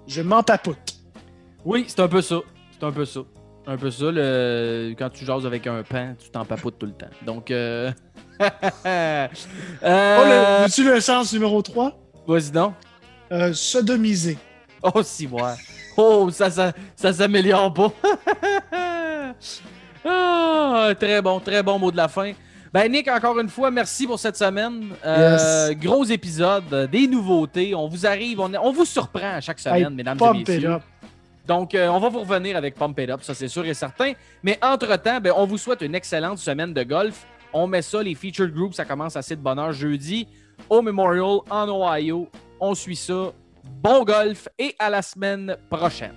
je 0.06 0.20
m'en 0.20 0.42
papoute. 0.42 0.98
oui, 1.64 1.84
c'est 1.88 2.00
un 2.00 2.08
peu 2.08 2.20
ça. 2.20 2.40
C'est 2.72 2.84
un 2.84 2.92
peu 2.92 3.04
ça. 3.06 3.20
Un 3.66 3.76
peu 3.76 3.90
ça, 3.90 4.04
le... 4.10 4.94
quand 4.98 5.08
tu 5.10 5.24
jases 5.24 5.46
avec 5.46 5.66
un 5.66 5.82
pain, 5.82 6.14
tu 6.22 6.28
t'en 6.30 6.44
papoutes 6.44 6.78
tout 6.78 6.86
le 6.86 6.92
temps. 6.92 7.06
Donc, 7.24 7.50
euh... 7.50 7.90
euh... 8.86 9.26
Oh, 9.82 9.84
le, 9.84 10.62
veux-tu 10.64 10.84
le 10.84 11.00
sens 11.00 11.32
numéro 11.32 11.62
3? 11.62 11.98
Vas-y 12.26 12.50
donc. 12.50 12.74
sodomiser. 13.54 14.36
Oh, 14.82 15.02
si, 15.02 15.26
moi. 15.26 15.54
Oh, 15.96 16.28
ça, 16.30 16.50
ça, 16.50 16.72
ça 16.96 17.12
s'améliore 17.12 17.72
pas. 17.72 17.92
Ah, 20.06 20.90
très 21.00 21.22
bon, 21.22 21.40
très 21.40 21.62
bon 21.62 21.78
mot 21.78 21.90
de 21.90 21.96
la 21.96 22.08
fin. 22.08 22.32
Ben, 22.72 22.90
Nick, 22.90 23.08
encore 23.08 23.38
une 23.38 23.48
fois, 23.48 23.70
merci 23.70 24.06
pour 24.06 24.18
cette 24.18 24.36
semaine. 24.36 24.88
Euh, 25.06 25.72
Gros 25.74 26.04
épisode, 26.04 26.64
euh, 26.72 26.86
des 26.86 27.06
nouveautés. 27.06 27.74
On 27.74 27.88
vous 27.88 28.04
arrive, 28.04 28.40
on, 28.40 28.52
on 28.60 28.72
vous 28.72 28.84
surprend 28.84 29.36
à 29.36 29.40
chaque 29.40 29.60
semaine, 29.60 29.86
Hey, 29.86 29.94
mesdames 29.94 30.18
et 30.20 30.40
it 30.40 30.48
messieurs. 30.48 30.70
up. 30.72 30.82
Donc, 31.46 31.74
euh, 31.74 31.88
on 31.88 31.98
va 31.98 32.08
vous 32.08 32.20
revenir 32.20 32.56
avec 32.56 32.74
Pump 32.74 32.98
It 32.98 33.10
Up, 33.10 33.22
ça 33.22 33.34
c'est 33.34 33.48
sûr 33.48 33.66
et 33.66 33.74
certain. 33.74 34.12
Mais 34.42 34.58
entre-temps, 34.62 35.20
ben, 35.20 35.32
on 35.36 35.46
vous 35.46 35.58
souhaite 35.58 35.82
une 35.82 35.94
excellente 35.94 36.38
semaine 36.38 36.72
de 36.72 36.82
golf. 36.82 37.26
On 37.52 37.66
met 37.66 37.82
ça, 37.82 38.02
les 38.02 38.14
featured 38.14 38.52
groups, 38.52 38.74
ça 38.74 38.84
commence 38.84 39.16
assez 39.16 39.36
de 39.36 39.40
bonne 39.40 39.58
heure 39.58 39.72
jeudi 39.72 40.26
au 40.68 40.82
Memorial 40.82 41.40
en 41.50 41.68
Ohio. 41.68 42.28
On 42.60 42.74
suit 42.74 42.96
ça. 42.96 43.32
Bon 43.82 44.04
golf 44.04 44.48
et 44.58 44.74
à 44.78 44.90
la 44.90 45.02
semaine 45.02 45.56
prochaine. 45.70 46.14